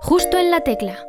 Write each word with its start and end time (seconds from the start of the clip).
Justo 0.00 0.38
en 0.38 0.50
la 0.50 0.60
tecla. 0.60 1.06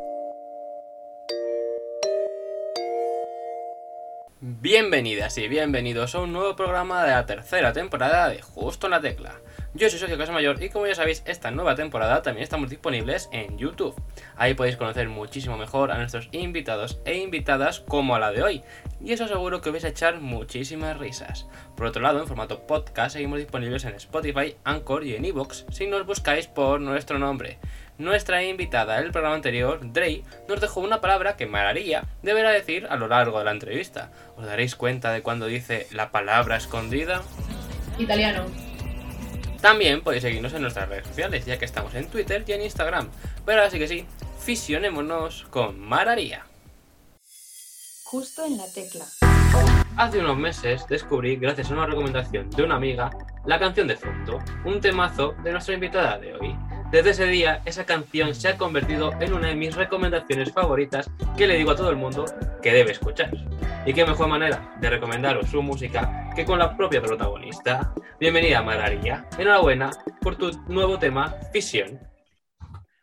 Bienvenidas 4.39 5.37
y 5.37 5.47
bienvenidos 5.47 6.15
a 6.15 6.21
un 6.21 6.31
nuevo 6.31 6.55
programa 6.55 7.03
de 7.03 7.11
la 7.11 7.25
tercera 7.25 7.73
temporada 7.73 8.29
de 8.29 8.41
Justo 8.41 8.87
en 8.87 8.91
la 8.91 9.01
Tecla. 9.01 9.35
Yo 9.73 9.89
soy 9.89 9.99
Sergio 9.99 10.17
Casamayor 10.17 10.61
y 10.63 10.69
como 10.69 10.87
ya 10.87 10.95
sabéis, 10.95 11.21
esta 11.25 11.51
nueva 11.51 11.75
temporada 11.75 12.21
también 12.21 12.43
estamos 12.43 12.69
disponibles 12.69 13.29
en 13.31 13.57
YouTube. 13.57 13.99
Ahí 14.35 14.53
podéis 14.53 14.77
conocer 14.77 15.09
muchísimo 15.09 15.57
mejor 15.57 15.91
a 15.91 15.97
nuestros 15.97 16.29
invitados 16.31 16.99
e 17.05 17.17
invitadas 17.17 17.81
como 17.81 18.15
a 18.15 18.19
la 18.19 18.31
de 18.31 18.41
hoy. 18.41 18.63
Y 19.03 19.11
eso 19.11 19.27
seguro 19.27 19.61
que 19.61 19.69
vais 19.69 19.85
a 19.85 19.89
echar 19.89 20.19
muchísimas 20.21 20.97
risas. 20.97 21.47
Por 21.75 21.87
otro 21.87 22.01
lado, 22.01 22.19
en 22.19 22.27
formato 22.27 22.65
podcast 22.65 23.13
seguimos 23.13 23.39
disponibles 23.39 23.85
en 23.85 23.95
Spotify, 23.95 24.55
Anchor 24.63 25.03
y 25.03 25.15
en 25.15 25.25
Evox 25.25 25.65
si 25.71 25.87
nos 25.87 26.05
buscáis 26.05 26.47
por 26.47 26.79
nuestro 26.79 27.19
nombre. 27.19 27.59
Nuestra 27.97 28.43
invitada 28.43 29.01
del 29.01 29.11
programa 29.11 29.35
anterior, 29.35 29.79
Drey, 29.91 30.23
nos 30.47 30.61
dejó 30.61 30.81
una 30.81 31.01
palabra 31.01 31.35
que 31.35 31.47
Mararía 31.47 32.03
deberá 32.21 32.51
decir 32.51 32.85
a 32.91 32.95
lo 32.95 33.07
largo 33.07 33.39
de 33.39 33.45
la 33.45 33.51
entrevista. 33.51 34.11
¿Os 34.35 34.45
daréis 34.45 34.75
cuenta 34.75 35.11
de 35.11 35.23
cuando 35.23 35.47
dice 35.47 35.87
la 35.91 36.11
palabra 36.11 36.57
escondida? 36.57 37.23
Italiano. 37.97 38.45
También 39.61 40.01
podéis 40.01 40.21
seguirnos 40.21 40.53
en 40.53 40.61
nuestras 40.61 40.87
redes 40.87 41.07
sociales, 41.07 41.45
ya 41.45 41.57
que 41.57 41.65
estamos 41.65 41.95
en 41.95 42.07
Twitter 42.07 42.43
y 42.45 42.51
en 42.51 42.61
Instagram. 42.61 43.09
Pero 43.45 43.59
ahora 43.59 43.71
sí 43.71 43.79
que 43.79 43.87
sí, 43.87 44.05
fisionémonos 44.39 45.47
con 45.49 45.79
Mararía. 45.79 46.45
Justo 48.03 48.45
en 48.45 48.57
la 48.57 48.71
tecla. 48.71 49.05
Hace 49.97 50.19
unos 50.19 50.37
meses 50.37 50.85
descubrí, 50.87 51.37
gracias 51.37 51.71
a 51.71 51.73
una 51.73 51.87
recomendación 51.87 52.51
de 52.51 52.61
una 52.61 52.75
amiga, 52.75 53.09
la 53.47 53.57
canción 53.57 53.87
de 53.87 53.95
fondo, 53.95 54.37
un 54.63 54.79
temazo 54.79 55.33
de 55.43 55.51
nuestra 55.51 55.73
invitada 55.73 56.19
de 56.19 56.35
hoy. 56.35 56.55
Desde 56.91 57.09
ese 57.09 57.25
día, 57.25 57.63
esa 57.65 57.83
canción 57.83 58.35
se 58.35 58.49
ha 58.49 58.57
convertido 58.57 59.11
en 59.19 59.33
una 59.33 59.47
de 59.47 59.55
mis 59.55 59.75
recomendaciones 59.75 60.53
favoritas 60.53 61.09
que 61.35 61.47
le 61.47 61.57
digo 61.57 61.71
a 61.71 61.75
todo 61.75 61.89
el 61.89 61.95
mundo 61.95 62.25
que 62.61 62.73
debe 62.73 62.91
escuchar. 62.91 63.31
Y 63.87 63.93
qué 63.93 64.05
mejor 64.05 64.27
manera 64.27 64.71
de 64.79 64.87
recomendaros 64.91 65.49
su 65.49 65.63
música 65.63 66.29
que 66.35 66.45
con 66.45 66.59
la 66.59 66.77
propia 66.77 67.01
protagonista. 67.01 67.91
Bienvenida, 68.19 68.61
Mararía. 68.61 69.25
Enhorabuena 69.39 69.89
por 70.21 70.35
tu 70.35 70.51
nuevo 70.67 70.99
tema, 70.99 71.33
Fisión. 71.51 71.99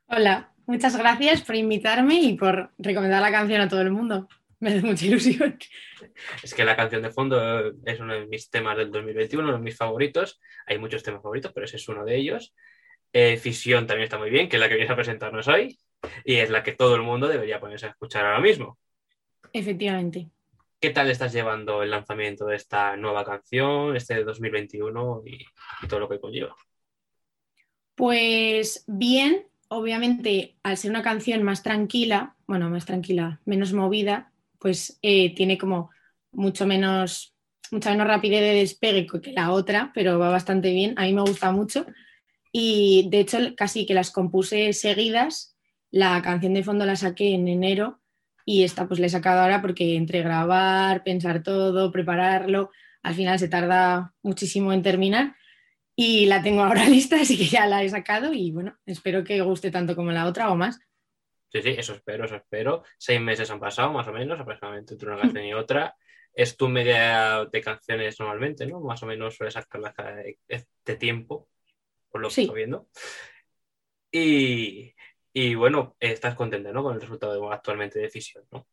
Hola, 0.07 0.53
muchas 0.65 0.97
gracias 0.97 1.43
por 1.43 1.57
invitarme 1.57 2.21
y 2.21 2.37
por 2.37 2.71
recomendar 2.79 3.21
la 3.21 3.33
canción 3.33 3.63
a 3.63 3.69
todo 3.69 3.81
el 3.81 3.91
mundo. 3.91 4.29
Me 4.65 4.71
hace 4.71 4.81
mucha 4.81 5.05
ilusión. 5.05 5.59
Es 6.43 6.55
que 6.55 6.65
la 6.65 6.75
canción 6.75 7.03
de 7.03 7.11
fondo 7.11 7.75
es 7.85 8.01
uno 8.01 8.15
de 8.15 8.27
mis 8.27 8.49
temas 8.49 8.79
del 8.79 8.91
2021, 8.91 9.45
uno 9.45 9.59
de 9.59 9.63
mis 9.63 9.77
favoritos. 9.77 10.41
Hay 10.67 10.79
muchos 10.79 11.03
temas 11.03 11.23
favoritos, 11.23 11.53
pero 11.53 11.67
ese 11.67 11.77
es 11.77 11.87
uno 11.87 12.03
de 12.03 12.17
ellos. 12.17 12.55
Eh, 13.13 13.37
Fisión 13.37 13.87
también 13.87 14.05
está 14.05 14.17
muy 14.17 14.31
bien, 14.31 14.49
que 14.49 14.57
es 14.57 14.61
la 14.61 14.71
que 14.71 14.77
vienes 14.77 14.91
a 14.91 14.97
presentarnos 14.97 15.49
hoy. 15.49 15.79
Y 16.25 16.37
es 16.37 16.49
la 16.49 16.63
que 16.63 16.73
todo 16.73 16.95
el 16.95 17.03
mundo 17.03 17.29
debería 17.29 17.61
ponerse 17.61 17.85
a 17.85 17.91
escuchar 17.91 18.25
ahora 18.25 18.41
mismo. 18.41 18.79
Efectivamente. 19.53 20.31
¿Qué 20.81 20.89
tal 20.89 21.11
estás 21.11 21.35
llevando 21.35 21.83
el 21.83 21.91
lanzamiento 21.91 22.47
de 22.47 22.57
esta 22.57 22.97
nueva 22.97 23.23
canción, 23.23 23.95
este 23.95 24.15
de 24.15 24.25
2021 24.25 25.25
y, 25.27 25.45
y 25.83 25.89
todo 25.89 26.01
lo 26.01 26.09
que 26.09 26.21
conlleva? 26.21 26.57
Pues 27.95 28.83
bien, 28.87 29.47
obviamente 29.69 30.57
al 30.63 30.79
ser 30.79 30.91
una 30.91 31.03
canción 31.03 31.43
más 31.43 31.63
tranquila, 31.63 32.35
bueno, 32.47 32.71
más 32.71 32.87
tranquila, 32.87 33.43
menos 33.45 33.75
movida, 33.75 34.31
pues 34.65 34.99
eh, 35.03 35.35
tiene 35.35 35.59
como 35.59 35.91
mucho 36.33 36.67
menos, 36.67 37.37
mucha 37.71 37.91
menos 37.91 38.07
rapidez 38.07 38.41
de 38.41 38.55
despegue 38.61 39.07
que 39.07 39.33
la 39.33 39.53
otra, 39.53 39.93
pero 39.95 40.19
va 40.19 40.31
bastante 40.31 40.73
bien. 40.73 40.95
A 40.97 41.03
mí 41.03 41.13
me 41.13 41.21
gusta 41.21 41.53
mucho. 41.53 41.85
Y 42.51 43.07
de 43.11 43.21
hecho, 43.21 43.37
casi 43.59 43.85
que 43.85 43.93
las 43.93 44.11
compuse 44.11 44.73
seguidas. 44.73 45.55
La 45.91 46.23
canción 46.23 46.55
de 46.55 46.65
fondo 46.65 46.87
la 46.87 46.97
saqué 46.97 47.35
en 47.35 47.47
enero 47.47 48.01
y 48.47 48.63
esta 48.63 48.89
pues 48.89 49.01
la 49.01 49.05
he 49.05 49.11
sacado 49.11 49.43
ahora 49.43 49.61
porque 49.61 49.97
entre 49.97 50.23
grabar, 50.23 51.05
pensar 51.05 51.43
todo, 51.43 51.93
prepararlo, 51.93 52.71
al 53.03 53.15
final 53.15 53.39
se 53.39 53.49
tarda 53.49 54.15
muchísimo 54.23 54.73
en 54.73 54.83
terminar 54.83 55.37
y 55.95 56.25
la 56.25 56.43
tengo 56.43 56.63
ahora 56.63 56.87
lista, 56.89 57.21
así 57.21 57.37
que 57.37 57.45
ya 57.45 57.67
la 57.67 57.83
he 57.83 57.89
sacado 57.91 58.33
y 58.33 58.51
bueno, 58.51 58.79
espero 58.87 59.25
que 59.25 59.43
guste 59.43 59.71
tanto 59.71 59.95
como 59.95 60.11
la 60.11 60.25
otra 60.25 60.51
o 60.51 60.57
más. 60.57 60.81
Sí, 61.55 61.63
sí, 61.63 61.69
eso 61.79 61.95
espero, 61.95 62.25
eso 62.25 62.35
espero. 62.35 62.83
Seis 62.99 63.21
meses 63.21 63.49
han 63.49 63.61
pasado, 63.61 63.93
más 63.93 64.09
o 64.09 64.13
menos, 64.13 64.41
aproximadamente 64.41 64.95
entre 64.95 65.09
una 65.09 65.21
canción 65.21 65.45
y 65.45 65.55
otra. 65.55 65.95
Es 66.35 66.57
tu 66.57 66.69
media 66.69 67.45
de 67.45 67.61
canciones 67.61 68.19
normalmente, 68.19 68.67
¿no? 68.67 68.81
Más 68.81 69.01
o 69.05 69.07
menos 69.07 69.37
sueles 69.37 69.55
sacarlas 69.55 69.95
cada 69.95 70.21
este 70.49 70.97
tiempo, 70.97 71.49
por 72.11 72.23
lo 72.23 72.29
que 72.29 72.35
Sí. 72.35 72.41
estoy 72.43 72.57
viendo. 72.57 72.89
Y, 74.11 74.95
y 75.33 75.55
bueno, 75.55 75.95
estás 76.01 76.35
contenta, 76.35 76.73
¿no? 76.73 76.83
Con 76.83 76.97
el 76.97 77.01
resultado 77.01 77.41
de- 77.41 77.55
actualmente 77.55 78.01
de 78.01 78.11
Fisión, 78.11 78.45
¿no? 78.51 78.67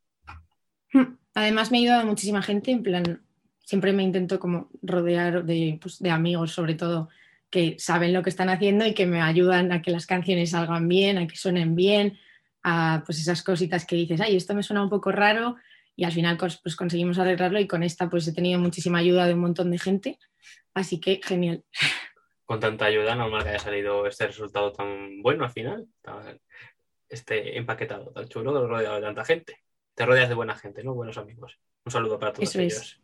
Además 1.35 1.69
me 1.71 1.77
ha 1.77 1.81
ayudado 1.81 2.07
muchísima 2.07 2.41
gente, 2.41 2.71
en 2.71 2.81
plan, 2.81 3.23
siempre 3.59 3.93
me 3.93 4.01
intento 4.01 4.39
como 4.39 4.71
rodear 4.81 5.45
de, 5.45 5.77
pues, 5.79 5.99
de 5.99 6.09
amigos 6.09 6.51
sobre 6.51 6.73
todo 6.73 7.09
que 7.51 7.75
saben 7.77 8.11
lo 8.13 8.23
que 8.23 8.31
están 8.31 8.49
haciendo 8.49 8.87
y 8.87 8.95
que 8.95 9.05
me 9.05 9.21
ayudan 9.21 9.71
a 9.71 9.83
que 9.83 9.91
las 9.91 10.07
canciones 10.07 10.49
salgan 10.51 10.87
bien, 10.87 11.19
a 11.19 11.27
que 11.27 11.35
suenen 11.35 11.75
bien, 11.75 12.17
a 12.63 13.03
pues 13.05 13.19
esas 13.19 13.43
cositas 13.43 13.85
que 13.85 13.95
dices, 13.95 14.21
ay, 14.21 14.35
esto 14.35 14.53
me 14.53 14.63
suena 14.63 14.83
un 14.83 14.89
poco 14.89 15.11
raro 15.11 15.55
y 15.95 16.03
al 16.05 16.11
final 16.11 16.37
pues 16.37 16.75
conseguimos 16.75 17.17
arreglarlo 17.19 17.59
y 17.59 17.67
con 17.67 17.83
esta 17.83 18.09
pues 18.09 18.27
he 18.27 18.33
tenido 18.33 18.59
muchísima 18.59 18.99
ayuda 18.99 19.27
de 19.27 19.33
un 19.33 19.41
montón 19.41 19.71
de 19.71 19.79
gente, 19.79 20.19
así 20.73 20.99
que 20.99 21.19
genial. 21.23 21.63
Con 22.45 22.59
tanta 22.59 22.85
ayuda, 22.85 23.15
normal 23.15 23.43
que 23.43 23.49
haya 23.49 23.59
salido 23.59 24.05
este 24.07 24.27
resultado 24.27 24.71
tan 24.73 25.21
bueno 25.21 25.43
al 25.45 25.51
final, 25.51 25.87
tan- 26.01 26.39
este 27.09 27.57
empaquetado, 27.57 28.11
tan 28.11 28.27
chulo, 28.29 28.67
rodeado 28.67 28.95
de 28.95 29.01
tanta 29.01 29.25
gente. 29.25 29.57
Te 29.95 30.05
rodeas 30.05 30.29
de 30.29 30.35
buena 30.35 30.55
gente, 30.55 30.83
¿no? 30.83 30.93
Buenos 30.93 31.17
amigos. 31.17 31.59
Un 31.85 31.91
saludo 31.91 32.17
para 32.17 32.31
todos 32.31 32.49
Eso 32.49 32.61
es. 32.61 32.99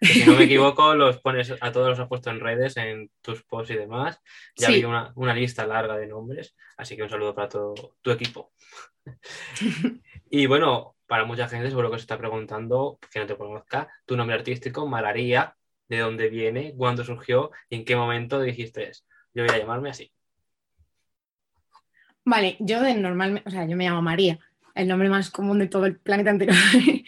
Que 0.00 0.06
si 0.06 0.24
no 0.24 0.34
me 0.34 0.44
equivoco, 0.44 0.94
los 0.94 1.18
pones 1.20 1.54
a 1.60 1.72
todos 1.72 1.90
los 1.90 2.00
has 2.00 2.08
puesto 2.08 2.30
en 2.30 2.40
redes, 2.40 2.76
en 2.78 3.10
tus 3.20 3.42
posts 3.44 3.72
y 3.72 3.76
demás. 3.76 4.20
Ya 4.56 4.68
Sí. 4.68 4.74
vi 4.74 4.84
una, 4.84 5.12
una 5.14 5.34
lista 5.34 5.66
larga 5.66 5.96
de 5.98 6.06
nombres, 6.06 6.56
así 6.78 6.96
que 6.96 7.02
un 7.02 7.10
saludo 7.10 7.34
para 7.34 7.48
todo 7.50 7.74
tu 8.00 8.10
equipo. 8.10 8.52
y 10.30 10.46
bueno, 10.46 10.96
para 11.06 11.24
mucha 11.24 11.48
gente 11.48 11.68
seguro 11.68 11.90
que 11.90 11.98
se 11.98 12.02
está 12.02 12.16
preguntando, 12.18 12.98
que 13.12 13.20
no 13.20 13.26
te 13.26 13.36
conozca, 13.36 13.88
tu 14.06 14.16
nombre 14.16 14.36
artístico, 14.36 14.86
Mararía, 14.86 15.56
de 15.88 15.98
dónde 15.98 16.28
viene, 16.28 16.72
cuándo 16.76 17.04
surgió 17.04 17.50
y 17.68 17.76
en 17.76 17.84
qué 17.84 17.96
momento 17.96 18.40
dijiste, 18.40 18.92
yo 19.34 19.44
voy 19.44 19.54
a 19.54 19.58
llamarme 19.58 19.90
así. 19.90 20.12
Vale, 22.24 22.56
yo 22.60 22.80
de 22.80 22.94
normal, 22.94 23.42
o 23.44 23.50
sea, 23.50 23.66
yo 23.66 23.76
me 23.76 23.84
llamo 23.84 24.02
María, 24.02 24.38
el 24.74 24.86
nombre 24.88 25.08
más 25.08 25.30
común 25.30 25.58
de 25.58 25.66
todo 25.66 25.86
el 25.86 25.96
planeta 25.98 26.30
entero. 26.30 26.52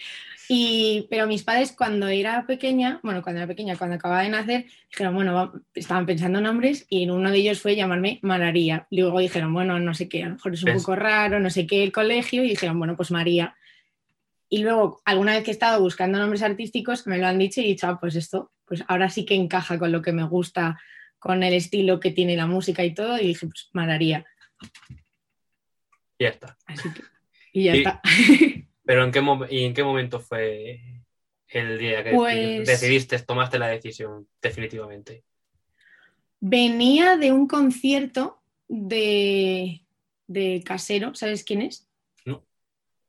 y, 0.54 1.06
pero 1.08 1.26
mis 1.26 1.42
padres 1.44 1.72
cuando 1.72 2.08
era 2.08 2.44
pequeña, 2.46 3.00
bueno, 3.02 3.22
cuando 3.22 3.40
era 3.40 3.46
pequeña, 3.48 3.78
cuando 3.78 3.96
acababa 3.96 4.20
de 4.22 4.28
nacer, 4.28 4.66
dijeron, 4.90 5.14
bueno, 5.14 5.62
estaban 5.74 6.04
pensando 6.04 6.42
nombres 6.42 6.84
y 6.90 7.08
uno 7.08 7.30
de 7.30 7.38
ellos 7.38 7.62
fue 7.62 7.74
llamarme 7.74 8.18
Mararía. 8.20 8.86
Luego 8.90 9.20
dijeron, 9.20 9.54
bueno, 9.54 9.78
no 9.80 9.94
sé 9.94 10.10
qué, 10.10 10.24
a 10.24 10.28
lo 10.28 10.34
mejor 10.34 10.52
es 10.52 10.62
un 10.62 10.66
¿Ves? 10.74 10.82
poco 10.82 10.94
raro, 10.96 11.40
no 11.40 11.48
sé 11.48 11.66
qué, 11.66 11.82
el 11.82 11.90
colegio, 11.90 12.44
y 12.44 12.50
dijeron, 12.50 12.78
bueno, 12.78 12.96
pues 12.98 13.10
María. 13.10 13.56
Y 14.50 14.62
luego, 14.62 15.00
alguna 15.06 15.32
vez 15.32 15.44
que 15.44 15.52
he 15.52 15.54
estado 15.54 15.80
buscando 15.80 16.18
nombres 16.18 16.42
artísticos, 16.42 17.06
me 17.06 17.16
lo 17.16 17.26
han 17.26 17.38
dicho 17.38 17.62
y 17.62 17.64
he 17.64 17.68
dicho, 17.68 17.86
ah, 17.88 17.98
pues 17.98 18.14
esto, 18.14 18.52
pues 18.66 18.84
ahora 18.88 19.08
sí 19.08 19.24
que 19.24 19.34
encaja 19.34 19.78
con 19.78 19.90
lo 19.90 20.02
que 20.02 20.12
me 20.12 20.24
gusta, 20.24 20.78
con 21.18 21.42
el 21.42 21.54
estilo 21.54 21.98
que 21.98 22.10
tiene 22.10 22.36
la 22.36 22.46
música 22.46 22.84
y 22.84 22.92
todo, 22.92 23.18
y 23.18 23.28
dije, 23.28 23.46
pues 23.46 23.70
Mararía. 23.72 24.26
Y 26.18 26.24
ya 26.24 26.28
está. 26.28 26.58
Así 26.66 26.92
que, 26.92 27.00
y 27.54 27.64
ya 27.64 27.74
Y- 27.74 27.78
está. 27.78 28.02
Pero 28.84 29.04
¿en 29.04 29.12
qué, 29.12 29.22
¿y 29.50 29.64
en 29.64 29.74
qué 29.74 29.84
momento 29.84 30.18
fue 30.20 30.80
el 31.48 31.78
día 31.78 32.02
que 32.02 32.12
Pues- 32.12 32.66
decidiste, 32.66 33.18
tomaste 33.20 33.58
la 33.58 33.68
decisión 33.68 34.26
definitivamente? 34.40 35.24
Venía 36.40 37.16
de 37.16 37.30
un 37.32 37.46
concierto 37.46 38.42
de, 38.68 39.82
de 40.26 40.62
Casero, 40.64 41.14
¿sabes 41.14 41.44
quién 41.44 41.62
es? 41.62 41.88
No. 42.24 42.44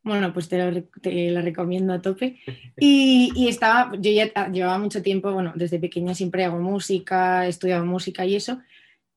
Bueno, 0.04 0.31
pues 0.34 0.50
te 0.50 0.58
lo, 0.60 0.70
re- 0.70 0.88
te 1.02 1.31
lo 1.31 1.42
recomiendo 1.42 1.94
a 1.94 2.02
tope. 2.02 2.40
Y, 2.80 3.31
y 3.36 3.48
estaba, 3.48 3.92
yo 4.00 4.12
ya 4.12 4.50
llevaba 4.52 4.78
mucho 4.78 5.02
tiempo, 5.02 5.31
bueno, 5.31 5.54
desde 5.56 5.80
pequeña 5.80 6.14
siempre 6.14 6.44
hago 6.44 6.60
música, 6.60 7.46
he 7.46 7.50
estudiado 7.50 7.86
música 7.86 8.26
y 8.26 8.36
eso. 8.36 8.60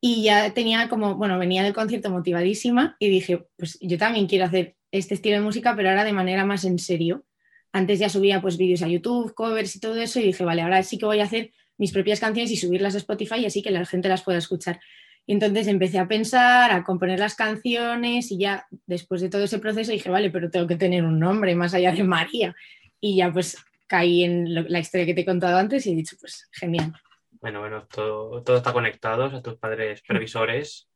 Y 0.00 0.22
ya 0.22 0.52
tenía 0.54 0.88
como, 0.88 1.16
bueno, 1.16 1.38
venía 1.38 1.62
del 1.62 1.72
concierto 1.74 2.10
motivadísima 2.10 2.96
y 2.98 3.08
dije, 3.08 3.46
pues 3.56 3.78
yo 3.80 3.98
también 3.98 4.26
quiero 4.26 4.44
hacer 4.44 4.76
este 4.98 5.14
estilo 5.14 5.36
de 5.36 5.42
música, 5.42 5.74
pero 5.76 5.88
ahora 5.90 6.04
de 6.04 6.12
manera 6.12 6.44
más 6.44 6.64
en 6.64 6.78
serio. 6.78 7.24
Antes 7.72 7.98
ya 7.98 8.08
subía 8.08 8.40
pues 8.40 8.56
vídeos 8.56 8.82
a 8.82 8.88
YouTube, 8.88 9.34
covers 9.34 9.76
y 9.76 9.80
todo 9.80 9.96
eso 9.96 10.18
y 10.20 10.24
dije, 10.24 10.44
vale, 10.44 10.62
ahora 10.62 10.82
sí 10.82 10.98
que 10.98 11.06
voy 11.06 11.20
a 11.20 11.24
hacer 11.24 11.52
mis 11.78 11.92
propias 11.92 12.20
canciones 12.20 12.50
y 12.50 12.56
subirlas 12.56 12.94
a 12.94 12.98
Spotify 12.98 13.40
y 13.40 13.46
así 13.46 13.62
que 13.62 13.70
la 13.70 13.84
gente 13.84 14.08
las 14.08 14.22
pueda 14.22 14.38
escuchar. 14.38 14.80
Y 15.26 15.32
entonces 15.32 15.66
empecé 15.66 15.98
a 15.98 16.06
pensar, 16.08 16.70
a 16.70 16.84
componer 16.84 17.18
las 17.18 17.34
canciones 17.34 18.30
y 18.30 18.38
ya 18.38 18.66
después 18.86 19.20
de 19.20 19.28
todo 19.28 19.42
ese 19.44 19.58
proceso 19.58 19.92
dije, 19.92 20.08
vale, 20.08 20.30
pero 20.30 20.50
tengo 20.50 20.66
que 20.66 20.76
tener 20.76 21.04
un 21.04 21.18
nombre 21.18 21.54
más 21.54 21.74
allá 21.74 21.92
de 21.92 22.04
María. 22.04 22.54
Y 23.00 23.16
ya 23.16 23.32
pues 23.32 23.58
caí 23.88 24.24
en 24.24 24.54
lo- 24.54 24.62
la 24.68 24.78
historia 24.78 25.04
que 25.04 25.14
te 25.14 25.20
he 25.22 25.24
contado 25.26 25.58
antes 25.58 25.86
y 25.86 25.92
he 25.92 25.96
dicho, 25.96 26.16
pues 26.20 26.48
genial. 26.52 26.92
Bueno, 27.40 27.60
bueno, 27.60 27.86
todo, 27.92 28.42
todo 28.42 28.56
está 28.56 28.72
conectado, 28.72 29.24
a 29.26 29.42
tus 29.42 29.56
padres 29.56 30.00
previsores. 30.06 30.88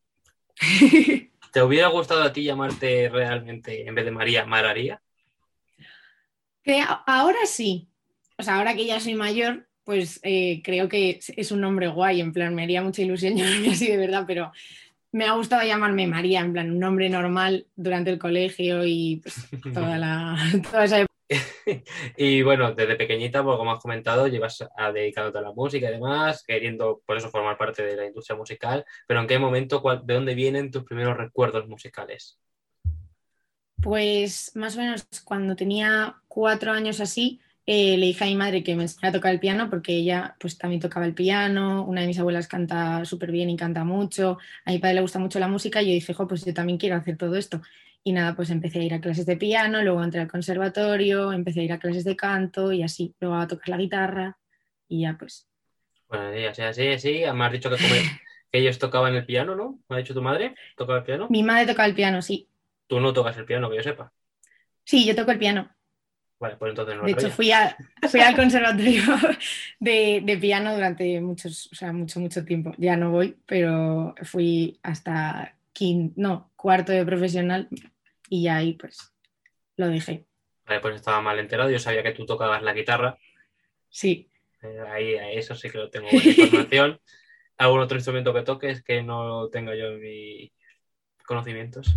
¿Te 1.52 1.62
hubiera 1.62 1.88
gustado 1.88 2.22
a 2.22 2.32
ti 2.32 2.44
llamarte 2.44 3.08
realmente, 3.08 3.86
en 3.86 3.94
vez 3.94 4.04
de 4.04 4.10
María, 4.10 4.44
Mararía? 4.46 5.00
Que 6.62 6.82
ahora 7.06 7.46
sí. 7.46 7.88
O 8.38 8.42
sea, 8.42 8.58
ahora 8.58 8.74
que 8.74 8.86
ya 8.86 9.00
soy 9.00 9.14
mayor, 9.14 9.66
pues 9.84 10.20
eh, 10.22 10.62
creo 10.62 10.88
que 10.88 11.18
es 11.36 11.52
un 11.52 11.60
nombre 11.60 11.88
guay. 11.88 12.20
En 12.20 12.32
plan, 12.32 12.54
me 12.54 12.62
haría 12.62 12.82
mucha 12.82 13.02
ilusión 13.02 13.34
llamarme 13.36 13.70
así 13.70 13.86
de 13.88 13.96
verdad, 13.96 14.24
pero 14.26 14.52
me 15.12 15.26
ha 15.26 15.32
gustado 15.32 15.66
llamarme 15.66 16.06
María, 16.06 16.40
en 16.40 16.52
plan, 16.52 16.70
un 16.70 16.78
nombre 16.78 17.08
normal 17.08 17.66
durante 17.74 18.10
el 18.10 18.18
colegio 18.18 18.84
y 18.84 19.20
pues, 19.22 19.48
toda, 19.74 19.98
la, 19.98 20.36
toda 20.70 20.86
y 22.16 22.42
bueno, 22.42 22.74
desde 22.74 22.96
pequeñita, 22.96 23.44
pues, 23.44 23.56
como 23.56 23.72
has 23.72 23.80
comentado, 23.80 24.26
llevas 24.26 24.64
a 24.76 24.92
dedicándote 24.92 25.38
a 25.38 25.42
la 25.42 25.52
música 25.52 25.88
y 25.88 25.92
demás, 25.92 26.42
queriendo 26.44 27.02
por 27.06 27.16
eso 27.16 27.30
formar 27.30 27.56
parte 27.56 27.84
de 27.84 27.96
la 27.96 28.06
industria 28.06 28.36
musical, 28.36 28.84
pero 29.06 29.20
¿en 29.20 29.26
qué 29.26 29.38
momento, 29.38 29.82
de 30.02 30.14
dónde 30.14 30.34
vienen 30.34 30.70
tus 30.70 30.84
primeros 30.84 31.16
recuerdos 31.16 31.68
musicales? 31.68 32.38
Pues 33.80 34.52
más 34.56 34.76
o 34.76 34.80
menos 34.80 35.06
cuando 35.24 35.56
tenía 35.56 36.16
cuatro 36.28 36.72
años 36.72 37.00
así, 37.00 37.40
eh, 37.64 37.96
le 37.96 38.06
dije 38.06 38.24
a 38.24 38.26
mi 38.26 38.34
madre 38.34 38.64
que 38.64 38.74
me 38.74 38.82
enseñara 38.82 39.10
a 39.10 39.12
tocar 39.12 39.32
el 39.32 39.40
piano 39.40 39.70
porque 39.70 39.92
ella 39.92 40.36
pues 40.40 40.58
también 40.58 40.80
tocaba 40.80 41.06
el 41.06 41.14
piano, 41.14 41.84
una 41.84 42.00
de 42.00 42.08
mis 42.08 42.18
abuelas 42.18 42.48
canta 42.48 43.04
súper 43.04 43.30
bien 43.30 43.48
y 43.48 43.56
canta 43.56 43.84
mucho, 43.84 44.38
a 44.64 44.72
mi 44.72 44.80
padre 44.80 44.96
le 44.96 45.00
gusta 45.02 45.18
mucho 45.18 45.38
la 45.38 45.48
música 45.48 45.80
y 45.80 45.86
yo 45.86 45.92
dije, 45.92 46.14
pues 46.14 46.44
yo 46.44 46.52
también 46.52 46.78
quiero 46.78 46.96
hacer 46.96 47.16
todo 47.16 47.36
esto. 47.36 47.62
Y 48.02 48.12
nada, 48.12 48.34
pues 48.34 48.50
empecé 48.50 48.80
a 48.80 48.82
ir 48.82 48.94
a 48.94 49.00
clases 49.00 49.26
de 49.26 49.36
piano, 49.36 49.82
luego 49.82 50.02
entré 50.02 50.20
al 50.20 50.30
conservatorio, 50.30 51.32
empecé 51.32 51.60
a 51.60 51.64
ir 51.64 51.72
a 51.72 51.78
clases 51.78 52.04
de 52.04 52.16
canto 52.16 52.72
y 52.72 52.82
así, 52.82 53.14
luego 53.20 53.36
a 53.36 53.46
tocar 53.46 53.68
la 53.68 53.76
guitarra 53.76 54.38
y 54.88 55.02
ya 55.02 55.16
pues. 55.18 55.46
Bueno, 56.08 56.32
sí, 56.32 56.44
así, 56.44 56.62
así, 56.62 56.98
sí. 56.98 57.22
Me 57.34 57.44
has 57.44 57.52
dicho 57.52 57.68
que, 57.70 57.76
que 57.76 58.58
ellos 58.58 58.78
tocaban 58.78 59.14
el 59.14 59.26
piano, 59.26 59.54
¿no? 59.54 59.78
¿Me 59.88 59.96
ha 59.96 59.98
dicho 59.98 60.14
tu 60.14 60.22
madre? 60.22 60.54
¿Tocaba 60.76 61.00
el 61.00 61.04
piano? 61.04 61.26
Mi 61.30 61.42
madre 61.42 61.66
toca 61.66 61.84
el 61.84 61.94
piano, 61.94 62.22
sí. 62.22 62.48
Tú 62.86 63.00
no 63.00 63.12
tocas 63.12 63.36
el 63.36 63.44
piano, 63.44 63.70
que 63.70 63.76
yo 63.76 63.82
sepa. 63.82 64.12
Sí, 64.82 65.06
yo 65.06 65.14
toco 65.14 65.30
el 65.30 65.38
piano. 65.38 65.70
Vale, 66.40 66.56
pues 66.56 66.70
entonces 66.70 66.96
no 66.96 67.04
De 67.04 67.12
hecho, 67.12 67.30
fui, 67.30 67.52
a, 67.52 67.76
fui 68.08 68.20
al 68.20 68.34
conservatorio 68.34 69.02
de, 69.78 70.22
de, 70.24 70.38
piano 70.38 70.74
durante 70.74 71.20
muchos, 71.20 71.68
o 71.70 71.74
sea, 71.74 71.92
mucho, 71.92 72.18
mucho 72.18 72.46
tiempo. 72.46 72.72
Ya 72.78 72.96
no 72.96 73.10
voy, 73.10 73.36
pero 73.46 74.14
fui 74.22 74.80
hasta 74.82 75.54
no, 76.16 76.49
cuarto 76.60 76.92
de 76.92 77.06
profesional 77.06 77.68
y 78.28 78.42
ya 78.42 78.56
ahí 78.56 78.74
pues 78.74 79.14
lo 79.76 79.88
dejé. 79.88 80.26
Vale, 80.66 80.80
pues 80.80 80.96
estaba 80.96 81.22
mal 81.22 81.38
enterado. 81.38 81.70
Yo 81.70 81.78
sabía 81.78 82.02
que 82.02 82.12
tú 82.12 82.26
tocabas 82.26 82.62
la 82.62 82.74
guitarra. 82.74 83.16
Sí. 83.88 84.30
Eh, 84.62 84.80
ahí, 84.88 85.14
eso 85.38 85.54
sí 85.54 85.70
que 85.70 85.78
lo 85.78 85.88
tengo 85.88 86.08
buena 86.12 86.28
información. 86.28 87.00
¿Algún 87.56 87.80
otro 87.80 87.96
instrumento 87.96 88.34
que 88.34 88.42
toques 88.42 88.82
que 88.82 89.02
no 89.02 89.48
tenga 89.48 89.74
yo 89.74 89.86
en 89.86 90.00
mis 90.00 90.52
conocimientos? 91.26 91.96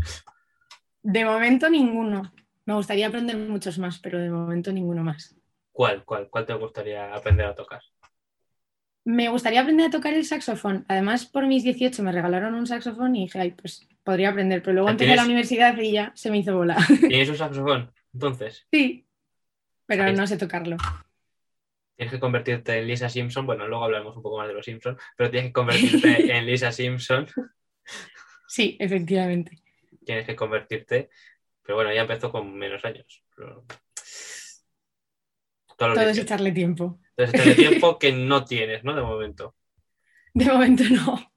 De 1.02 1.26
momento 1.26 1.70
ninguno. 1.70 2.34
Me 2.66 2.74
gustaría 2.74 3.08
aprender 3.08 3.36
muchos 3.36 3.78
más, 3.78 4.00
pero 4.00 4.20
de 4.20 4.30
momento 4.30 4.72
ninguno 4.72 5.04
más. 5.04 5.36
¿Cuál? 5.74 6.06
¿Cuál, 6.06 6.30
cuál 6.30 6.46
te 6.46 6.54
gustaría 6.54 7.14
aprender 7.14 7.48
a 7.48 7.56
tocar? 7.56 7.82
Me 9.06 9.28
gustaría 9.30 9.62
aprender 9.62 9.88
a 9.88 9.90
tocar 9.90 10.14
el 10.14 10.26
saxofón. 10.26 10.86
Además, 10.88 11.26
por 11.26 11.46
mis 11.46 11.64
18 11.64 12.04
me 12.04 12.12
regalaron 12.12 12.56
un 12.56 12.68
saxofón 12.68 13.16
y 13.16 13.26
dije, 13.26 13.40
ay, 13.40 13.52
pues 13.52 13.88
podría 14.04 14.30
aprender. 14.30 14.62
Pero 14.62 14.74
luego 14.76 14.90
empecé 14.90 15.12
a 15.14 15.18
la 15.18 15.26
universidad 15.26 15.78
y 15.78 15.92
ya 15.92 16.12
se 16.16 16.32
me 16.32 16.38
hizo 16.38 16.56
bola. 16.56 16.78
¿Tienes 17.00 17.30
un 17.30 17.38
saxofón? 17.38 17.92
Entonces. 18.14 18.66
Sí, 18.72 19.06
pero 19.86 20.12
no 20.14 20.26
sé 20.26 20.38
tocarlo. 20.38 20.78
Tienes 21.96 22.14
que 22.14 22.20
convertirte 22.20 22.78
en 22.78 22.88
Lisa 22.88 23.10
Simpson. 23.10 23.46
Bueno, 23.46 23.68
luego 23.68 23.84
hablaremos 23.84 24.16
un 24.16 24.24
poco 24.24 24.38
más 24.38 24.48
de 24.48 24.54
los 24.54 24.66
Simpsons, 24.66 25.00
pero 25.16 25.30
tienes 25.30 25.50
que 25.50 25.54
convertirte 25.54 26.32
en 26.38 26.46
Lisa 26.46 26.72
Simpson. 26.72 27.28
Sí, 28.48 28.78
efectivamente. 28.80 29.60
Tienes 30.06 30.26
que 30.26 30.36
convertirte. 30.36 31.10
Pero 31.62 31.76
bueno, 31.76 31.94
ya 31.94 32.02
empezó 32.02 32.32
con 32.32 32.54
menos 32.56 32.84
años. 32.86 33.24
Todo, 35.94 36.10
es 36.10 36.18
echarle 36.18 36.52
tiempo. 36.52 37.00
Todo 37.16 37.28
es 37.28 37.56
tiempo 37.56 38.00
que 38.00 38.12
no 38.12 38.46
tienes, 38.46 38.84
¿no? 38.84 38.96
De 38.96 39.02
momento. 39.02 39.56
De 40.34 40.46
momento 40.46 40.84
no. 40.90 41.32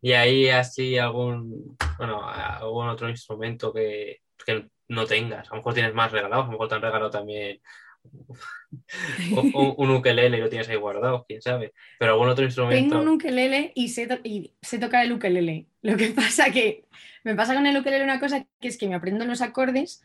Y 0.00 0.12
ahí 0.12 0.48
así 0.48 0.98
algún, 0.98 1.76
bueno, 1.98 2.28
algún 2.28 2.88
otro 2.88 3.08
instrumento 3.08 3.72
que, 3.72 4.20
que 4.44 4.68
no 4.88 5.06
tengas. 5.06 5.48
A 5.48 5.52
lo 5.52 5.56
mejor 5.56 5.74
tienes 5.74 5.94
más 5.94 6.12
regalados, 6.12 6.44
a 6.44 6.46
lo 6.46 6.52
mejor 6.52 6.68
te 6.68 6.74
han 6.74 6.82
regalado 6.82 7.10
también 7.10 7.60
un, 9.54 9.74
un, 9.76 9.90
ukelele 9.90 10.36
y 10.36 10.40
lo 10.40 10.48
tienes 10.48 10.68
ahí 10.68 10.76
guardado, 10.76 11.24
quién 11.26 11.40
sabe. 11.40 11.72
Pero 11.98 12.12
algún 12.12 12.28
otro 12.28 12.44
instrumento. 12.44 12.96
Tengo 12.96 13.02
un 13.02 13.16
ukelele 13.16 13.72
y 13.74 13.88
sé, 13.88 14.20
y 14.24 14.52
sé 14.60 14.78
tocar 14.78 15.04
el 15.04 15.12
ukelele. 15.12 15.66
Lo 15.82 15.96
que 15.96 16.08
pasa 16.16 16.50
que 16.50 16.84
me 17.22 17.34
pasa 17.34 17.54
con 17.54 17.66
el 17.66 17.76
ukelele 17.76 18.04
una 18.04 18.20
cosa 18.20 18.46
que 18.60 18.68
es 18.68 18.76
que 18.76 18.88
me 18.88 18.94
aprendo 18.94 19.24
los 19.24 19.40
acordes 19.40 20.02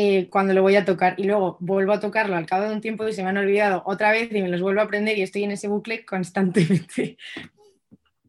eh, 0.00 0.28
cuando 0.30 0.54
lo 0.54 0.62
voy 0.62 0.76
a 0.76 0.84
tocar 0.84 1.16
y 1.18 1.24
luego 1.24 1.56
vuelvo 1.58 1.92
a 1.92 1.98
tocarlo 1.98 2.36
al 2.36 2.46
cabo 2.46 2.62
de 2.62 2.72
un 2.72 2.80
tiempo 2.80 3.08
y 3.08 3.12
se 3.12 3.24
me 3.24 3.30
han 3.30 3.36
olvidado 3.36 3.82
otra 3.84 4.12
vez 4.12 4.30
y 4.30 4.40
me 4.40 4.48
los 4.48 4.60
vuelvo 4.60 4.80
a 4.80 4.84
aprender 4.84 5.18
y 5.18 5.22
estoy 5.22 5.42
en 5.42 5.50
ese 5.50 5.66
bucle 5.66 6.04
constantemente. 6.04 7.18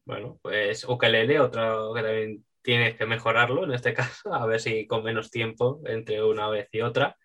Bueno, 0.03 0.39
pues 0.41 0.83
ukelele, 0.85 1.39
otro 1.39 1.93
que 1.93 2.01
también 2.01 2.43
tienes 2.63 2.95
que 2.95 3.05
mejorarlo 3.05 3.65
en 3.65 3.73
este 3.73 3.93
caso, 3.93 4.33
a 4.33 4.47
ver 4.47 4.59
si 4.59 4.87
con 4.87 5.03
menos 5.03 5.29
tiempo 5.29 5.79
entre 5.85 6.23
una 6.23 6.49
vez 6.49 6.69
y 6.71 6.81
otra. 6.81 7.15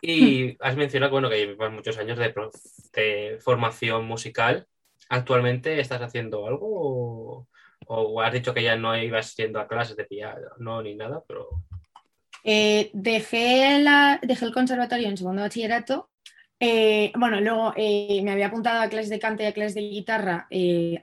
Y 0.00 0.56
has 0.60 0.78
mencionado 0.78 1.12
bueno, 1.12 1.28
que 1.28 1.46
llevas 1.46 1.70
muchos 1.70 1.98
años 1.98 2.16
de, 2.16 2.32
de, 2.94 3.38
formación 3.42 4.06
musical. 4.06 4.66
¿Actualmente 5.10 5.78
estás 5.78 6.00
haciendo 6.00 6.46
algo 6.46 6.66
o, 6.70 7.48
o, 7.88 8.22
has 8.22 8.32
dicho 8.32 8.54
que 8.54 8.62
ya 8.62 8.76
no 8.76 8.96
ibas 8.96 9.36
yendo 9.36 9.60
a 9.60 9.68
clases 9.68 9.98
de 9.98 10.06
piano, 10.06 10.48
no, 10.56 10.80
ni 10.80 10.94
nada, 10.94 11.22
pero... 11.28 11.62
Eh, 12.44 12.90
dejé, 12.92 13.80
la, 13.80 14.18
dejé 14.22 14.44
el 14.44 14.52
conservatorio 14.52 15.08
en 15.08 15.16
segundo 15.16 15.42
bachillerato. 15.42 16.10
Eh, 16.58 17.12
bueno, 17.16 17.40
luego 17.40 17.72
eh, 17.76 18.20
me 18.22 18.32
había 18.32 18.48
apuntado 18.48 18.82
a 18.82 18.88
clases 18.88 19.10
de 19.10 19.18
canto 19.18 19.42
y 19.42 19.46
a 19.46 19.54
clases 19.54 19.74
de 19.74 19.82
guitarra 19.82 20.46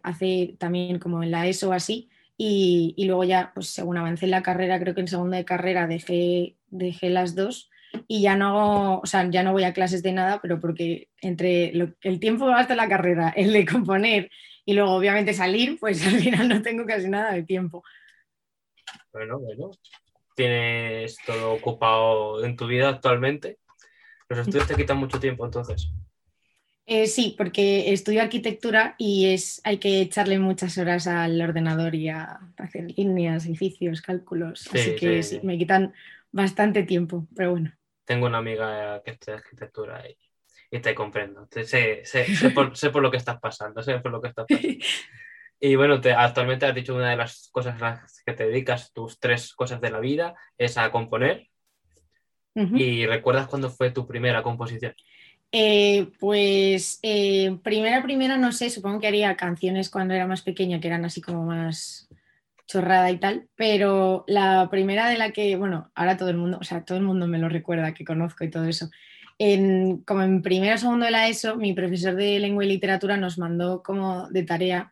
hace 0.04 0.56
también 0.60 1.00
como 1.00 1.24
en 1.24 1.32
la 1.32 1.48
ESO 1.48 1.74
así. 1.74 2.10
Y, 2.38 2.94
y, 2.98 3.06
luego 3.06 3.24
ya, 3.24 3.52
pues 3.56 3.70
según 3.70 3.98
avancé 3.98 4.26
en 4.26 4.32
la 4.32 4.44
carrera, 4.44 4.80
creo 4.80 4.94
que 4.94 5.02
en 5.02 5.08
segunda 5.08 5.38
de 5.38 5.46
carrera 5.46 5.88
dejé, 5.88 6.56
dejé 6.70 7.10
las 7.10 7.34
dos 7.34 7.72
y 8.08 8.22
ya 8.22 8.36
no, 8.36 9.00
o 9.00 9.06
sea, 9.06 9.30
ya 9.30 9.44
no 9.44 9.54
voy 9.54 9.64
a 9.64 9.74
clases 9.74 10.04
de 10.04 10.12
nada, 10.12 10.40
pero 10.42 10.60
porque 10.60 11.10
entre 11.22 11.70
el 12.02 12.20
tiempo 12.20 12.50
hasta 12.50 12.76
la 12.76 12.88
carrera, 12.88 13.30
el 13.36 13.54
de 13.54 13.66
componer 13.66 14.30
y 14.66 14.74
luego 14.74 14.94
obviamente 14.94 15.34
salir, 15.34 15.78
pues 15.80 16.06
al 16.08 16.20
final 16.20 16.50
no 16.50 16.62
tengo 16.62 16.86
casi 16.86 17.10
nada 17.10 17.34
de 17.34 17.44
tiempo. 17.44 17.84
Bueno, 19.12 19.40
bueno, 19.40 19.72
tienes 20.38 21.18
todo 21.26 21.54
ocupado 21.54 22.46
en 22.46 22.56
tu 22.56 22.68
vida 22.68 22.90
actualmente. 22.90 23.58
Los 24.30 24.40
estudios 24.40 24.68
te 24.68 24.76
quitan 24.76 24.98
mucho 24.98 25.20
tiempo 25.20 25.44
entonces. 25.44 25.90
Eh, 26.86 27.08
sí, 27.08 27.34
porque 27.38 27.92
estudio 27.92 28.22
arquitectura 28.22 28.96
y 28.98 29.34
es, 29.34 29.60
hay 29.64 29.80
que 29.80 30.00
echarle 30.00 30.38
muchas 30.40 30.78
horas 30.78 31.08
al 31.08 31.42
ordenador 31.42 31.96
y 31.96 32.10
a 32.10 32.40
hacer 32.58 32.94
líneas, 32.96 33.46
edificios, 33.48 34.02
cálculos. 34.02 34.70
así 34.72 34.96
que 34.96 35.24
sí, 35.24 35.40
me 35.44 35.58
quitan 35.58 35.94
bastante 36.32 36.84
tiempo, 36.84 37.28
pero 37.36 37.52
bueno. 37.52 37.74
Tengo 38.06 38.28
una 38.28 38.38
amiga 38.38 39.02
que 39.04 39.12
estudia 39.12 39.40
arquitectura 39.40 40.04
y, 40.08 40.80
te 40.80 40.94
comprendo. 40.94 41.48
Sé, 41.52 42.06
sé, 42.06 42.50
por, 42.52 43.02
lo 43.02 43.12
que 43.12 43.18
estás 43.18 43.40
pasando, 43.40 43.82
sé 43.82 44.00
por 44.00 44.12
lo 44.12 44.22
que 44.22 44.28
estás 44.30 44.46
pasando. 44.48 44.70
Y 45.60 45.76
bueno, 45.76 46.00
te, 46.00 46.14
actualmente 46.14 46.66
has 46.66 46.76
dicho 46.76 46.96
una 46.96 47.10
de 47.10 47.18
las 47.18 47.50
cosas 47.52 47.82
a 47.82 47.86
las 47.86 48.24
que 48.26 48.34
te 48.34 48.48
dedicas, 48.48 48.94
tus 48.94 49.20
tres 49.20 49.54
cosas 49.54 49.82
de 49.82 49.90
la 49.90 50.00
vida, 50.00 50.36
es 50.58 50.78
a 50.78 50.92
componer. 50.92 51.48
¿Y 52.54 53.06
recuerdas 53.06 53.48
cuándo 53.48 53.70
fue 53.70 53.92
tu 53.92 54.08
primera 54.08 54.42
composición? 54.42 54.96
Eh, 55.52 56.10
pues 56.20 57.00
eh, 57.04 57.56
primera, 57.64 58.02
primera, 58.02 58.36
no 58.36 58.52
sé, 58.52 58.72
supongo 58.72 59.00
que 59.00 59.08
haría 59.08 59.38
canciones 59.38 59.92
cuando 59.92 60.16
era 60.16 60.26
más 60.26 60.42
pequeña, 60.42 60.80
que 60.80 60.88
eran 60.88 61.06
así 61.06 61.22
como 61.22 61.46
más 61.46 62.10
chorrada 62.66 63.12
y 63.12 63.18
tal, 63.18 63.48
pero 63.56 64.26
la 64.28 64.70
primera 64.70 65.08
de 65.08 65.18
la 65.18 65.32
que, 65.32 65.56
bueno, 65.56 65.92
ahora 65.96 66.18
todo 66.18 66.30
el 66.30 66.38
mundo, 66.38 66.58
o 66.60 66.64
sea, 66.64 66.84
todo 66.84 66.98
el 66.98 67.04
mundo 67.04 67.28
me 67.28 67.38
lo 67.38 67.48
recuerda, 67.48 67.94
que 67.94 68.04
conozco 68.04 68.44
y 68.44 68.50
todo 68.50 68.66
eso. 68.66 68.90
En, 69.38 70.00
como 70.00 70.24
en 70.24 70.42
primero 70.42 70.76
o 70.76 70.78
segundo 70.80 71.06
de 71.06 71.12
la 71.12 71.28
ESO, 71.28 71.56
mi 71.58 71.74
profesor 71.74 72.16
de 72.16 72.40
lengua 72.40 72.66
y 72.66 72.70
literatura 72.70 73.18
nos 73.18 73.38
mandó 73.38 73.84
como 73.84 74.28
de 74.30 74.44
tarea 74.44 74.92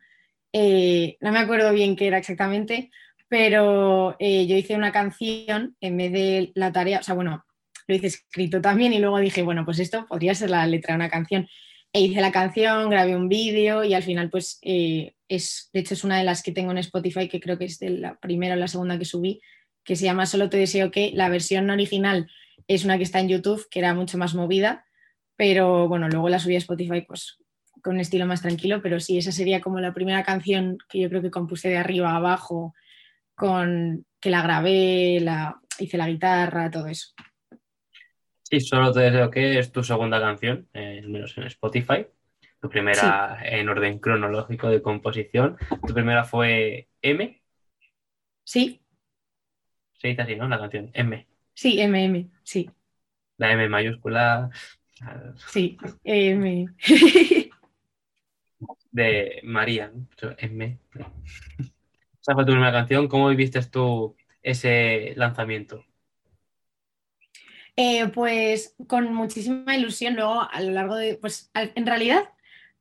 eh, 0.52 1.16
no 1.20 1.32
me 1.32 1.38
acuerdo 1.38 1.72
bien 1.72 1.96
qué 1.96 2.06
era 2.06 2.18
exactamente, 2.18 2.90
pero 3.28 4.16
eh, 4.18 4.46
yo 4.46 4.56
hice 4.56 4.76
una 4.76 4.92
canción 4.92 5.76
en 5.80 5.96
vez 5.96 6.12
de 6.12 6.52
la 6.54 6.72
tarea, 6.72 7.00
o 7.00 7.02
sea, 7.02 7.14
bueno, 7.14 7.44
lo 7.86 7.94
hice 7.94 8.08
escrito 8.08 8.60
también 8.60 8.92
y 8.92 8.98
luego 8.98 9.18
dije, 9.18 9.42
bueno, 9.42 9.64
pues 9.64 9.78
esto 9.78 10.06
podría 10.06 10.34
ser 10.34 10.50
la 10.50 10.66
letra 10.66 10.94
de 10.94 10.96
una 10.96 11.10
canción. 11.10 11.48
E 11.92 12.00
hice 12.00 12.20
la 12.20 12.32
canción, 12.32 12.90
grabé 12.90 13.16
un 13.16 13.28
vídeo 13.28 13.84
y 13.84 13.94
al 13.94 14.02
final, 14.02 14.28
pues, 14.30 14.58
eh, 14.62 15.14
es, 15.28 15.70
de 15.72 15.80
hecho 15.80 15.94
es 15.94 16.04
una 16.04 16.18
de 16.18 16.24
las 16.24 16.42
que 16.42 16.52
tengo 16.52 16.72
en 16.72 16.78
Spotify, 16.78 17.28
que 17.28 17.40
creo 17.40 17.58
que 17.58 17.64
es 17.64 17.78
de 17.78 17.90
la 17.90 18.18
primera 18.18 18.54
o 18.54 18.58
la 18.58 18.68
segunda 18.68 18.98
que 18.98 19.04
subí, 19.04 19.40
que 19.84 19.96
se 19.96 20.04
llama 20.04 20.26
Solo 20.26 20.50
te 20.50 20.56
deseo 20.56 20.90
que. 20.90 21.12
La 21.14 21.28
versión 21.28 21.70
original 21.70 22.28
es 22.68 22.84
una 22.84 22.96
que 22.98 23.04
está 23.04 23.20
en 23.20 23.28
YouTube, 23.28 23.66
que 23.70 23.78
era 23.78 23.94
mucho 23.94 24.18
más 24.18 24.34
movida, 24.34 24.84
pero 25.36 25.88
bueno, 25.88 26.08
luego 26.08 26.28
la 26.28 26.38
subí 26.38 26.56
a 26.56 26.58
Spotify, 26.58 27.02
pues 27.02 27.38
con 27.86 27.94
un 27.94 28.00
estilo 28.00 28.26
más 28.26 28.42
tranquilo, 28.42 28.82
pero 28.82 28.98
sí, 28.98 29.16
esa 29.16 29.30
sería 29.30 29.60
como 29.60 29.78
la 29.78 29.94
primera 29.94 30.24
canción 30.24 30.76
que 30.88 30.98
yo 30.98 31.08
creo 31.08 31.22
que 31.22 31.30
compuse 31.30 31.68
de 31.68 31.76
arriba 31.76 32.10
a 32.10 32.16
abajo 32.16 32.74
con 33.36 34.04
que 34.18 34.28
la 34.28 34.42
grabé, 34.42 35.20
la, 35.20 35.60
hice 35.78 35.96
la 35.96 36.08
guitarra, 36.08 36.68
todo 36.68 36.88
eso. 36.88 37.14
Sí, 38.42 38.58
solo 38.58 38.92
te 38.92 39.02
deseo 39.02 39.30
que 39.30 39.60
es 39.60 39.70
tu 39.70 39.84
segunda 39.84 40.20
canción, 40.20 40.68
eh, 40.74 41.00
menos 41.06 41.38
en 41.38 41.44
Spotify. 41.44 42.08
Tu 42.60 42.68
primera 42.68 43.38
en 43.44 43.68
orden 43.68 44.00
cronológico 44.00 44.68
de 44.68 44.82
composición. 44.82 45.56
Tu 45.86 45.94
primera 45.94 46.24
fue 46.24 46.88
M. 47.02 47.40
Sí. 48.42 48.80
Se 49.94 50.08
dice 50.08 50.22
así, 50.22 50.34
¿no? 50.34 50.48
La 50.48 50.58
canción 50.58 50.90
M. 50.92 51.24
Sí, 51.54 51.78
MM, 51.86 52.32
sí. 52.42 52.68
La 53.36 53.52
M 53.52 53.68
mayúscula. 53.68 54.50
Sí, 55.52 55.78
M. 56.02 56.66
de 58.96 59.40
María, 59.44 59.92
M. 60.38 60.78
Esa 62.20 62.34
fue 62.34 62.46
tu 62.46 62.52
primera 62.52 62.72
canción. 62.72 63.08
¿Cómo 63.08 63.28
viviste 63.28 63.60
tú 63.62 64.16
ese 64.42 65.12
lanzamiento? 65.16 65.84
Eh, 67.76 68.08
pues 68.08 68.74
con 68.86 69.12
muchísima 69.12 69.76
ilusión. 69.76 70.16
Luego, 70.16 70.48
a 70.50 70.60
lo 70.62 70.72
largo 70.72 70.96
de. 70.96 71.16
Pues 71.16 71.50
en 71.52 71.86
realidad, 71.86 72.24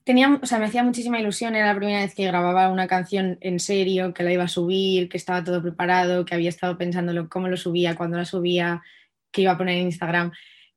tenía, 0.05 0.39
o 0.41 0.45
sea, 0.45 0.57
me 0.57 0.65
hacía 0.65 0.83
muchísima 0.83 1.19
ilusión. 1.19 1.53
Era 1.53 1.73
la 1.73 1.75
primera 1.75 1.99
vez 1.99 2.15
que 2.15 2.25
grababa 2.25 2.69
una 2.69 2.87
canción 2.87 3.37
en 3.41 3.59
serio, 3.59 4.13
que 4.13 4.23
la 4.23 4.31
iba 4.31 4.45
a 4.45 4.47
subir, 4.47 5.09
que 5.09 5.17
estaba 5.17 5.43
todo 5.43 5.61
preparado, 5.61 6.23
que 6.23 6.33
había 6.33 6.49
estado 6.49 6.77
pensando 6.77 7.27
cómo 7.27 7.49
lo 7.49 7.57
subía, 7.57 7.97
cuándo 7.97 8.15
la 8.15 8.25
subía, 8.25 8.81
que 9.31 9.41
iba 9.41 9.51
a 9.51 9.57
poner 9.57 9.79
en 9.79 9.87
Instagram. 9.87 10.31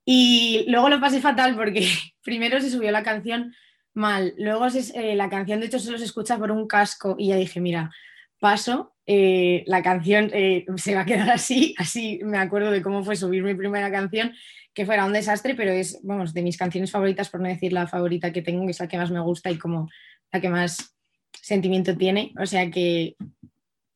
Y 0.05 0.65
luego 0.69 0.89
lo 0.89 1.01
pasé 1.01 1.21
fatal 1.21 1.55
porque 1.55 1.87
primero 2.25 2.61
se 2.61 2.71
subió 2.71 2.91
la 2.91 3.05
canción 3.05 3.55
mal, 3.99 4.33
luego 4.39 4.67
eh, 4.67 5.15
la 5.15 5.29
canción 5.29 5.61
de 5.61 5.67
hecho 5.67 5.79
solo 5.79 5.99
se 5.99 6.05
escucha 6.05 6.39
por 6.39 6.51
un 6.51 6.67
casco 6.67 7.17
y 7.19 7.29
ya 7.29 7.37
dije, 7.37 7.61
mira, 7.61 7.91
paso, 8.39 8.95
eh, 9.05 9.65
la 9.67 9.83
canción 9.83 10.31
eh, 10.33 10.65
se 10.77 10.95
va 10.95 11.03
a 11.03 11.07
quedar 11.07 11.29
así, 11.31 11.75
así 11.77 12.21
me 12.23 12.39
acuerdo 12.39 12.71
de 12.71 12.81
cómo 12.81 13.05
fue 13.05 13.17
subir 13.17 13.43
mi 13.43 13.55
primera 13.55 13.91
canción, 13.91 14.33
que 14.73 14.87
fuera 14.87 15.05
un 15.05 15.13
desastre, 15.13 15.55
pero 15.55 15.73
es, 15.73 16.01
vamos, 16.05 16.33
de 16.33 16.43
mis 16.43 16.57
canciones 16.57 16.91
favoritas, 16.91 17.29
por 17.29 17.41
no 17.41 17.49
decir 17.49 17.73
la 17.73 17.87
favorita 17.87 18.33
que 18.33 18.43
tengo, 18.43 18.65
que 18.65 18.71
es 18.71 18.81
la 18.81 18.89
que 18.89 18.97
más 18.97 19.11
me 19.11 19.21
gusta 19.21 19.51
y 19.51 19.59
como 19.59 19.91
la 20.33 20.41
que 20.41 20.49
más 20.49 20.95
sentimiento 21.33 21.97
tiene, 21.97 22.33
o 22.41 22.47
sea 22.47 22.71
que 22.71 23.17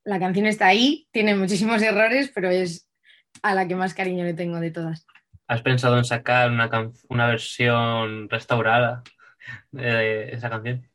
la 0.05 0.19
canción 0.19 0.47
está 0.47 0.67
ahí, 0.67 1.07
tiene 1.13 1.37
muchísimos 1.37 1.81
errores, 1.81 2.31
pero 2.35 2.51
es 2.51 2.89
a 3.43 3.55
la 3.55 3.69
que 3.69 3.77
más 3.77 3.95
cariño 3.95 4.25
le 4.25 4.35
tengo 4.35 4.59
de 4.59 4.73
todas. 4.73 5.07
¿Has 5.47 5.63
pensado 5.63 5.97
en 5.99 6.05
sacar 6.05 6.51
una, 6.51 6.69
una 7.09 7.27
versión 7.29 8.29
restaurada 8.29 9.03
de 9.71 10.33
esa 10.33 10.51
canción? 10.51 10.87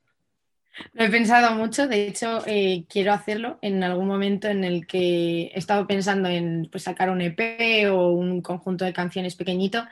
Lo 0.93 1.05
he 1.05 1.09
pensado 1.09 1.55
mucho, 1.55 1.87
de 1.87 2.07
hecho 2.07 2.43
eh, 2.45 2.85
quiero 2.87 3.11
hacerlo 3.13 3.57
en 3.61 3.83
algún 3.83 4.07
momento 4.07 4.47
en 4.47 4.63
el 4.63 4.85
que 4.85 5.51
he 5.53 5.57
estado 5.57 5.87
pensando 5.87 6.29
en 6.29 6.69
pues, 6.71 6.83
sacar 6.83 7.09
un 7.09 7.21
EP 7.21 7.89
o 7.91 8.11
un 8.11 8.41
conjunto 8.41 8.85
de 8.85 8.93
canciones 8.93 9.35
pequeñito 9.35 9.85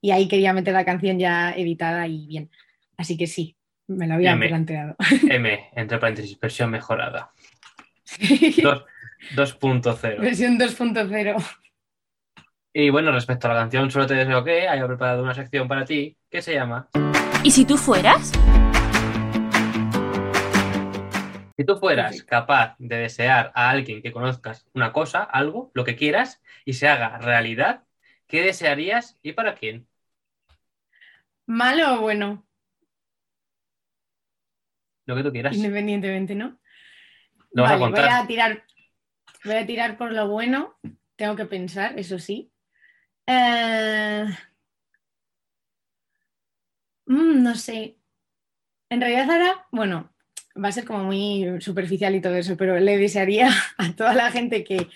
y 0.00 0.10
ahí 0.10 0.28
quería 0.28 0.52
meter 0.52 0.74
la 0.74 0.84
canción 0.84 1.18
ya 1.18 1.52
editada 1.52 2.06
y 2.06 2.26
bien. 2.26 2.50
Así 2.96 3.16
que 3.16 3.26
sí, 3.26 3.56
me 3.86 4.06
lo 4.06 4.14
había 4.14 4.36
planteado. 4.36 4.96
M, 5.28 5.70
entre 5.74 5.98
paréntesis, 5.98 6.38
versión 6.38 6.70
mejorada. 6.70 7.32
2.0. 9.34 10.20
Versión 10.20 10.58
2.0. 10.58 11.58
Y 12.74 12.90
bueno, 12.90 13.10
respecto 13.10 13.48
a 13.48 13.54
la 13.54 13.60
canción, 13.60 13.90
solo 13.90 14.06
te 14.06 14.14
deseo 14.14 14.44
que 14.44 14.68
haya 14.68 14.86
preparado 14.86 15.22
una 15.22 15.34
sección 15.34 15.66
para 15.66 15.84
ti 15.84 16.14
que 16.30 16.42
se 16.42 16.52
llama 16.54 16.88
¿Y 17.46 17.52
si 17.52 17.64
tú 17.64 17.76
fueras? 17.76 18.32
Si 21.56 21.64
tú 21.64 21.76
fueras 21.76 22.24
capaz 22.24 22.74
de 22.80 22.96
desear 22.96 23.52
a 23.54 23.70
alguien 23.70 24.02
que 24.02 24.10
conozcas 24.10 24.66
una 24.74 24.92
cosa, 24.92 25.22
algo, 25.22 25.70
lo 25.72 25.84
que 25.84 25.94
quieras, 25.94 26.42
y 26.64 26.72
se 26.72 26.88
haga 26.88 27.18
realidad, 27.18 27.84
¿qué 28.26 28.42
desearías 28.42 29.16
y 29.22 29.30
para 29.30 29.54
quién? 29.54 29.86
¿Malo 31.46 31.94
o 31.94 32.00
bueno? 32.00 32.44
Lo 35.04 35.14
que 35.14 35.22
tú 35.22 35.30
quieras. 35.30 35.54
Independientemente, 35.54 36.34
¿no? 36.34 36.58
vale, 37.52 37.78
Voy 37.78 38.00
a 38.00 38.26
tirar. 38.26 38.64
Voy 39.44 39.54
a 39.54 39.66
tirar 39.66 39.96
por 39.96 40.12
lo 40.12 40.26
bueno. 40.26 40.76
Tengo 41.14 41.36
que 41.36 41.44
pensar, 41.44 41.96
eso 41.96 42.18
sí. 42.18 42.50
Eh, 43.24 44.26
mm, 47.06 47.42
no 47.42 47.54
sé. 47.54 47.98
En 48.90 49.00
realidad 49.00 49.30
ahora, 49.30 49.66
bueno, 49.72 50.14
va 50.62 50.68
a 50.68 50.72
ser 50.72 50.84
como 50.84 51.04
muy 51.04 51.60
superficial 51.60 52.14
y 52.14 52.20
todo 52.20 52.36
eso, 52.36 52.56
pero 52.56 52.78
le 52.78 52.98
desearía 52.98 53.50
a 53.78 53.92
toda 53.94 54.14
la 54.14 54.30
gente 54.30 54.64
que, 54.64 54.88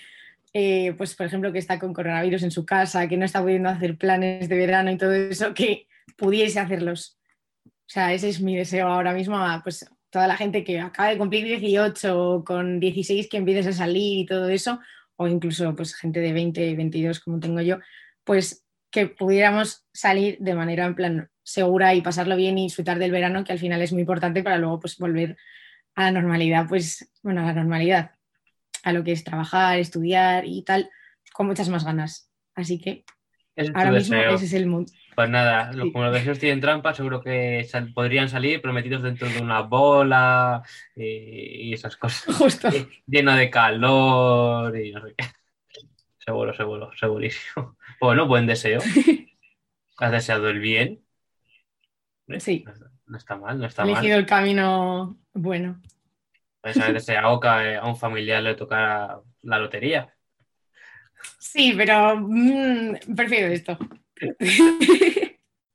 eh, 0.53 0.93
pues 0.97 1.15
por 1.15 1.25
ejemplo, 1.25 1.51
que 1.51 1.59
está 1.59 1.79
con 1.79 1.93
coronavirus 1.93 2.43
en 2.43 2.51
su 2.51 2.65
casa, 2.65 3.07
que 3.07 3.17
no 3.17 3.25
está 3.25 3.41
pudiendo 3.41 3.69
hacer 3.69 3.97
planes 3.97 4.49
de 4.49 4.57
verano 4.57 4.91
y 4.91 4.97
todo 4.97 5.13
eso, 5.13 5.53
que 5.53 5.87
pudiese 6.17 6.59
hacerlos. 6.59 7.17
O 7.65 7.93
sea, 7.93 8.13
ese 8.13 8.29
es 8.29 8.41
mi 8.41 8.55
deseo 8.55 8.87
ahora 8.87 9.13
mismo 9.13 9.37
pues 9.63 9.85
toda 10.09 10.27
la 10.27 10.37
gente 10.37 10.63
que 10.63 10.79
acaba 10.79 11.09
de 11.09 11.17
cumplir 11.17 11.45
18 11.45 12.19
o 12.19 12.43
con 12.43 12.79
16 12.79 13.27
que 13.29 13.37
empieces 13.37 13.67
a 13.67 13.73
salir 13.73 14.19
y 14.19 14.25
todo 14.25 14.49
eso, 14.49 14.79
o 15.15 15.27
incluso 15.27 15.75
pues 15.75 15.95
gente 15.95 16.19
de 16.19 16.33
20, 16.33 16.75
22 16.75 17.19
como 17.21 17.39
tengo 17.39 17.61
yo, 17.61 17.79
pues 18.23 18.65
que 18.91 19.07
pudiéramos 19.07 19.85
salir 19.93 20.37
de 20.39 20.53
manera 20.53 20.85
en 20.85 20.95
plan 20.95 21.30
segura 21.43 21.93
y 21.95 22.01
pasarlo 22.01 22.35
bien 22.35 22.57
y 22.57 22.63
disfrutar 22.63 22.99
del 22.99 23.11
verano, 23.11 23.43
que 23.43 23.53
al 23.53 23.59
final 23.59 23.81
es 23.81 23.91
muy 23.91 24.01
importante 24.01 24.43
para 24.43 24.57
luego 24.57 24.79
pues 24.79 24.97
volver 24.97 25.37
a 25.95 26.03
la 26.05 26.11
normalidad, 26.11 26.67
pues 26.67 27.11
bueno, 27.21 27.41
a 27.41 27.45
la 27.45 27.53
normalidad, 27.53 28.11
a 28.83 28.93
lo 28.93 29.03
que 29.03 29.11
es 29.11 29.23
trabajar, 29.23 29.79
estudiar 29.79 30.45
y 30.45 30.63
tal, 30.63 30.89
con 31.33 31.47
muchas 31.47 31.69
más 31.69 31.83
ganas. 31.83 32.29
Así 32.55 32.79
que 32.79 33.03
ahora 33.73 33.91
mismo 33.91 34.17
ese 34.17 34.45
es 34.45 34.53
el 34.53 34.67
mundo. 34.67 34.91
Pues 35.15 35.29
nada, 35.29 35.71
como 35.91 36.05
los 36.05 36.13
deseos 36.13 36.39
tienen 36.39 36.61
trampa, 36.61 36.93
seguro 36.93 37.21
que 37.21 37.67
podrían 37.93 38.29
salir 38.29 38.61
prometidos 38.61 39.03
dentro 39.03 39.27
de 39.27 39.41
una 39.41 39.61
bola 39.61 40.63
y, 40.95 41.73
esas 41.73 41.97
cosas. 41.97 42.35
Justo. 42.37 42.69
Lleno 43.05 43.35
de 43.35 43.49
calor 43.49 44.77
y 44.77 44.91
no 44.91 45.05
sé 45.05 45.13
qué. 45.17 45.25
Seguro, 46.17 46.53
seguro, 46.53 46.91
segurísimo. 46.97 47.77
Bueno, 47.99 48.27
buen 48.27 48.47
deseo. 48.47 48.79
Has 49.97 50.11
deseado 50.11 50.49
el 50.49 50.59
bien. 50.59 51.03
Sí. 52.39 52.65
No, 53.07 53.17
está 53.17 53.35
mal, 53.35 53.59
no 53.59 53.65
está 53.65 53.83
mal. 53.83 53.91
elegido 53.91 54.17
el 54.17 54.25
camino 54.25 55.17
bueno. 55.33 55.81
Puedes 56.61 56.77
haber 56.77 56.93
deseado 56.93 57.39
que 57.39 57.47
a 57.47 57.85
un 57.85 57.97
familiar 57.97 58.41
le 58.43 58.55
tocara 58.55 59.19
la 59.41 59.59
lotería. 59.59 60.13
Sí, 61.39 61.73
pero 61.75 62.15
mm, 62.17 63.15
prefiero 63.15 63.47
esto. 63.47 63.77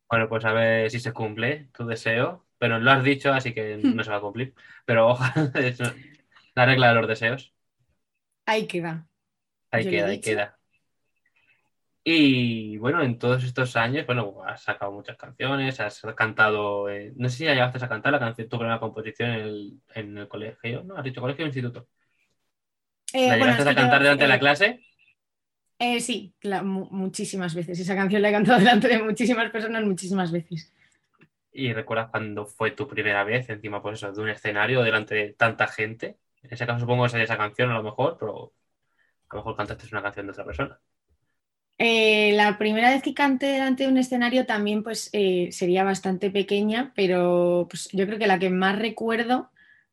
Bueno, 0.09 0.29
pues 0.29 0.45
a 0.45 0.53
ver 0.53 0.91
si 0.91 1.01
se 1.01 1.13
cumple 1.13 1.69
tu 1.73 1.85
deseo. 1.87 2.47
Pero 2.59 2.79
lo 2.79 2.91
has 2.91 3.05
dicho, 3.05 3.33
así 3.33 3.53
que 3.53 3.77
no 3.77 4.03
se 4.03 4.11
va 4.11 4.17
a 4.17 4.21
cumplir. 4.21 4.55
Pero 4.85 5.09
ojalá, 5.09 5.53
la 6.55 6.67
regla 6.67 6.89
de 6.89 6.95
los 6.95 7.09
deseos. 7.09 7.53
Ahí 8.47 8.67
queda. 8.67 9.07
Ahí 9.71 9.85
queda, 9.91 10.07
ahí 10.07 10.21
queda. 10.21 10.59
Y 12.09 12.79
bueno, 12.79 13.03
en 13.03 13.19
todos 13.19 13.43
estos 13.43 13.75
años, 13.75 14.07
bueno, 14.07 14.37
has 14.47 14.63
sacado 14.63 14.93
muchas 14.93 15.17
canciones, 15.17 15.81
has 15.81 16.01
cantado, 16.15 16.89
eh, 16.89 17.13
no 17.17 17.29
sé 17.29 17.39
si 17.39 17.45
ya 17.47 17.51
llegaste 17.51 17.85
a 17.85 17.89
cantar 17.89 18.13
la 18.13 18.21
canción, 18.21 18.49
tu 18.49 18.59
primera 18.59 18.79
composición 18.79 19.81
en 19.93 20.17
el, 20.17 20.29
colegio, 20.29 20.85
¿no? 20.85 20.97
¿Has 20.97 21.03
dicho 21.03 21.21
colegio 21.21 21.45
o 21.45 21.49
instituto? 21.49 21.89
Eh, 23.13 23.27
¿La 23.27 23.37
llegaste 23.37 23.71
a 23.71 23.75
cantar 23.75 24.03
delante 24.05 24.23
de 24.23 24.29
la 24.29 24.37
eh, 24.37 24.39
clase? 24.39 24.81
sí, 25.99 26.33
muchísimas 26.63 27.57
veces. 27.57 27.81
Esa 27.81 27.97
canción 27.97 28.23
la 28.23 28.29
he 28.29 28.33
cantado 28.33 28.59
delante 28.61 28.87
de 28.87 29.03
muchísimas 29.03 29.51
personas 29.51 29.83
muchísimas 29.83 30.31
veces. 30.31 30.73
¿Y 31.51 31.73
recuerdas 31.73 32.11
cuándo 32.11 32.47
fue 32.47 32.71
tu 32.71 32.87
primera 32.87 33.25
vez 33.25 33.51
encima, 33.51 33.83
pues 33.83 33.99
eso, 33.99 34.13
de 34.13 34.23
un 34.23 34.29
escenario 34.29 34.85
delante 34.85 35.17
de 35.17 35.33
tanta 35.33 35.67
gente? 35.67 36.19
En 36.41 36.53
ese 36.53 36.69
caso 36.69 36.79
supongo 36.79 37.03
que 37.03 37.09
sería 37.09 37.25
esa 37.25 37.37
canción 37.37 37.73
a 37.73 37.75
lo 37.75 37.83
mejor, 37.83 38.17
pero 38.17 38.53
a 39.29 39.35
lo 39.35 39.41
mejor 39.41 39.57
cantaste 39.57 39.89
una 39.91 40.03
canción 40.03 40.27
de 40.27 40.31
otra 40.31 40.45
persona. 40.45 40.81
Eh, 41.79 42.33
la 42.33 42.57
primera 42.57 42.91
vez 42.91 43.03
que 43.03 43.13
canté 43.13 43.47
delante 43.47 43.83
de 43.83 43.91
un 43.91 43.99
escenario 43.99 44.47
también 44.47 44.83
pues 44.83 45.11
eh, 45.13 45.51
sería 45.53 45.85
bastante 45.85 46.31
pequeña, 46.31 46.93
pero 46.97 47.67
pues, 47.69 47.89
yo 47.93 48.07
creo 48.07 48.19
que 48.19 48.27
la 48.27 48.39
que 48.39 48.49
más 48.49 48.79
recuerdo 48.79 49.51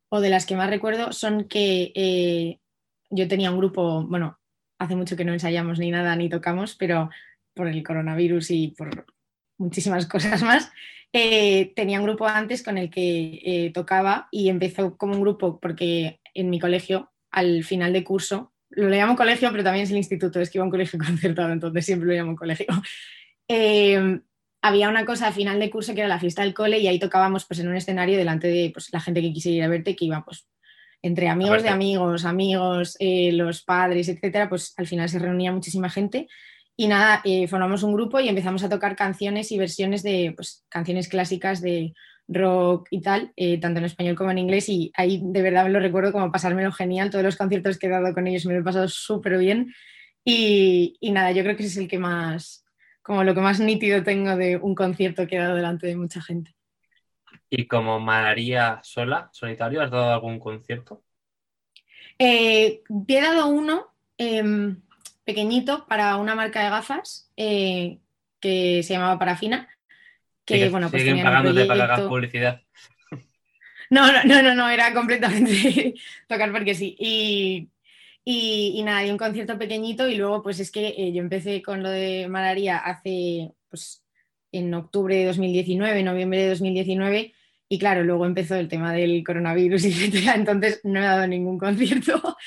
o 0.10 0.22
de 0.22 0.30
las 0.30 0.46
que 0.46 0.56
más 0.56 0.70
recuerdo 0.70 1.12
son 1.12 1.46
que 1.46 1.92
eh, 1.96 2.60
yo 3.10 3.28
tenía 3.28 3.52
un 3.52 3.58
grupo, 3.58 4.04
bueno, 4.04 4.40
hace 4.80 4.96
mucho 4.96 5.18
que 5.18 5.25
no 5.25 5.34
ensayamos 5.34 5.78
ni 5.80 5.92
nada 5.92 6.16
ni 6.16 6.30
tocamos, 6.30 6.75
pero 6.75 7.10
por 7.54 7.68
el 7.68 7.84
coronavirus 7.84 8.52
y 8.52 8.70
por 8.70 9.06
muchísimas 9.58 10.06
cosas 10.08 10.42
más, 10.42 10.72
tenía 11.12 12.00
un 12.00 12.06
grupo 12.06 12.28
antes 12.28 12.63
con 12.63 12.78
el 12.78 12.90
que 12.90 13.72
tocaba 13.74 14.30
y 14.32 14.50
empezó 14.50 14.98
como 14.98 15.13
un 15.13 15.22
grupo 15.22 15.60
porque 15.60 16.22
en 16.34 16.50
mi 16.50 16.60
colegio 16.60 17.12
al 17.30 17.63
final 17.63 17.94
de 17.94 18.04
curso 18.04 18.53
lo 18.75 18.89
llamo 18.89 19.15
colegio, 19.15 19.51
pero 19.51 19.63
también 19.63 19.84
es 19.84 19.92
el 19.92 19.98
instituto, 19.98 20.39
es 20.39 20.50
que 20.50 20.58
iba 20.58 20.63
a 20.63 20.65
un 20.65 20.72
colegio 20.72 21.00
concertado, 21.06 21.51
entonces 21.51 21.86
siempre 21.86 22.08
lo 22.08 22.13
llamo 22.13 22.36
colegio. 22.36 22.68
Eh, 23.50 24.22
había 24.62 24.88
una 24.88 25.03
cosa 25.03 25.27
a 25.27 25.32
final 25.34 25.60
de 25.60 25.70
curso 25.70 25.94
que 25.94 26.00
era 26.00 26.08
la 26.08 26.20
fiesta 26.20 26.44
del 26.44 26.53
cole 26.53 26.80
y 26.80 26.88
ahí 26.88 26.98
tocábamos 26.98 27.44
pues, 27.46 27.60
en 27.60 27.68
un 27.68 27.75
escenario 27.75 28.18
delante 28.18 28.48
de 28.48 28.72
pues, 28.74 28.88
la 28.94 29.01
gente 29.01 29.22
que 29.22 29.34
quisiera 29.34 29.58
ir 29.58 29.63
a 29.63 29.68
verte, 29.68 29.98
que 29.98 30.06
iba 30.06 30.24
pues, 30.24 30.48
entre 31.01 31.27
amigos 31.27 31.62
de 31.62 31.68
amigos, 31.68 32.24
amigos, 32.24 32.96
eh, 33.00 33.34
los 33.34 33.62
padres, 33.62 34.08
etcétera, 34.08 34.48
pues 34.48 34.74
al 34.77 34.88
final 34.88 35.10
se 35.10 35.20
reunía 35.20 35.51
muchísima 35.51 35.89
gente. 35.89 36.30
Y 36.77 36.88
nada, 36.88 37.22
eh, 37.25 37.48
formamos 37.50 37.84
un 37.84 37.94
grupo 37.94 38.22
y 38.22 38.30
empezamos 38.30 38.63
a 38.63 38.70
tocar 38.70 38.96
canciones 38.96 39.51
y 39.51 39.58
versiones 39.58 40.01
de 40.01 40.32
pues, 40.34 40.65
canciones 40.70 41.10
clásicas 41.10 41.62
de 41.62 41.94
rock 42.27 42.88
y 42.92 43.01
tal, 43.01 43.32
eh, 43.36 43.60
tanto 43.60 43.80
en 43.80 43.86
español 43.86 44.15
como 44.15 44.32
en 44.32 44.38
inglés. 44.38 44.70
Y 44.70 44.92
ahí 44.96 45.22
de 45.24 45.42
verdad 45.42 45.65
me 45.65 45.72
lo 45.72 45.80
recuerdo 45.80 46.12
como 46.12 46.32
pasármelo 46.32 46.72
genial. 46.72 47.10
Todos 47.10 47.24
los 47.24 47.36
conciertos 47.36 47.77
que 47.77 47.88
he 47.88 47.89
dado 47.89 48.13
con 48.13 48.27
ellos 48.27 48.46
me 48.46 48.53
lo 48.53 48.60
he 48.60 48.63
pasado 48.63 48.88
súper 48.88 49.38
bien. 49.38 49.74
Y, 50.25 50.98
y, 51.00 51.12
nada, 51.12 51.32
yo 51.32 51.44
creo 51.44 51.56
que 51.56 51.63
ese 51.63 51.74
es 51.74 51.77
el 51.77 51.89
que 51.89 52.00
más, 52.00 52.65
como 53.01 53.24
lo 53.24 53.36
que 53.36 53.42
más 53.42 53.60
nítido 53.60 54.03
tengo 54.03 54.38
de 54.38 54.58
un 54.58 54.74
concierto 54.74 55.27
que 55.27 55.36
he 55.36 55.39
dado 55.39 55.56
delante 55.56 55.88
de 55.88 55.98
mucha 55.98 56.22
gente. 56.22 56.56
¿Y 57.50 57.68
como 57.68 58.00
María 58.00 58.80
sola, 58.84 59.30
solitario, 59.32 59.82
has 59.82 59.92
dado 59.92 60.12
algún 60.13 60.39
concierto? 60.39 61.03
Eh, 62.18 62.82
he 63.08 63.22
dado 63.22 63.48
uno 63.48 63.94
em, 64.18 64.82
pequeñito 65.24 65.86
para 65.88 66.18
una 66.18 66.36
marca 66.36 66.63
de 66.63 66.70
gafas 66.70 67.32
eh, 67.38 68.00
que 68.39 68.82
se 68.84 68.94
llamaba 68.94 69.20
Parafina. 69.20 69.70
Que, 70.46 70.70
bueno, 70.70 70.90
pues 70.90 71.04
siguen 71.04 71.24
pagándote 71.24 71.66
para 71.66 71.88
la 71.88 72.08
publicidad. 72.08 72.62
No, 73.90 74.12
no, 74.12 74.24
no, 74.24 74.42
no, 74.42 74.56
no, 74.56 74.70
era 74.72 74.92
completamente 74.92 75.94
tocar 76.28 76.52
porque 76.52 76.74
sí. 76.74 76.96
Y, 76.98 77.70
y, 78.26 78.82
nada, 78.82 79.06
y 79.06 79.12
un 79.12 79.20
concierto 79.20 79.60
pequeñito 79.60 80.08
y 80.08 80.16
luego 80.16 80.42
pues 80.42 80.60
es 80.60 80.72
que 80.72 80.96
eh, 80.98 81.14
yo 81.14 81.22
empecé 81.22 81.62
con 81.62 81.84
lo 81.84 81.90
de 81.90 82.28
Malaria 82.28 82.78
hace, 82.78 83.52
pues 83.70 84.04
en 84.52 84.74
octubre 84.74 85.16
de 85.16 85.26
2019, 85.26 86.02
noviembre 86.02 86.42
de 86.42 86.50
2019 86.50 87.34
y 87.74 87.80
claro, 87.80 88.04
luego 88.04 88.26
empezó 88.26 88.56
el 88.56 88.68
tema 88.68 88.94
del 88.94 89.24
coronavirus, 89.24 89.86
y 89.86 90.28
entonces 90.30 90.82
no 90.84 91.00
he 91.00 91.04
dado 91.04 91.28
ningún 91.28 91.58
concierto. 91.58 92.38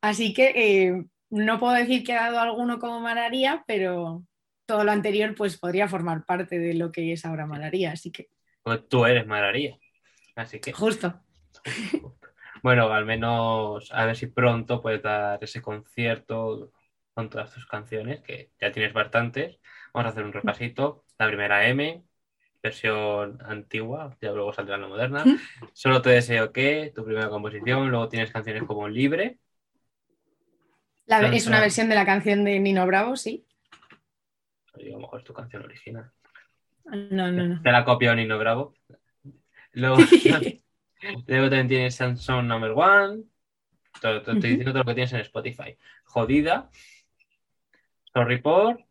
Así 0.00 0.32
que 0.32 0.52
eh, 0.54 1.04
no 1.30 1.58
puedo 1.58 1.72
decir 1.74 2.04
que 2.04 2.12
he 2.12 2.16
dado 2.16 2.40
alguno 2.40 2.78
como 2.78 3.00
Malaria, 3.00 3.64
pero 3.66 4.24
todo 4.70 4.84
lo 4.84 4.92
anterior 4.92 5.34
pues 5.34 5.58
podría 5.58 5.88
formar 5.88 6.24
parte 6.24 6.60
de 6.60 6.74
lo 6.74 6.92
que 6.92 7.12
es 7.12 7.24
ahora 7.24 7.44
Malaria, 7.44 7.90
así 7.90 8.12
que... 8.12 8.28
Pues 8.62 8.88
tú 8.88 9.04
eres 9.04 9.26
Malaria, 9.26 9.76
así 10.36 10.60
que... 10.60 10.72
Justo. 10.72 11.20
Bueno, 12.62 12.92
al 12.92 13.06
menos 13.06 13.90
a 13.90 14.04
ver 14.04 14.14
si 14.14 14.26
pronto 14.26 14.82
puedes 14.82 15.02
dar 15.02 15.42
ese 15.42 15.62
concierto 15.62 16.70
con 17.14 17.30
todas 17.30 17.54
tus 17.54 17.64
canciones, 17.64 18.20
que 18.20 18.50
ya 18.60 18.70
tienes 18.70 18.92
bastantes. 18.92 19.58
Vamos 19.94 20.08
a 20.08 20.10
hacer 20.10 20.24
un 20.24 20.32
repasito. 20.34 21.06
La 21.18 21.26
primera 21.26 21.66
M, 21.68 22.04
versión 22.62 23.38
antigua, 23.46 24.14
ya 24.20 24.32
luego 24.32 24.52
saldrá 24.52 24.76
la 24.76 24.88
moderna. 24.88 25.24
Solo 25.72 26.02
te 26.02 26.10
deseo 26.10 26.52
que, 26.52 26.92
tu 26.94 27.02
primera 27.02 27.30
composición, 27.30 27.88
luego 27.88 28.10
tienes 28.10 28.30
canciones 28.30 28.64
como 28.64 28.86
Libre. 28.90 29.38
es 31.06 31.46
una 31.46 31.60
versión 31.60 31.88
de 31.88 31.94
la 31.94 32.04
canción 32.04 32.44
de 32.44 32.60
Nino 32.60 32.86
Bravo, 32.86 33.16
sí. 33.16 33.46
A 34.88 34.92
lo 34.92 35.00
mejor 35.00 35.20
es 35.20 35.24
tu 35.24 35.32
canción 35.32 35.64
original. 35.64 36.10
No, 36.84 37.30
no, 37.30 37.46
no. 37.46 37.62
Te 37.62 37.70
la 37.72 37.84
copio 37.84 38.14
Nino 38.14 38.38
Bravo. 38.38 38.74
Luego, 39.72 39.96
luego 41.26 41.44
también 41.48 41.68
tienes 41.68 41.94
Samsung 41.94 42.46
Number 42.46 42.72
One. 42.74 43.24
Te, 44.00 44.16
estoy 44.16 44.34
diciendo 44.34 44.72
todo 44.72 44.78
lo 44.78 44.84
que 44.84 44.94
tienes 44.94 45.12
en 45.12 45.20
Spotify. 45.20 45.76
Jodida. 46.04 46.70
Sorry 48.12 48.40
por. 48.40 48.84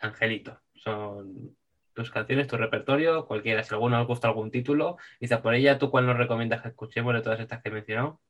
Angelito. 0.00 0.60
Son 0.74 1.56
tus 1.92 2.10
canciones, 2.10 2.46
tu 2.46 2.56
repertorio, 2.56 3.26
cualquiera. 3.26 3.62
Si 3.62 3.74
alguno 3.74 4.00
os 4.00 4.06
gusta 4.06 4.28
algún 4.28 4.50
título, 4.50 4.98
dice 5.20 5.38
por 5.38 5.54
ella, 5.54 5.78
¿tú 5.78 5.90
cuál 5.90 6.06
nos 6.06 6.16
recomiendas 6.16 6.62
que 6.62 6.68
escuchemos 6.68 7.14
de 7.14 7.22
todas 7.22 7.40
estas 7.40 7.62
que 7.62 7.70
he 7.70 7.72
mencionado? 7.72 8.20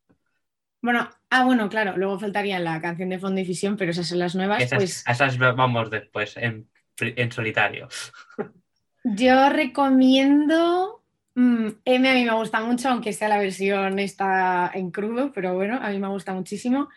Bueno, 0.80 1.08
ah, 1.30 1.44
bueno, 1.44 1.68
claro, 1.68 1.96
luego 1.96 2.18
faltaría 2.18 2.60
la 2.60 2.80
canción 2.80 3.08
de 3.08 3.18
Fondo 3.18 3.40
y 3.40 3.44
Fisión, 3.44 3.76
pero 3.76 3.90
esas 3.90 4.06
son 4.06 4.20
las 4.20 4.36
nuevas. 4.36 4.62
Esas, 4.62 4.78
pues... 4.78 5.04
esas 5.08 5.38
vamos 5.38 5.90
después, 5.90 6.36
en, 6.36 6.68
solitario. 7.30 7.88
Yo 9.04 9.48
recomiendo. 9.50 11.02
Mm, 11.34 11.68
M 11.84 12.08
a 12.08 12.14
mí 12.14 12.24
me 12.24 12.34
gusta 12.34 12.60
mucho, 12.60 12.88
aunque 12.88 13.12
sea 13.12 13.28
la 13.28 13.38
versión 13.38 13.98
está 13.98 14.70
en 14.74 14.90
crudo, 14.90 15.32
pero 15.32 15.54
bueno, 15.54 15.78
a 15.80 15.90
mí 15.90 15.98
me 15.98 16.08
gusta 16.08 16.32
muchísimo. 16.32 16.88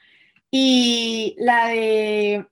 Y 0.49 1.35
la 1.37 1.67
de 1.67 2.45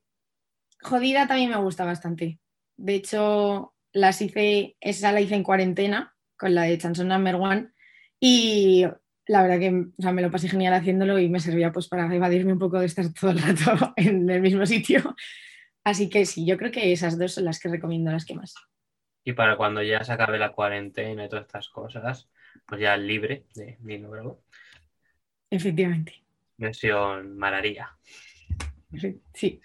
Jodida 0.82 1.28
también 1.28 1.50
me 1.50 1.58
gusta 1.58 1.86
bastante. 1.86 2.40
De 2.76 2.96
hecho, 2.96 3.74
las 3.94 4.22
hice, 4.22 4.76
esa 4.80 5.12
la 5.12 5.22
hice 5.22 5.36
en 5.36 5.44
cuarentena 5.44 6.16
con 6.38 6.54
la 6.54 6.64
de 6.64 6.78
Chanson 6.78 7.08
Number 7.08 7.36
One 7.36 7.70
y 8.20 8.86
la 9.26 9.42
verdad 9.42 9.60
que 9.60 10.12
me 10.12 10.22
lo 10.22 10.32
pasé 10.32 10.48
genial 10.48 10.74
haciéndolo 10.74 11.20
y 11.20 11.30
me 11.30 11.40
servía 11.40 11.72
pues 11.72 11.88
para 11.88 12.14
evadirme 12.14 12.54
un 12.54 12.60
poco 12.60 12.80
de 12.80 12.86
estar 12.86 13.12
todo 13.14 13.32
el 13.32 13.40
rato 13.40 13.94
en 13.98 14.30
el 14.30 14.42
mismo 14.42 14.66
sitio. 14.66 15.16
Así 15.88 16.10
que 16.10 16.26
sí, 16.26 16.46
yo 16.46 16.58
creo 16.58 16.70
que 16.70 16.92
esas 16.92 17.18
dos 17.18 17.36
son 17.36 17.46
las 17.46 17.62
que 17.62 17.70
recomiendo, 17.70 18.12
las 18.12 18.26
que 18.26 18.36
más. 18.36 18.54
Y 19.24 19.32
para 19.32 19.56
cuando 19.56 19.82
ya 19.82 20.04
se 20.04 20.12
acabe 20.12 20.38
la 20.38 20.52
cuarentena 20.52 21.24
y 21.24 21.30
todas 21.30 21.46
estas 21.46 21.70
cosas, 21.70 22.30
pues 22.66 22.82
ya 22.82 22.98
libre 22.98 23.46
de 23.56 23.78
mi 23.80 23.98
número. 23.98 24.44
Efectivamente. 25.50 26.26
Versión 26.58 27.38
Mararía. 27.38 27.98
Sí. 29.34 29.62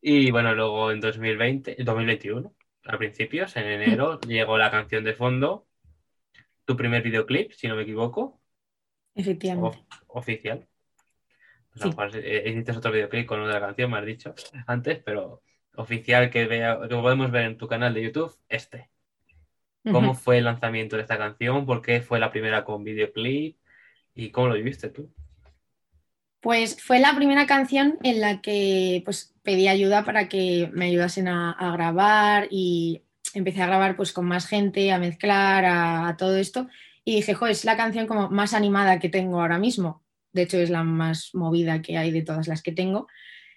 Y 0.00 0.30
bueno, 0.30 0.54
luego 0.54 0.90
en 0.90 1.00
2020, 1.00 1.76
2021, 1.80 2.54
a 2.86 2.96
principios, 2.96 3.54
en 3.58 3.66
enero, 3.66 4.20
llegó 4.20 4.56
la 4.56 4.70
canción 4.70 5.04
de 5.04 5.12
fondo, 5.12 5.66
tu 6.64 6.78
primer 6.78 7.02
videoclip, 7.02 7.52
si 7.52 7.68
no 7.68 7.76
me 7.76 7.82
equivoco. 7.82 8.40
Efectivamente. 9.14 9.84
oficial. 10.06 10.66
Pues 11.88 12.14
hiciste 12.14 12.72
otro 12.72 12.92
videoclip 12.92 13.26
con 13.26 13.40
otra 13.40 13.60
canción, 13.60 13.90
me 13.90 13.98
has 13.98 14.06
dicho 14.06 14.34
antes, 14.66 15.00
pero 15.04 15.42
oficial 15.76 16.30
que, 16.30 16.46
vea, 16.46 16.78
que 16.82 16.94
podemos 16.94 17.30
ver 17.30 17.46
en 17.46 17.56
tu 17.56 17.66
canal 17.66 17.94
de 17.94 18.02
YouTube, 18.02 18.36
este. 18.48 18.90
¿Cómo 19.90 20.14
fue 20.14 20.38
el 20.38 20.44
lanzamiento 20.44 20.96
de 20.96 21.02
esta 21.02 21.16
canción? 21.16 21.64
¿Por 21.64 21.80
qué 21.80 22.02
fue 22.02 22.20
la 22.20 22.30
primera 22.30 22.64
con 22.64 22.84
videoclip? 22.84 23.56
¿Y 24.14 24.30
cómo 24.30 24.48
lo 24.48 24.54
viviste 24.54 24.90
tú? 24.90 25.10
Pues 26.40 26.82
fue 26.82 27.00
la 27.00 27.14
primera 27.14 27.46
canción 27.46 27.98
en 28.02 28.20
la 28.20 28.40
que 28.40 29.02
pues, 29.04 29.34
pedí 29.42 29.68
ayuda 29.68 30.04
para 30.04 30.28
que 30.28 30.70
me 30.72 30.86
ayudasen 30.86 31.28
a, 31.28 31.72
grabar 31.72 32.48
y 32.50 33.02
empecé 33.34 33.62
a 33.62 33.66
grabar 33.66 33.96
pues, 33.96 34.12
con 34.12 34.26
más 34.26 34.46
gente, 34.46 34.92
a 34.92 34.98
mezclar, 34.98 35.64
a, 35.66 36.16
todo 36.18 36.36
esto. 36.36 36.68
Y 37.04 37.16
dije, 37.16 37.34
jo, 37.34 37.46
es 37.46 37.64
la 37.64 37.76
canción 37.76 38.06
como 38.06 38.28
más 38.28 38.52
animada 38.52 38.98
que 38.98 39.08
tengo 39.08 39.40
ahora 39.40 39.58
mismo. 39.58 40.02
De 40.32 40.42
hecho, 40.42 40.58
es 40.58 40.70
la 40.70 40.84
más 40.84 41.30
movida 41.34 41.82
que 41.82 41.98
hay 41.98 42.10
de 42.10 42.22
todas 42.22 42.48
las 42.48 42.62
que 42.62 42.72
tengo. 42.72 43.06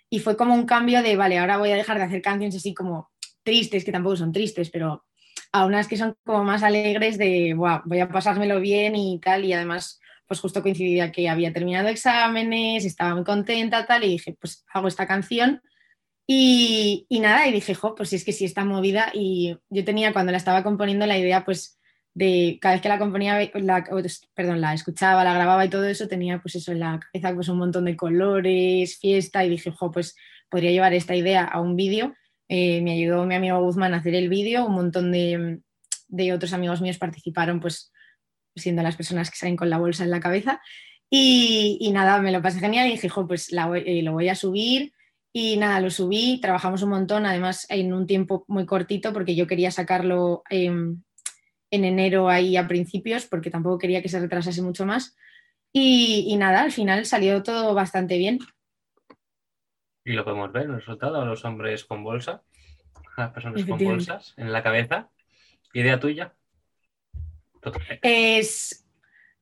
Y 0.10 0.20
fue 0.20 0.38
como 0.38 0.54
un 0.54 0.66
cambio 0.66 1.02
de, 1.02 1.16
vale, 1.16 1.40
ahora 1.40 1.58
voy 1.58 1.72
a 1.72 1.76
dejar 1.76 1.98
de 1.98 2.04
hacer 2.04 2.22
canciones 2.22 2.56
así 2.56 2.74
como 2.74 3.12
tristes, 3.44 3.84
que 3.84 3.92
tampoco 3.92 4.16
son 4.16 4.32
tristes, 4.32 4.70
pero 4.70 5.06
a 5.52 5.66
unas 5.66 5.88
que 5.88 5.98
son 5.98 6.16
como 6.24 6.44
más 6.44 6.64
alegres 6.64 7.18
de, 7.18 7.54
voy 7.56 8.00
a 8.00 8.10
pasármelo 8.10 8.60
bien 8.60 8.96
y 8.96 9.20
tal. 9.20 9.46
Y 9.46 9.54
además 9.54 10.00
pues 10.28 10.40
justo 10.40 10.62
coincidía 10.62 11.12
que 11.12 11.30
había 11.30 11.54
terminado 11.54 11.90
exámenes, 11.90 12.86
estaba 12.86 13.16
muy 13.16 13.24
contenta, 13.24 13.86
tal, 13.86 14.04
y 14.04 14.10
dije, 14.10 14.36
pues 14.40 14.66
hago 14.74 14.88
esta 14.88 15.06
canción. 15.06 15.62
Y, 16.26 17.06
nada, 17.10 17.48
y 17.48 17.52
dije, 17.52 17.76
jo, 17.76 17.96
pues 17.96 18.14
es 18.14 18.24
que 18.24 18.32
sí 18.32 18.46
está 18.46 18.64
movida. 18.64 19.12
Y 19.14 19.58
yo 19.70 19.84
tenía, 19.84 20.14
cuando 20.14 20.32
la 20.32 20.38
estaba 20.38 20.64
componiendo, 20.64 21.06
la 21.06 21.18
idea, 21.18 21.44
pues, 21.44 21.80
de 22.14 22.60
cada 22.62 22.76
vez 22.76 22.82
que 22.82 22.90
la 22.90 23.00
componía, 23.00 23.40
la, 23.56 23.84
perdón, 24.36 24.62
la 24.62 24.74
escuchaba, 24.74 25.24
la 25.24 25.34
grababa 25.34 25.66
y 25.66 25.70
todo 25.70 25.86
eso, 25.86 26.08
tenía, 26.08 26.40
pues, 26.42 26.56
eso 26.56 26.72
en 26.72 26.80
la 26.80 27.00
cabeza, 27.00 27.34
pues, 27.34 27.50
un 27.50 27.58
montón 27.58 27.86
de 27.86 27.96
colores, 27.96 28.98
fiesta, 29.00 29.44
y 29.44 29.50
dije, 29.50 29.72
jo, 29.72 29.92
pues, 29.92 30.16
podría 30.50 30.72
llevar 30.72 30.94
esta 30.94 31.16
idea 31.16 31.44
a 31.44 31.60
un 31.60 31.76
vídeo. 31.76 32.14
Eh, 32.48 32.82
me 32.82 32.94
ayudó 32.94 33.26
mi 33.26 33.36
amigo 33.36 33.62
Guzmán 33.62 33.94
a 33.94 33.98
hacer 33.98 34.16
el 34.16 34.30
vídeo, 34.30 34.66
un 34.66 34.76
montón 34.76 35.12
de, 35.12 35.60
de 36.08 36.34
otros 36.34 36.54
amigos 36.54 36.82
míos 36.82 36.98
participaron, 36.98 37.60
pues, 37.60 37.92
siendo 38.56 38.84
las 38.84 38.96
personas 38.96 39.32
que 39.32 39.38
salen 39.38 39.56
con 39.56 39.70
la 39.70 39.80
bolsa 39.80 40.04
en 40.04 40.12
la 40.12 40.20
cabeza. 40.20 40.62
Y, 41.10 41.92
nada, 41.94 42.20
me 42.22 42.32
lo 42.32 42.42
pasé 42.42 42.60
genial 42.60 42.88
y 42.88 42.94
dije, 42.94 43.10
pues 43.28 43.52
eh, 43.52 44.02
lo 44.02 44.14
voy 44.14 44.30
a 44.30 44.36
subir. 44.36 44.94
Y 45.32 45.58
nada, 45.58 45.80
lo 45.80 45.90
subí, 45.90 46.40
trabajamos 46.42 46.84
un 46.84 46.90
montón, 46.90 47.26
además 47.26 47.66
en 47.70 47.94
un 47.94 48.06
tiempo 48.06 48.46
muy 48.48 48.66
cortito, 48.66 49.14
porque 49.14 49.36
yo 49.36 49.48
quería 49.48 49.72
sacarlo 49.72 50.44
en 51.74 51.86
enero 51.86 52.30
ahí 52.30 52.56
a 52.56 52.68
principios, 52.68 53.26
porque 53.26 53.50
tampoco 53.50 53.80
quería 53.80 54.02
que 54.04 54.10
se 54.10 54.20
retrasase 54.20 54.62
mucho 54.62 54.86
más. 54.86 55.18
Y, 55.72 56.36
nada, 56.38 56.62
al 56.62 56.72
final 56.72 57.04
salió 57.08 57.42
todo 57.42 57.74
bastante 57.74 58.20
bien. 58.20 58.38
Y 60.06 60.14
lo 60.14 60.24
podemos 60.24 60.52
ver, 60.52 60.66
el 60.66 60.76
resultado, 60.76 61.26
los 61.26 61.44
hombres 61.46 61.84
con 61.84 62.04
bolsa, 62.04 62.44
las 63.18 63.32
personas 63.32 63.66
con 63.66 63.80
bolsas 63.80 64.36
en 64.38 64.54
la 64.54 64.62
cabeza. 64.62 65.10
¿Idea 65.74 66.00
tuya? 66.00 66.36
Es, 68.04 68.86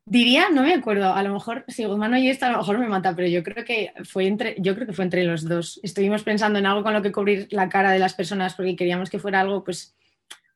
diría, 0.06 0.50
no 0.52 0.62
me 0.62 0.74
acuerdo, 0.74 1.14
a 1.14 1.24
lo 1.24 1.34
mejor, 1.34 1.66
si 1.68 1.84
Guzmán 1.84 2.14
oye 2.14 2.30
esto, 2.30 2.46
a 2.46 2.52
lo 2.52 2.60
mejor 2.60 2.80
me 2.80 2.88
mata, 2.88 3.14
pero 3.14 3.28
yo 3.28 3.44
creo 3.44 3.66
que 3.66 3.92
fue 4.06 4.28
entre, 4.28 4.56
yo 4.60 4.74
creo 4.74 4.88
que 4.88 4.94
fue 4.94 5.04
entre 5.04 5.26
los 5.26 5.50
dos. 5.50 5.82
Estuvimos 5.84 6.24
pensando 6.24 6.60
en 6.60 6.66
algo 6.66 6.82
con 6.82 6.94
lo 6.94 7.02
que 7.02 7.12
cubrir 7.12 7.48
la 7.52 7.68
cara 7.68 7.92
de 7.92 8.00
las 8.00 8.14
personas 8.14 8.56
porque 8.56 8.78
queríamos 8.78 9.10
que 9.10 9.20
fuera 9.20 9.42
algo, 9.42 9.66
pues, 9.66 9.98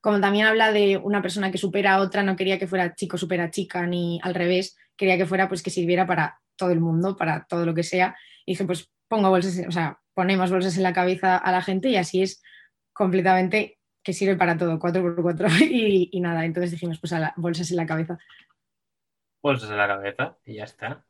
como 0.05 0.21
también 0.21 0.45
habla 0.45 0.71
de 0.71 0.97
una 0.97 1.19
persona 1.23 1.49
que 1.49 1.57
supera 1.57 1.95
a 1.95 1.99
otra, 1.99 2.21
no 2.21 2.35
quería 2.35 2.59
que 2.59 2.67
fuera 2.67 2.93
chico 2.93 3.17
supera 3.17 3.49
chica 3.49 3.87
ni 3.87 4.19
al 4.21 4.35
revés, 4.35 4.77
quería 4.95 5.17
que 5.17 5.25
fuera 5.25 5.49
pues 5.49 5.63
que 5.63 5.71
sirviera 5.71 6.05
para 6.05 6.39
todo 6.55 6.69
el 6.69 6.79
mundo, 6.79 7.17
para 7.17 7.47
todo 7.49 7.65
lo 7.65 7.73
que 7.73 7.81
sea. 7.81 8.15
Y 8.45 8.51
dije, 8.51 8.65
pues 8.65 8.87
pongo 9.07 9.31
bolsas, 9.31 9.65
o 9.67 9.71
sea, 9.71 9.99
ponemos 10.13 10.51
bolsas 10.51 10.77
en 10.77 10.83
la 10.83 10.93
cabeza 10.93 11.37
a 11.37 11.51
la 11.51 11.63
gente 11.63 11.89
y 11.89 11.95
así 11.95 12.21
es 12.21 12.43
completamente 12.93 13.79
que 14.03 14.13
sirve 14.13 14.35
para 14.35 14.55
todo, 14.55 14.77
4x4 14.77 15.71
y, 15.71 16.09
y 16.11 16.21
nada. 16.21 16.45
Entonces 16.45 16.69
dijimos, 16.69 16.99
pues 16.99 17.11
a 17.11 17.17
la, 17.17 17.33
bolsas 17.35 17.71
en 17.71 17.77
la 17.77 17.87
cabeza. 17.87 18.19
Bolsas 19.41 19.71
en 19.71 19.77
la 19.77 19.87
cabeza 19.87 20.37
y 20.45 20.57
ya 20.57 20.65
está. 20.65 21.03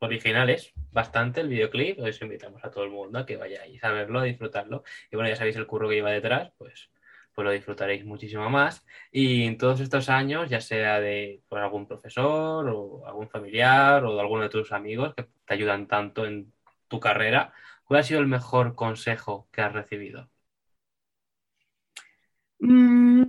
Originales, 0.00 0.70
bastante 0.92 1.40
el 1.40 1.48
videoclip. 1.48 1.98
Os 1.98 2.20
invitamos 2.20 2.62
a 2.62 2.70
todo 2.70 2.84
el 2.84 2.90
mundo 2.90 3.20
a 3.20 3.24
que 3.24 3.38
vayáis 3.38 3.82
a 3.82 3.90
verlo, 3.90 4.18
a 4.18 4.24
disfrutarlo. 4.24 4.84
Y 5.10 5.16
bueno, 5.16 5.30
ya 5.30 5.36
sabéis 5.36 5.56
el 5.56 5.66
curro 5.66 5.88
que 5.88 5.94
lleva 5.94 6.10
detrás, 6.10 6.52
pues 6.58 6.90
pues 7.34 7.44
lo 7.44 7.50
disfrutaréis 7.50 8.04
muchísimo 8.04 8.48
más. 8.48 8.84
Y 9.10 9.44
en 9.44 9.58
todos 9.58 9.80
estos 9.80 10.08
años, 10.08 10.48
ya 10.48 10.60
sea 10.60 11.00
de 11.00 11.42
por 11.48 11.58
algún 11.58 11.86
profesor 11.86 12.68
o 12.68 13.06
algún 13.06 13.28
familiar 13.28 14.04
o 14.04 14.14
de 14.14 14.20
alguno 14.20 14.42
de 14.42 14.48
tus 14.48 14.72
amigos 14.72 15.14
que 15.14 15.24
te 15.44 15.54
ayudan 15.54 15.88
tanto 15.88 16.26
en 16.26 16.52
tu 16.88 17.00
carrera, 17.00 17.52
¿cuál 17.84 18.00
ha 18.00 18.02
sido 18.02 18.20
el 18.20 18.26
mejor 18.26 18.74
consejo 18.74 19.48
que 19.52 19.62
has 19.62 19.72
recibido? 19.72 20.30
Mm, 22.60 23.22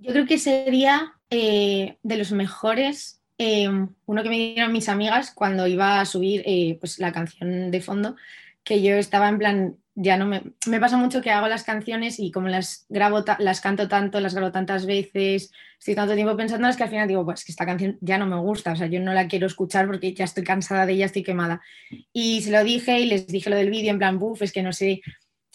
yo 0.00 0.12
creo 0.12 0.26
que 0.26 0.38
sería 0.38 1.14
eh, 1.30 1.98
de 2.02 2.16
los 2.16 2.32
mejores, 2.32 3.22
eh, 3.38 3.68
uno 3.68 4.22
que 4.22 4.28
me 4.28 4.36
dieron 4.36 4.72
mis 4.72 4.88
amigas 4.88 5.32
cuando 5.34 5.66
iba 5.66 6.00
a 6.00 6.04
subir 6.04 6.42
eh, 6.46 6.76
pues, 6.80 6.98
la 6.98 7.12
canción 7.12 7.70
de 7.70 7.80
fondo, 7.80 8.16
que 8.62 8.82
yo 8.82 8.94
estaba 8.96 9.28
en 9.28 9.38
plan, 9.38 9.76
ya 9.94 10.16
no 10.16 10.26
me, 10.26 10.42
me 10.66 10.80
pasa 10.80 10.96
mucho 10.96 11.22
que 11.22 11.30
hago 11.30 11.46
las 11.46 11.62
canciones 11.62 12.18
y 12.18 12.32
como 12.32 12.48
las 12.48 12.86
grabo, 12.88 13.24
las 13.38 13.60
canto 13.60 13.88
tanto, 13.88 14.20
las 14.20 14.34
grabo 14.34 14.50
tantas 14.50 14.86
veces, 14.86 15.52
estoy 15.78 15.94
tanto 15.94 16.14
tiempo 16.14 16.36
pensando 16.36 16.68
es 16.68 16.76
que 16.76 16.82
al 16.82 16.90
final 16.90 17.06
digo, 17.06 17.24
pues 17.24 17.44
que 17.44 17.52
esta 17.52 17.64
canción 17.64 17.98
ya 18.00 18.18
no 18.18 18.26
me 18.26 18.38
gusta, 18.38 18.72
o 18.72 18.76
sea, 18.76 18.88
yo 18.88 19.00
no 19.00 19.12
la 19.12 19.28
quiero 19.28 19.46
escuchar 19.46 19.86
porque 19.86 20.12
ya 20.12 20.24
estoy 20.24 20.42
cansada 20.42 20.84
de 20.86 20.94
ella, 20.94 21.06
estoy 21.06 21.22
quemada. 21.22 21.60
Y 22.12 22.42
se 22.42 22.50
lo 22.50 22.64
dije 22.64 22.98
y 23.00 23.06
les 23.06 23.26
dije 23.28 23.50
lo 23.50 23.56
del 23.56 23.70
vídeo 23.70 23.90
en 23.90 23.98
plan, 23.98 24.18
buf, 24.18 24.42
es 24.42 24.52
que 24.52 24.62
no 24.62 24.72
sé 24.72 25.00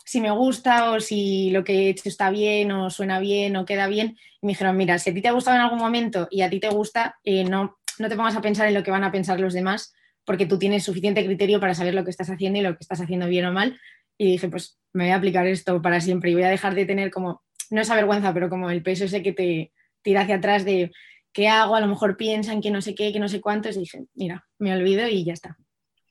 si 0.05 0.21
me 0.21 0.31
gusta 0.31 0.91
o 0.91 0.99
si 1.01 1.51
lo 1.51 1.63
que 1.63 1.73
he 1.73 1.89
hecho 1.89 2.07
está 2.07 2.29
bien 2.29 2.71
o 2.71 2.89
suena 2.89 3.19
bien 3.19 3.55
o 3.57 3.65
queda 3.65 3.87
bien. 3.87 4.17
Y 4.41 4.45
me 4.45 4.53
dijeron, 4.53 4.77
mira, 4.77 4.97
si 4.99 5.09
a 5.09 5.13
ti 5.13 5.21
te 5.21 5.27
ha 5.27 5.33
gustado 5.33 5.57
en 5.57 5.63
algún 5.63 5.79
momento 5.79 6.27
y 6.31 6.41
a 6.41 6.49
ti 6.49 6.59
te 6.59 6.69
gusta, 6.69 7.19
eh, 7.23 7.43
no, 7.43 7.77
no 7.99 8.09
te 8.09 8.15
pongas 8.15 8.35
a 8.35 8.41
pensar 8.41 8.67
en 8.67 8.73
lo 8.73 8.83
que 8.83 8.91
van 8.91 9.03
a 9.03 9.11
pensar 9.11 9.39
los 9.39 9.53
demás 9.53 9.93
porque 10.25 10.45
tú 10.45 10.59
tienes 10.59 10.83
suficiente 10.83 11.25
criterio 11.25 11.59
para 11.59 11.73
saber 11.73 11.95
lo 11.95 12.03
que 12.03 12.11
estás 12.11 12.29
haciendo 12.29 12.59
y 12.59 12.61
lo 12.61 12.73
que 12.73 12.81
estás 12.81 13.01
haciendo 13.01 13.25
bien 13.27 13.45
o 13.45 13.51
mal 13.51 13.79
y 14.19 14.33
dije, 14.33 14.49
pues 14.49 14.77
me 14.91 15.05
voy 15.05 15.13
a 15.13 15.15
aplicar 15.15 15.47
esto 15.47 15.81
para 15.81 16.01
siempre 16.01 16.29
y 16.29 16.33
voy 16.33 16.43
a 16.43 16.49
dejar 16.49 16.75
de 16.75 16.85
tener 16.85 17.09
como, 17.09 17.41
no 17.71 17.81
esa 17.81 17.95
vergüenza, 17.95 18.33
pero 18.33 18.49
como 18.49 18.69
el 18.69 18.83
peso 18.83 19.05
ese 19.05 19.23
que 19.23 19.31
te 19.31 19.71
tira 20.01 20.21
hacia 20.21 20.35
atrás 20.35 20.65
de 20.65 20.91
qué 21.31 21.47
hago, 21.47 21.75
a 21.75 21.81
lo 21.81 21.87
mejor 21.87 22.17
piensan 22.17 22.61
que 22.61 22.69
no 22.69 22.81
sé 22.81 22.93
qué, 22.95 23.13
que 23.13 23.19
no 23.19 23.29
sé 23.29 23.39
cuántos, 23.39 23.77
y 23.77 23.79
dije, 23.79 24.03
mira, 24.15 24.45
me 24.57 24.73
olvido 24.73 25.07
y 25.07 25.23
ya 25.23 25.31
está. 25.31 25.57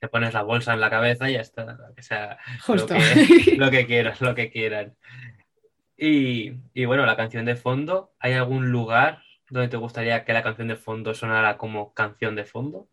Te 0.00 0.08
pones 0.08 0.32
la 0.32 0.42
bolsa 0.42 0.72
en 0.72 0.80
la 0.80 0.88
cabeza 0.88 1.28
y 1.28 1.34
ya 1.34 1.42
está, 1.42 1.76
que 1.94 2.02
sea 2.02 2.38
Justo. 2.62 2.94
Lo, 3.58 3.70
que, 3.70 3.84
quieras, 3.86 4.22
lo 4.22 4.34
que 4.34 4.50
quieran. 4.50 4.96
Y, 5.94 6.54
y 6.72 6.84
bueno, 6.86 7.04
la 7.04 7.16
canción 7.16 7.44
de 7.44 7.56
fondo, 7.56 8.12
¿hay 8.20 8.32
algún 8.32 8.70
lugar 8.70 9.22
donde 9.50 9.68
te 9.68 9.76
gustaría 9.76 10.24
que 10.24 10.32
la 10.32 10.42
canción 10.42 10.68
de 10.68 10.76
fondo 10.76 11.12
sonara 11.12 11.58
como 11.58 11.92
canción 11.92 12.36
de 12.36 12.44
fondo? 12.44 12.88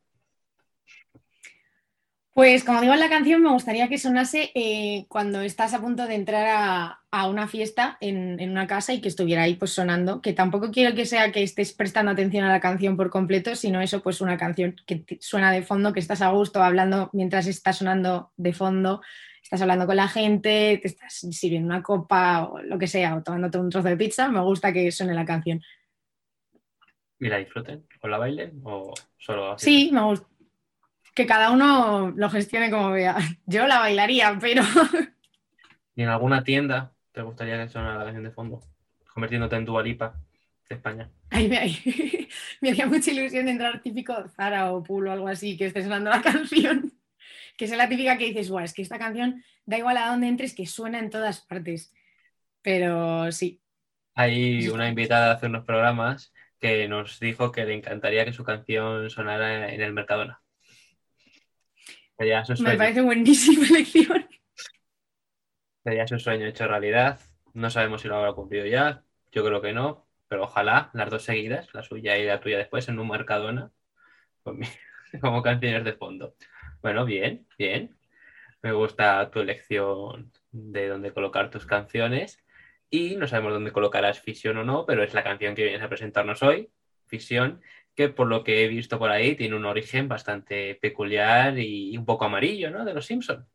Pues 2.35 2.65
como 2.65 2.81
digo 2.81 2.93
en 2.93 2.99
la 2.99 3.07
canción, 3.07 3.41
me 3.41 3.49
gustaría 3.49 3.87
que 3.87 3.97
sonase 3.97 4.51
eh, 4.55 5.05
cuando 5.07 5.39
estás 5.39 5.73
a 5.73 5.79
punto 5.79 6.05
de 6.05 6.15
entrar 6.15 6.99
a, 7.09 7.27
una 7.29 7.47
fiesta 7.47 7.97
en, 8.01 8.49
una 8.49 8.67
casa 8.67 8.91
y 8.91 8.99
que 8.99 9.07
estuviera 9.07 9.43
ahí 9.43 9.55
pues 9.55 9.71
sonando, 9.71 10.21
que 10.21 10.33
tampoco 10.33 10.69
quiero 10.69 10.93
que 10.93 11.05
sea 11.05 11.31
que 11.31 11.43
estés 11.43 11.71
prestando 11.71 12.11
atención 12.11 12.43
a 12.43 12.51
la 12.51 12.59
canción 12.59 12.97
por 12.97 13.09
completo, 13.09 13.55
sino 13.55 13.79
eso 13.79 14.03
pues 14.03 14.19
una 14.19 14.35
canción 14.35 14.75
que 14.85 15.05
suena 15.21 15.49
de 15.49 15.61
fondo, 15.61 15.93
que 15.93 16.01
estás 16.01 16.21
a 16.21 16.31
gusto 16.31 16.61
hablando 16.61 17.09
mientras 17.13 17.47
está 17.47 17.71
sonando 17.71 18.33
de 18.35 18.51
fondo, 18.51 19.01
estás 19.41 19.61
hablando 19.61 19.85
con 19.85 19.95
la 19.95 20.09
gente, 20.09 20.77
te 20.81 20.89
estás 20.89 21.13
sirviendo 21.13 21.67
una 21.67 21.81
copa 21.81 22.49
o 22.49 22.61
lo 22.61 22.77
que 22.77 22.87
sea, 22.87 23.15
o 23.15 23.23
tomándote 23.23 23.59
un 23.59 23.69
trozo 23.69 23.87
de 23.87 23.95
pizza, 23.95 24.27
me 24.27 24.41
gusta 24.41 24.73
que 24.73 24.91
suene 24.91 25.13
la 25.13 25.23
canción. 25.23 25.61
¿Y 27.17 27.29
la 27.29 27.37
disfruten? 27.37 27.87
¿O 28.01 28.09
la 28.09 28.17
bailen? 28.17 28.59
¿O 28.65 28.93
solo 29.17 29.53
así? 29.53 29.85
Sí, 29.85 29.91
me 29.93 30.03
gusta 30.03 30.27
que 31.15 31.25
cada 31.25 31.49
uno 31.49 32.13
lo 32.15 32.29
gestione 32.29 32.69
como 32.69 32.91
vea. 32.91 33.15
Yo 33.47 33.65
la 33.65 33.79
bailaría, 33.79 34.37
pero. 34.39 34.61
¿Y 35.95 36.03
en 36.03 36.09
alguna 36.09 36.43
tienda 36.43 36.93
te 37.13 37.21
gustaría 37.21 37.57
que 37.57 37.69
sonara 37.71 37.97
la 37.97 38.03
canción 38.03 38.25
de 38.25 38.31
fondo? 38.31 38.61
Convirtiéndote 39.13 39.55
en 39.55 39.65
tu 39.65 39.79
alipa 39.79 40.19
de 40.67 40.75
España. 40.75 41.09
Ay, 41.29 41.47
me, 41.47 42.27
me 42.61 42.69
haría 42.69 42.85
mucha 42.85 43.11
ilusión 43.11 43.45
de 43.45 43.51
entrar 43.51 43.81
típico 43.81 44.13
Zara 44.35 44.73
o 44.73 44.83
Pool 44.83 45.07
o 45.07 45.11
algo 45.13 45.27
así, 45.29 45.57
que 45.57 45.67
esté 45.67 45.81
sonando 45.81 46.09
la 46.09 46.21
canción. 46.21 46.91
Que 47.57 47.65
es 47.65 47.71
la 47.71 47.87
típica 47.87 48.17
que 48.17 48.25
dices, 48.25 48.49
guau, 48.49 48.65
es 48.65 48.73
que 48.73 48.81
esta 48.81 48.99
canción 48.99 49.41
da 49.65 49.77
igual 49.77 49.95
a 49.95 50.09
dónde 50.09 50.27
entres, 50.27 50.53
que 50.53 50.65
suena 50.65 50.99
en 50.99 51.09
todas 51.09 51.39
partes. 51.39 51.93
Pero 52.61 53.31
sí. 53.31 53.61
Hay 54.15 54.67
una 54.67 54.89
invitada 54.89 55.31
a 55.31 55.35
hacer 55.35 55.49
unos 55.49 55.63
programas 55.63 56.33
que 56.59 56.89
nos 56.89 57.21
dijo 57.21 57.53
que 57.53 57.63
le 57.63 57.73
encantaría 57.73 58.25
que 58.25 58.33
su 58.33 58.43
canción 58.43 59.09
sonara 59.09 59.73
en 59.73 59.81
el 59.81 59.93
Mercadona. 59.93 60.41
Me 62.17 62.77
parece 62.77 63.01
buenísima 63.01 63.65
elección. 63.67 64.27
Sería 65.83 66.07
su 66.07 66.17
sueño 66.17 66.47
hecho 66.47 66.67
realidad. 66.67 67.19
No 67.53 67.69
sabemos 67.69 68.01
si 68.01 68.07
lo 68.07 68.15
habrá 68.15 68.33
cumplido 68.33 68.65
ya. 68.65 69.03
Yo 69.31 69.43
creo 69.45 69.61
que 69.61 69.73
no. 69.73 70.07
Pero 70.27 70.43
ojalá 70.43 70.89
las 70.93 71.09
dos 71.09 71.23
seguidas, 71.23 71.71
la 71.73 71.83
suya 71.83 72.17
y 72.17 72.25
la 72.25 72.39
tuya 72.39 72.57
después, 72.57 72.89
en 72.89 72.97
un 72.97 73.07
Mercadona, 73.07 73.71
como 75.21 75.43
canciones 75.43 75.83
de 75.83 75.93
fondo. 75.93 76.35
Bueno, 76.81 77.05
bien, 77.05 77.47
bien. 77.57 77.95
Me 78.61 78.71
gusta 78.71 79.29
tu 79.29 79.41
elección 79.41 80.31
de 80.51 80.87
dónde 80.87 81.13
colocar 81.13 81.51
tus 81.51 81.65
canciones. 81.65 82.43
Y 82.89 83.15
no 83.17 83.27
sabemos 83.27 83.53
dónde 83.53 83.71
colocarás 83.71 84.19
Fisión 84.19 84.57
o 84.57 84.63
no, 84.63 84.85
pero 84.85 85.03
es 85.03 85.13
la 85.13 85.23
canción 85.23 85.53
que 85.53 85.63
vienes 85.63 85.81
a 85.81 85.89
presentarnos 85.89 86.41
hoy, 86.43 86.71
Fisión, 87.05 87.61
que 87.95 88.09
por 88.09 88.27
lo 88.27 88.43
que 88.43 88.63
he 88.63 88.67
visto 88.67 88.99
por 88.99 89.09
ahí 89.09 89.35
tiene 89.35 89.55
un 89.55 89.65
origen 89.65 90.07
bastante 90.07 90.75
peculiar 90.75 91.57
y 91.57 91.97
un 91.97 92.05
poco 92.05 92.25
amarillo, 92.25 92.69
¿no? 92.69 92.83
De 92.85 92.93
los 92.93 93.05
Simpsons. 93.05 93.45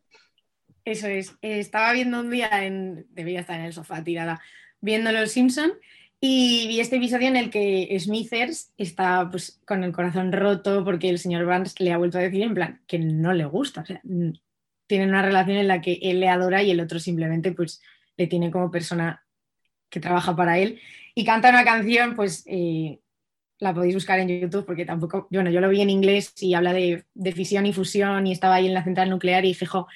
Eso 0.84 1.06
es. 1.08 1.36
Estaba 1.42 1.92
viendo 1.92 2.20
un 2.20 2.30
día, 2.30 2.64
en, 2.64 3.06
debía 3.10 3.40
estar 3.40 3.60
en 3.60 3.66
el 3.66 3.72
sofá 3.72 4.02
tirada, 4.02 4.40
viendo 4.80 5.12
Los 5.12 5.32
Simpson 5.32 5.72
y 6.22 6.68
vi 6.68 6.80
este 6.80 6.96
episodio 6.96 7.28
en 7.28 7.36
el 7.36 7.50
que 7.50 7.96
Smithers 7.98 8.72
está 8.76 9.28
pues, 9.30 9.60
con 9.66 9.84
el 9.84 9.92
corazón 9.92 10.32
roto 10.32 10.84
porque 10.84 11.08
el 11.08 11.18
señor 11.18 11.46
Barnes 11.46 11.80
le 11.80 11.92
ha 11.92 11.98
vuelto 11.98 12.18
a 12.18 12.22
decir 12.22 12.42
en 12.42 12.54
plan 12.54 12.82
que 12.86 12.98
no 12.98 13.32
le 13.32 13.46
gusta. 13.46 13.80
O 13.80 13.86
sea, 13.86 14.02
tienen 14.86 15.08
una 15.08 15.22
relación 15.22 15.56
en 15.56 15.68
la 15.68 15.80
que 15.80 15.98
él 16.02 16.20
le 16.20 16.28
adora 16.28 16.62
y 16.62 16.70
el 16.70 16.80
otro 16.80 16.98
simplemente 16.98 17.52
pues 17.52 17.80
le 18.16 18.26
tiene 18.26 18.50
como 18.50 18.70
persona 18.70 19.24
que 19.88 20.00
trabaja 20.00 20.36
para 20.36 20.58
él. 20.58 20.80
Y 21.14 21.24
canta 21.24 21.48
una 21.48 21.64
canción 21.64 22.16
pues 22.16 22.44
eh, 22.46 23.00
la 23.60 23.74
podéis 23.74 23.94
buscar 23.94 24.18
en 24.18 24.28
YouTube 24.28 24.64
porque 24.64 24.86
tampoco, 24.86 25.28
bueno, 25.30 25.50
yo 25.50 25.60
lo 25.60 25.68
vi 25.68 25.82
en 25.82 25.90
inglés 25.90 26.32
y 26.40 26.54
habla 26.54 26.72
de, 26.72 27.04
fisión 27.34 27.66
y 27.66 27.72
fusión 27.72 28.26
y 28.26 28.32
estaba 28.32 28.56
ahí 28.56 28.66
en 28.66 28.74
la 28.74 28.82
central 28.82 29.10
nuclear 29.10 29.44
y 29.44 29.54
fijo, 29.54 29.86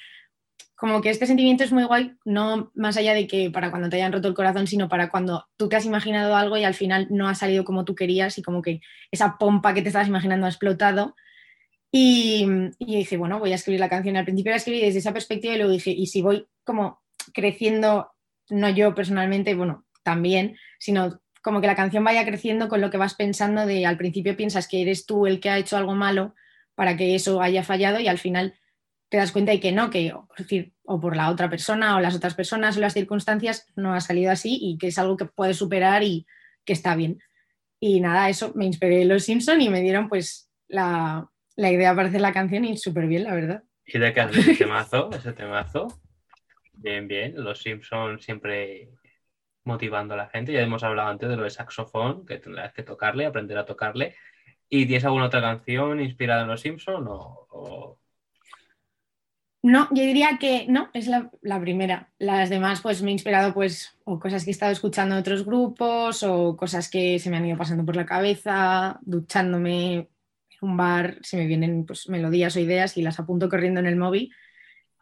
como 0.75 1.01
que 1.01 1.09
este 1.09 1.25
sentimiento 1.25 1.63
es 1.63 1.71
muy 1.71 1.83
guay, 1.83 2.13
no 2.25 2.71
más 2.75 2.95
allá 2.97 3.13
de 3.13 3.27
que 3.27 3.49
para 3.49 3.71
cuando 3.71 3.89
te 3.89 3.95
hayan 3.95 4.11
roto 4.11 4.27
el 4.27 4.33
corazón, 4.35 4.67
sino 4.67 4.87
para 4.87 5.09
cuando 5.09 5.47
tú 5.57 5.67
te 5.67 5.75
has 5.75 5.85
imaginado 5.85 6.35
algo 6.35 6.57
y 6.57 6.63
al 6.63 6.75
final 6.75 7.07
no 7.09 7.27
ha 7.27 7.35
salido 7.35 7.65
como 7.65 7.85
tú 7.85 7.95
querías 7.95 8.37
y 8.37 8.43
como 8.43 8.61
que 8.61 8.81
esa 9.09 9.37
pompa 9.37 9.73
que 9.73 9.81
te 9.81 9.89
estabas 9.89 10.07
imaginando 10.07 10.45
ha 10.45 10.49
explotado. 10.49 11.15
Y, 11.91 12.45
y 12.77 12.97
dije, 12.97 13.15
bueno, 13.15 13.39
voy 13.39 13.53
a 13.53 13.55
escribir 13.55 13.79
la 13.79 13.87
canción. 13.87 14.17
Al 14.17 14.25
principio 14.25 14.51
la 14.51 14.57
escribí 14.57 14.81
desde 14.81 14.99
esa 14.99 15.13
perspectiva 15.13 15.53
y 15.53 15.57
luego 15.57 15.71
dije, 15.71 15.91
y 15.91 16.07
si 16.07 16.21
voy 16.21 16.45
como 16.65 17.01
creciendo, 17.33 18.11
no 18.49 18.69
yo 18.69 18.93
personalmente, 18.93 19.55
bueno, 19.55 19.85
también, 20.03 20.57
sino 20.77 21.21
como 21.45 21.61
que 21.61 21.67
la 21.67 21.75
canción 21.75 22.03
vaya 22.03 22.25
creciendo 22.25 22.67
con 22.67 22.81
lo 22.81 22.89
que 22.89 22.97
vas 22.97 23.13
pensando 23.13 23.67
de 23.67 23.85
al 23.85 23.97
principio 23.97 24.35
piensas 24.35 24.67
que 24.67 24.81
eres 24.81 25.05
tú 25.05 25.27
el 25.27 25.39
que 25.39 25.51
ha 25.51 25.59
hecho 25.59 25.77
algo 25.77 25.93
malo 25.93 26.33
para 26.73 26.97
que 26.97 27.13
eso 27.13 27.39
haya 27.39 27.63
fallado 27.63 27.99
y 27.99 28.07
al 28.07 28.17
final 28.17 28.55
te 29.09 29.17
das 29.17 29.31
cuenta 29.31 29.51
de 29.51 29.59
que 29.59 29.71
no, 29.71 29.91
que 29.91 30.11
decir, 30.39 30.73
o 30.85 30.99
por 30.99 31.15
la 31.15 31.29
otra 31.29 31.47
persona 31.47 31.95
o 31.95 31.99
las 31.99 32.15
otras 32.15 32.33
personas 32.33 32.77
o 32.77 32.79
las 32.79 32.95
circunstancias 32.95 33.71
no 33.75 33.93
ha 33.93 34.01
salido 34.01 34.31
así 34.31 34.57
y 34.59 34.79
que 34.79 34.87
es 34.87 34.97
algo 34.97 35.17
que 35.17 35.25
puedes 35.25 35.57
superar 35.57 36.01
y 36.01 36.25
que 36.65 36.73
está 36.73 36.95
bien. 36.95 37.19
Y 37.79 38.01
nada, 38.01 38.27
eso 38.27 38.51
me 38.55 38.65
inspiré 38.65 39.03
en 39.03 39.09
Los 39.09 39.25
Simpson 39.25 39.61
y 39.61 39.69
me 39.69 39.81
dieron 39.81 40.09
pues 40.09 40.49
la, 40.67 41.29
idea 41.57 41.93
para 41.93 42.07
hacer 42.07 42.21
la 42.21 42.33
canción 42.33 42.65
y 42.65 42.75
súper 42.75 43.05
bien, 43.05 43.23
la 43.23 43.35
verdad. 43.35 43.63
¿Y 43.85 43.99
de 43.99 44.11
qué 44.11 44.21
haces 44.21 44.47
ese 44.47 44.55
temazo? 44.55 45.11
Ese 45.11 45.31
temazo. 45.33 46.01
Bien, 46.73 47.07
bien. 47.07 47.35
Los 47.37 47.61
Simpson 47.61 48.19
siempre 48.19 48.89
motivando 49.65 50.13
a 50.13 50.17
la 50.17 50.29
gente. 50.29 50.53
Ya 50.53 50.61
hemos 50.61 50.83
hablado 50.83 51.09
antes 51.09 51.29
de 51.29 51.35
lo 51.35 51.43
de 51.43 51.49
saxofón, 51.49 52.25
que 52.25 52.37
tendrás 52.37 52.73
que 52.73 52.83
tocarle, 52.83 53.25
aprender 53.25 53.57
a 53.57 53.65
tocarle. 53.65 54.15
¿Y 54.69 54.85
tienes 54.85 55.05
alguna 55.05 55.25
otra 55.25 55.41
canción 55.41 55.99
inspirada 56.01 56.43
en 56.43 56.47
Los 56.47 56.61
Simpsons? 56.61 57.05
No, 59.61 59.89
yo 59.91 60.03
diría 60.03 60.37
que 60.39 60.67
no, 60.69 60.89
es 60.93 61.07
la, 61.07 61.59
primera. 61.59 62.11
Las 62.19 62.49
demás, 62.49 62.81
pues 62.81 63.01
me 63.01 63.09
he 63.09 63.13
inspirado, 63.13 63.53
pues, 63.53 63.97
o 64.03 64.19
cosas 64.19 64.43
que 64.43 64.51
he 64.51 64.53
estado 64.53 64.71
escuchando 64.71 65.15
en 65.15 65.21
otros 65.21 65.43
grupos, 65.43 66.23
o 66.23 66.55
cosas 66.55 66.89
que 66.89 67.17
se 67.19 67.29
me 67.29 67.37
han 67.37 67.45
ido 67.45 67.57
pasando 67.57 67.83
por 67.83 67.95
la 67.95 68.05
cabeza, 68.05 68.99
duchándome, 69.01 70.07
un 70.61 70.77
bar, 70.77 71.17
se 71.21 71.37
me 71.37 71.47
vienen 71.47 71.85
pues, 71.85 72.09
melodías 72.09 72.55
o 72.55 72.59
ideas 72.59 72.97
y 72.97 73.01
las 73.01 73.19
apunto 73.19 73.49
corriendo 73.49 73.79
en 73.79 73.87
el 73.87 73.95
móvil 73.95 74.31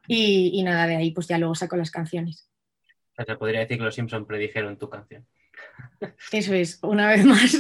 y, 0.08 0.62
nada, 0.64 0.88
de 0.88 0.96
ahí 0.96 1.12
pues 1.12 1.28
ya 1.28 1.38
luego 1.38 1.56
saco 1.56 1.78
las 1.78 1.92
canciones. 1.92 2.50
O 3.18 3.24
sea, 3.24 3.38
podría 3.38 3.60
decir 3.62 3.78
que 3.78 3.84
los 3.84 3.96
Simpsons 3.96 4.26
predijeron 4.28 4.78
tu 4.78 4.90
canción. 4.90 5.26
Eso 6.32 6.54
es, 6.54 6.80
una 6.82 7.08
vez 7.10 7.26
más. 7.26 7.54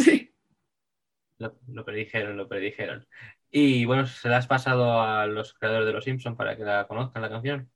Lo, 1.37 1.55
lo, 1.67 1.85
predijeron, 1.85 2.37
lo 2.37 2.47
predijeron. 2.47 3.07
Y 3.51 3.85
bueno, 3.85 4.07
¿se 4.07 4.29
la 4.29 4.37
has 4.37 4.47
pasado 4.47 5.01
a 5.01 5.27
los 5.27 5.53
creadores 5.53 5.85
de 5.85 5.93
los 5.93 6.03
Simpsons 6.03 6.35
para 6.37 6.55
que 6.57 6.63
la 6.63 6.87
conozcan 6.87 7.21
la 7.21 7.29
canción? 7.29 7.69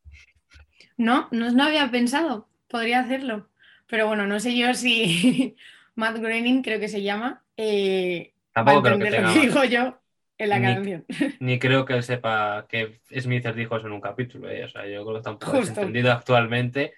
No, 0.98 1.28
no, 1.32 1.52
no 1.52 1.64
había 1.64 1.90
pensado, 1.92 2.50
podría 2.68 3.00
hacerlo. 3.00 3.50
Pero 3.88 4.08
bueno, 4.08 4.26
no 4.26 4.40
sé 4.40 4.58
yo 4.58 4.74
si 4.74 5.56
Matt 5.96 6.18
Groening, 6.18 6.64
creo 6.64 6.80
que 6.80 6.88
se 6.88 7.04
llama, 7.04 7.44
eh, 7.58 8.34
Tampoco 8.54 8.82
creo 8.82 8.98
que 9.00 9.12
lo 9.12 9.34
que 9.34 9.40
digo 9.40 9.64
yo 9.66 10.00
en 10.40 10.50
la 10.50 10.60
Ni- 10.60 10.74
canción. 10.74 11.06
Ni 11.40 11.60
creo 11.60 11.86
que 11.86 11.94
él 11.94 12.04
sepa 12.04 12.66
que 12.68 13.00
Smithers 13.20 13.56
dijo 13.56 13.78
eso 13.78 13.86
en 13.88 13.94
un 13.94 14.02
capítulo. 14.02 14.50
¿eh? 14.50 14.64
O 14.64 14.70
sea, 14.70 14.84
yo 14.88 15.04
creo 15.04 15.14
que 15.14 15.18
está 15.18 15.32
un 15.32 15.40
poco 15.40 15.52
Justo. 15.58 15.70
desentendido 15.70 16.12
actualmente. 16.12 16.94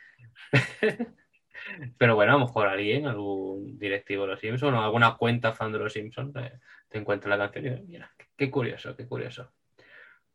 Pero 1.98 2.16
bueno, 2.16 2.34
a 2.34 2.38
lo 2.38 2.46
mejor 2.46 2.68
alguien, 2.68 3.06
algún 3.06 3.78
directivo 3.78 4.24
de 4.24 4.30
los 4.30 4.40
Simpsons 4.40 4.74
o 4.74 4.82
alguna 4.82 5.16
cuenta 5.18 5.54
fan 5.54 5.72
de 5.72 5.80
los 5.80 5.94
Simpsons 5.94 6.34
te 6.88 6.98
encuentra 6.98 7.36
la 7.36 7.52
canción 7.52 7.80
y 7.80 7.88
mira, 7.88 8.12
qué 8.36 8.50
curioso, 8.50 8.96
qué 8.96 9.08
curioso. 9.08 9.52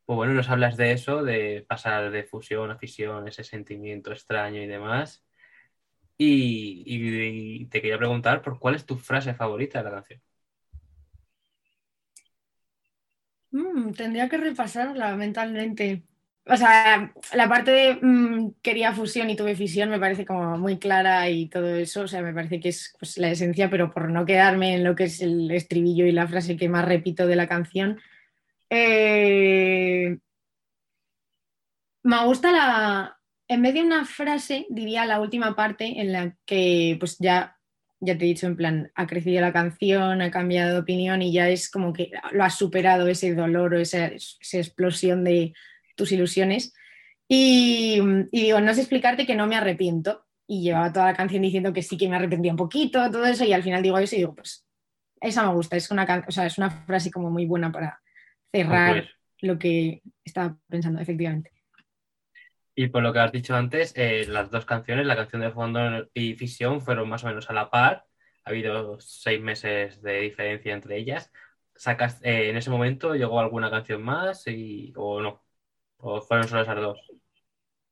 Pues 0.04 0.16
bueno, 0.16 0.34
nos 0.34 0.50
hablas 0.50 0.76
de 0.76 0.92
eso, 0.92 1.22
de 1.22 1.64
pasar 1.66 2.10
de 2.10 2.24
fusión 2.24 2.70
a 2.70 2.78
fisión, 2.78 3.26
ese 3.26 3.42
sentimiento 3.42 4.12
extraño 4.12 4.62
y 4.62 4.66
demás. 4.66 5.24
Y 6.18 7.66
te 7.66 7.80
quería 7.80 7.98
preguntar 7.98 8.42
por 8.42 8.58
cuál 8.58 8.74
es 8.74 8.86
tu 8.86 8.96
frase 8.96 9.34
favorita 9.34 9.78
de 9.78 9.84
la 9.84 9.90
canción. 9.90 10.22
Mm, 13.50 13.92
tendría 13.92 14.28
que 14.28 14.36
repasarla 14.36 15.16
mentalmente. 15.16 16.02
O 16.46 16.56
sea, 16.58 17.12
la 17.32 17.48
parte 17.48 17.70
de 17.70 17.94
mm, 18.02 18.56
quería 18.62 18.92
fusión 18.92 19.30
y 19.30 19.36
tuve 19.36 19.56
fisión 19.56 19.88
me 19.88 19.98
parece 19.98 20.26
como 20.26 20.58
muy 20.58 20.78
clara 20.78 21.28
y 21.30 21.48
todo 21.48 21.74
eso. 21.74 22.02
O 22.02 22.08
sea, 22.08 22.20
me 22.22 22.34
parece 22.34 22.60
que 22.60 22.68
es 22.68 22.94
pues, 22.98 23.16
la 23.18 23.30
esencia, 23.30 23.70
pero 23.70 23.90
por 23.90 24.10
no 24.10 24.26
quedarme 24.26 24.74
en 24.74 24.84
lo 24.84 24.94
que 24.94 25.04
es 25.04 25.22
el 25.22 25.50
estribillo 25.50 26.06
y 26.06 26.12
la 26.12 26.28
frase 26.28 26.56
que 26.56 26.68
más 26.68 26.84
repito 26.84 27.26
de 27.26 27.36
la 27.36 27.48
canción. 27.48 27.98
eh, 28.70 30.18
me 32.02 32.24
gusta 32.26 32.52
la. 32.52 33.18
En 33.48 33.62
vez 33.62 33.74
de 33.74 33.82
una 33.82 34.04
frase, 34.04 34.66
diría 34.70 35.04
la 35.06 35.20
última 35.20 35.54
parte 35.56 36.00
en 36.00 36.12
la 36.12 36.34
que, 36.46 36.96
pues 37.00 37.18
ya, 37.18 37.58
ya 38.00 38.16
te 38.18 38.24
he 38.24 38.28
dicho, 38.28 38.46
en 38.46 38.56
plan, 38.56 38.92
ha 38.94 39.06
crecido 39.06 39.40
la 39.40 39.52
canción, 39.52 40.22
ha 40.22 40.30
cambiado 40.30 40.74
de 40.74 40.80
opinión 40.80 41.22
y 41.22 41.32
ya 41.32 41.48
es 41.48 41.70
como 41.70 41.92
que 41.92 42.10
lo 42.32 42.44
has 42.44 42.56
superado 42.56 43.06
ese 43.08 43.34
dolor 43.34 43.74
o 43.74 43.78
esa, 43.78 44.06
esa 44.06 44.58
explosión 44.58 45.24
de 45.24 45.52
tus 45.94 46.12
ilusiones. 46.12 46.74
Y, 47.28 48.00
y 48.30 48.42
digo, 48.42 48.60
no 48.60 48.74
sé 48.74 48.80
explicarte 48.80 49.26
que 49.26 49.34
no 49.34 49.46
me 49.46 49.56
arrepiento. 49.56 50.24
Y 50.46 50.62
llevaba 50.62 50.92
toda 50.92 51.06
la 51.06 51.14
canción 51.14 51.42
diciendo 51.42 51.72
que 51.72 51.82
sí 51.82 51.96
que 51.96 52.08
me 52.08 52.16
arrepentía 52.16 52.52
un 52.52 52.58
poquito, 52.58 53.10
todo 53.10 53.24
eso, 53.24 53.44
y 53.44 53.54
al 53.54 53.62
final 53.62 53.82
digo 53.82 53.98
eso 53.98 54.14
y 54.14 54.18
digo, 54.18 54.34
pues 54.34 54.66
esa 55.20 55.46
me 55.46 55.54
gusta, 55.54 55.76
es 55.76 55.90
una, 55.90 56.24
o 56.26 56.30
sea, 56.30 56.44
es 56.44 56.58
una 56.58 56.70
frase 56.70 57.10
como 57.10 57.30
muy 57.30 57.46
buena 57.46 57.72
para 57.72 58.00
cerrar 58.52 59.08
lo 59.40 59.58
que 59.58 60.02
estaba 60.22 60.58
pensando, 60.68 61.00
efectivamente. 61.00 61.50
Y 62.74 62.88
por 62.88 63.02
lo 63.02 63.12
que 63.12 63.20
has 63.20 63.32
dicho 63.32 63.54
antes, 63.54 63.92
eh, 63.96 64.26
las 64.28 64.50
dos 64.50 64.66
canciones, 64.66 65.06
la 65.06 65.16
canción 65.16 65.42
de 65.42 65.50
fondo 65.50 66.08
y 66.12 66.34
Fisión, 66.34 66.80
fueron 66.80 67.08
más 67.08 67.24
o 67.24 67.28
menos 67.28 67.48
a 67.48 67.52
la 67.52 67.70
par. 67.70 68.04
Ha 68.44 68.50
habido 68.50 68.98
seis 69.00 69.40
meses 69.40 70.02
de 70.02 70.20
diferencia 70.20 70.74
entre 70.74 70.98
ellas. 70.98 71.32
Sacas, 71.76 72.20
eh, 72.22 72.50
en 72.50 72.56
ese 72.56 72.70
momento 72.70 73.14
llegó 73.14 73.40
alguna 73.40 73.70
canción 73.70 74.02
más 74.02 74.46
y, 74.46 74.92
o 74.96 75.20
no? 75.20 75.43
¿O 76.04 76.20
fueron 76.20 76.46
solo 76.46 76.62
esas 76.62 76.76
dos? 76.76 76.98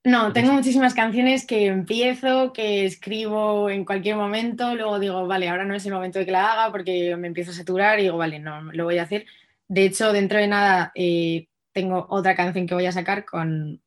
No, 0.05 0.33
tengo 0.33 0.53
muchísimas 0.53 0.95
canciones 0.95 1.47
que 1.47 1.67
empiezo, 1.67 2.53
que 2.53 2.85
escribo 2.85 3.71
en 3.71 3.85
cualquier 3.85 4.17
momento, 4.17 4.75
luego 4.75 4.99
digo, 4.99 5.27
vale, 5.27 5.49
ahora 5.49 5.65
no 5.65 5.75
es 5.75 5.87
el 5.87 5.93
momento 5.93 6.19
de 6.19 6.27
que 6.27 6.33
la 6.33 6.53
haga 6.53 6.73
porque 6.73 7.17
me 7.17 7.29
empiezo 7.29 7.53
a 7.53 7.55
saturar 7.55 7.99
y 7.99 8.03
digo, 8.03 8.19
vale, 8.19 8.39
no, 8.39 8.63
lo 8.73 8.85
voy 8.85 8.99
a 8.99 9.05
hacer. 9.05 9.25
De 9.67 9.85
hecho, 9.85 10.13
dentro 10.13 10.39
de 10.39 10.49
nada 10.49 10.93
eh, 10.95 11.47
tengo 11.73 12.07
otra 12.11 12.35
canción 12.35 12.67
que 12.67 12.75
voy 12.75 12.85
a 12.85 12.93
sacar 12.93 13.25
con, 13.25 13.81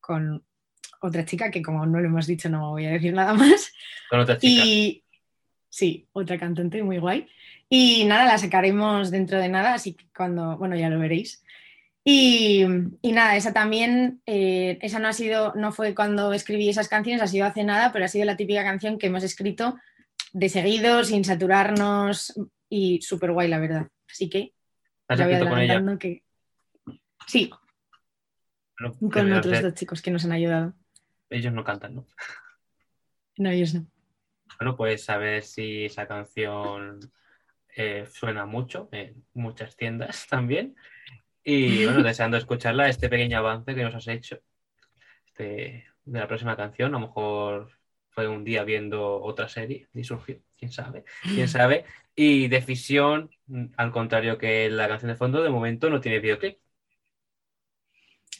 con 0.00 0.44
otra 1.00 1.24
chica 1.24 1.50
que 1.50 1.62
como 1.62 1.86
no 1.86 2.00
lo 2.00 2.06
hemos 2.06 2.26
dicho 2.26 2.50
no 2.50 2.70
voy 2.70 2.84
a 2.84 2.90
decir 2.90 3.14
nada 3.14 3.32
más. 3.34 3.72
Con 4.10 4.20
otra 4.20 4.36
chica. 4.36 4.62
Y 4.64 5.04
sí, 5.70 6.06
otra 6.12 6.36
cantante 6.36 6.82
muy 6.82 6.98
guay. 6.98 7.28
Y 7.68 8.04
nada, 8.04 8.26
la 8.26 8.36
sacaremos 8.36 9.10
dentro 9.10 9.38
de 9.38 9.48
nada, 9.48 9.74
así 9.74 9.94
que 9.94 10.04
cuando, 10.14 10.58
bueno, 10.58 10.76
ya 10.76 10.90
lo 10.90 10.98
veréis. 10.98 11.44
Y, 12.04 12.64
y 13.02 13.12
nada, 13.12 13.36
esa 13.36 13.52
también, 13.52 14.22
eh, 14.26 14.78
esa 14.80 14.98
no 14.98 15.08
ha 15.08 15.12
sido, 15.12 15.52
no 15.54 15.70
fue 15.70 15.94
cuando 15.94 16.32
escribí 16.32 16.68
esas 16.68 16.88
canciones, 16.88 17.22
ha 17.22 17.26
sido 17.26 17.46
hace 17.46 17.62
nada, 17.62 17.92
pero 17.92 18.04
ha 18.04 18.08
sido 18.08 18.24
la 18.24 18.36
típica 18.36 18.64
canción 18.64 18.98
que 18.98 19.08
hemos 19.08 19.22
escrito 19.22 19.78
de 20.32 20.48
seguido, 20.48 21.04
sin 21.04 21.24
saturarnos 21.24 22.32
y 22.68 23.02
súper 23.02 23.32
guay, 23.32 23.48
la 23.48 23.58
verdad. 23.58 23.88
Así 24.10 24.30
que 24.30 24.54
¿Has 25.08 25.18
voy 25.18 25.34
adelantando 25.34 25.98
que 25.98 26.22
sí, 27.26 27.50
con 28.98 29.32
otros 29.32 29.62
dos 29.62 29.74
chicos 29.74 30.00
que 30.00 30.10
nos 30.10 30.24
han 30.24 30.32
ayudado. 30.32 30.74
Ellos 31.28 31.52
no 31.52 31.64
cantan, 31.64 31.96
¿no? 31.96 32.06
No, 33.36 33.48
ellos 33.48 33.72
no. 33.72 33.86
Bueno, 34.58 34.76
pues 34.76 35.08
a 35.08 35.16
ver 35.16 35.42
si 35.42 35.86
esa 35.86 36.06
canción 36.06 37.00
eh, 37.74 38.04
suena 38.12 38.44
mucho 38.44 38.90
en 38.92 39.24
muchas 39.32 39.76
tiendas 39.76 40.26
también. 40.28 40.76
Y 41.44 41.84
bueno, 41.86 42.02
deseando 42.02 42.36
escucharla, 42.36 42.88
este 42.88 43.08
pequeño 43.08 43.38
avance 43.38 43.74
que 43.74 43.82
nos 43.82 43.94
has 43.94 44.08
hecho 44.08 44.40
este, 45.26 45.86
de 46.04 46.18
la 46.18 46.28
próxima 46.28 46.56
canción. 46.56 46.94
A 46.94 46.98
lo 46.98 47.06
mejor 47.06 47.70
fue 48.10 48.28
un 48.28 48.44
día 48.44 48.64
viendo 48.64 49.20
otra 49.22 49.48
serie 49.48 49.88
y 49.94 50.04
surgió, 50.04 50.38
quién 50.58 50.72
sabe, 50.72 51.04
quién 51.22 51.48
sabe. 51.48 51.84
Y 52.14 52.48
de 52.48 52.60
Fisión, 52.60 53.30
mm, 53.46 53.66
al 53.76 53.92
contrario 53.92 54.38
que 54.38 54.68
la 54.70 54.88
canción 54.88 55.10
de 55.10 55.16
fondo, 55.16 55.42
de 55.42 55.50
momento 55.50 55.88
no 55.90 56.00
tiene 56.00 56.20
videoclip. 56.20 56.58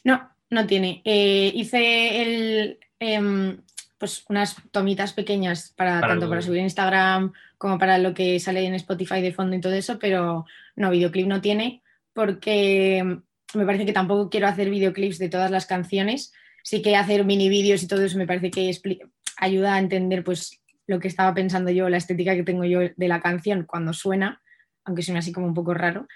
No, 0.03 0.31
no 0.49 0.67
tiene. 0.67 1.01
Eh, 1.05 1.51
hice 1.55 2.21
el, 2.21 2.79
em, 2.99 3.61
pues 3.97 4.25
unas 4.29 4.55
tomitas 4.71 5.13
pequeñas 5.13 5.73
para, 5.75 6.01
Para 6.01 6.13
tanto 6.13 6.27
para 6.27 6.41
subir 6.41 6.59
en 6.59 6.65
Instagram 6.65 7.33
como 7.57 7.77
para 7.77 7.99
lo 7.99 8.13
que 8.13 8.39
sale 8.39 8.65
en 8.65 8.73
Spotify 8.73 9.21
de 9.21 9.31
fondo 9.31 9.55
y 9.55 9.61
todo 9.61 9.73
eso, 9.73 9.99
pero 9.99 10.45
no, 10.75 10.89
videoclip 10.89 11.27
no 11.27 11.39
tiene 11.39 11.80
porque 12.13 13.21
me 13.53 13.65
parece 13.65 13.85
que 13.85 13.93
tampoco 13.93 14.29
quiero 14.29 14.47
hacer 14.47 14.69
videoclips 14.69 15.17
de 15.17 15.29
todas 15.29 15.51
las 15.51 15.65
canciones. 15.65 16.33
Sí 16.63 16.81
que 16.81 16.95
hacer 16.95 17.25
mini 17.25 17.49
vídeos 17.49 17.83
y 17.83 17.87
todo 17.87 18.03
eso 18.03 18.17
me 18.17 18.27
parece 18.27 18.51
que 18.51 18.71
ayuda 19.37 19.75
a 19.75 19.79
entender 19.79 20.23
pues 20.23 20.61
lo 20.87 20.99
que 20.99 21.07
estaba 21.07 21.33
pensando 21.33 21.71
yo, 21.71 21.89
la 21.89 21.97
estética 21.97 22.35
que 22.35 22.43
tengo 22.43 22.65
yo 22.65 22.79
de 22.95 23.07
la 23.07 23.21
canción 23.21 23.65
cuando 23.65 23.93
suena, 23.93 24.41
aunque 24.83 25.03
suena 25.03 25.19
así 25.19 25.31
como 25.31 25.47
un 25.47 25.53
poco 25.53 25.73
raro. 25.73 26.07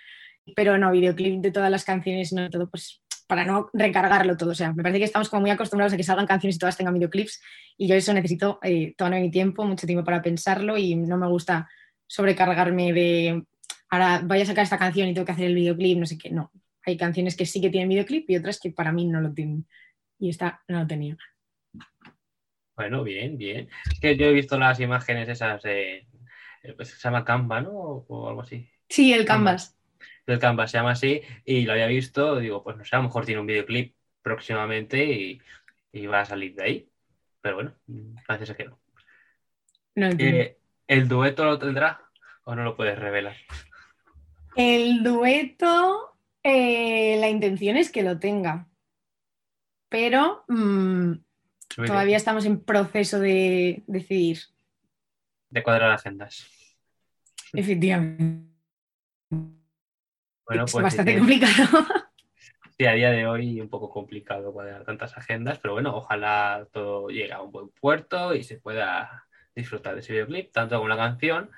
Pero 0.56 0.78
no, 0.78 0.92
videoclip 0.92 1.42
de 1.42 1.52
todas 1.52 1.72
las 1.72 1.86
canciones, 1.86 2.32
no 2.34 2.50
todo, 2.50 2.70
pues 2.70 3.02
para 3.28 3.46
no 3.46 3.70
recargarlo 3.74 4.38
todo. 4.38 4.52
O 4.52 4.56
sea, 4.56 4.74
me 4.74 4.84
parece 4.84 5.00
que 5.00 5.06
estamos 5.06 5.30
como 5.30 5.42
muy 5.42 5.50
acostumbrados 5.50 5.94
a 5.94 5.98
que 5.98 6.04
salgan 6.04 6.28
canciones 6.28 6.58
y 6.58 6.60
todas 6.60 6.78
tengan 6.78 6.94
videoclips 6.94 7.42
y 7.78 7.88
yo 7.88 7.96
eso 7.96 8.14
necesito 8.14 8.60
eh, 8.62 8.94
tomarme 8.98 9.22
mi 9.22 9.32
tiempo, 9.32 9.66
mucho 9.66 9.88
tiempo 9.88 10.06
para 10.06 10.22
pensarlo 10.22 10.78
y 10.78 10.96
no 10.96 11.18
me 11.18 11.28
gusta 11.28 11.68
sobrecargarme 12.08 12.94
de 12.94 13.44
ahora 13.90 14.22
voy 14.24 14.42
a 14.42 14.46
sacar 14.46 14.64
esta 14.64 14.78
canción 14.78 15.08
y 15.08 15.14
tengo 15.14 15.26
que 15.26 15.32
hacer 15.32 15.46
el 15.46 15.56
videoclip, 15.56 15.98
no 15.98 16.06
sé 16.06 16.18
qué. 16.18 16.30
No, 16.30 16.52
hay 16.86 16.98
canciones 16.98 17.36
que 17.36 17.46
sí 17.46 17.62
que 17.62 17.70
tienen 17.70 17.90
videoclip 17.90 18.30
y 18.30 18.38
otras 18.38 18.60
que 18.60 18.72
para 18.72 18.92
mí 18.92 19.06
no 19.06 19.22
lo 19.22 19.34
tienen. 19.34 19.68
Y 20.20 20.30
esta 20.30 20.64
no 20.68 20.80
lo 20.80 20.88
tenía. 20.88 21.18
Bueno, 22.76 23.04
bien, 23.04 23.38
bien. 23.38 23.70
Es 23.92 24.00
que 24.00 24.18
yo 24.18 24.26
he 24.26 24.34
visto 24.34 24.58
las 24.58 24.80
imágenes 24.80 25.30
esas 25.30 25.62
de. 25.64 26.08
eh, 26.64 26.74
pues 26.76 26.90
se 26.90 26.98
llama 26.98 27.24
Canva, 27.24 27.62
¿no? 27.62 27.72
O, 27.72 28.30
algo 28.30 28.42
así. 28.42 28.70
Sí, 28.90 29.14
el 29.14 29.26
canvas. 29.26 29.78
El 30.26 30.40
Canva 30.40 30.68
se 30.68 30.78
llama 30.78 30.92
así 30.92 31.22
y 31.46 31.66
lo 31.66 31.74
había 31.74 31.88
visto. 31.88 32.38
Digo, 32.38 32.64
pues 32.64 32.78
no 32.78 32.84
sé, 32.84 32.96
a 32.96 33.00
lo 33.00 33.06
mejor 33.06 33.26
tiene 33.26 33.42
un 33.42 33.48
videoclip 33.48 33.96
próximamente 34.22 35.04
y, 35.06 35.42
y 35.92 36.08
va 36.08 36.22
a 36.22 36.26
salir 36.26 36.56
de 36.56 36.64
ahí. 36.64 36.90
Pero 37.42 37.56
bueno, 37.56 37.76
parece 38.28 38.48
ser 38.48 38.58
que 38.58 38.66
no. 38.66 38.80
No. 39.96 40.10
Eh, 40.18 40.58
¿El 40.88 41.08
dueto 41.08 41.46
lo 41.46 41.58
tendrá 41.58 42.02
o 42.44 42.56
no 42.56 42.64
lo 42.64 42.76
puedes 42.76 43.00
revelar? 43.00 43.36
El 44.56 45.04
dueto, 45.04 46.18
eh, 46.44 47.18
la 47.20 47.30
intención 47.30 47.78
es 47.78 47.92
que 47.92 48.04
lo 48.04 48.20
tenga, 48.20 48.68
pero 49.90 50.44
mm, 50.48 51.14
todavía 51.86 52.18
estamos 52.18 52.46
en 52.46 52.64
proceso 52.64 53.20
de 53.20 53.84
decidir, 53.88 54.40
De 55.50 55.62
cuadrar 55.64 55.92
agendas. 55.92 56.48
efectivamente. 57.54 58.52
Bueno, 60.48 60.66
es 60.66 60.72
pues 60.72 60.84
bastante 60.84 61.14
sí, 61.14 61.18
complicado. 61.18 61.86
sí, 62.78 62.86
a 62.86 62.92
día 62.94 63.12
de 63.12 63.28
hoy 63.28 63.60
un 63.60 63.70
poco 63.70 63.90
complicado 63.90 64.54
cuadrar 64.54 64.86
tantas 64.86 65.18
agendas, 65.18 65.60
pero 65.60 65.74
bueno, 65.74 65.96
ojalá 65.96 66.68
todo 66.72 67.10
llegue 67.10 67.34
a 67.34 67.42
un 67.42 67.52
buen 67.52 67.70
puerto 67.70 68.36
y 68.36 68.44
se 68.44 68.58
pueda 68.58 69.28
disfrutar 69.56 69.96
de 69.96 70.02
ese 70.02 70.14
videoclip, 70.14 70.52
tanto 70.52 70.78
como 70.78 70.88
la 70.88 70.98
canción. 70.98 71.50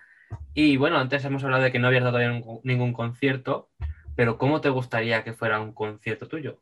Y 0.53 0.77
bueno, 0.77 0.97
antes 0.97 1.23
hemos 1.23 1.43
hablado 1.43 1.63
de 1.63 1.71
que 1.71 1.79
no 1.79 1.87
habías 1.87 2.03
dado 2.03 2.17
todavía 2.17 2.43
ningún, 2.63 2.93
concierto, 2.93 3.69
pero 4.15 4.37
¿cómo 4.37 4.61
te 4.61 4.69
gustaría 4.69 5.23
que 5.23 5.33
fuera 5.33 5.61
un 5.61 5.73
concierto 5.73 6.27
tuyo? 6.27 6.59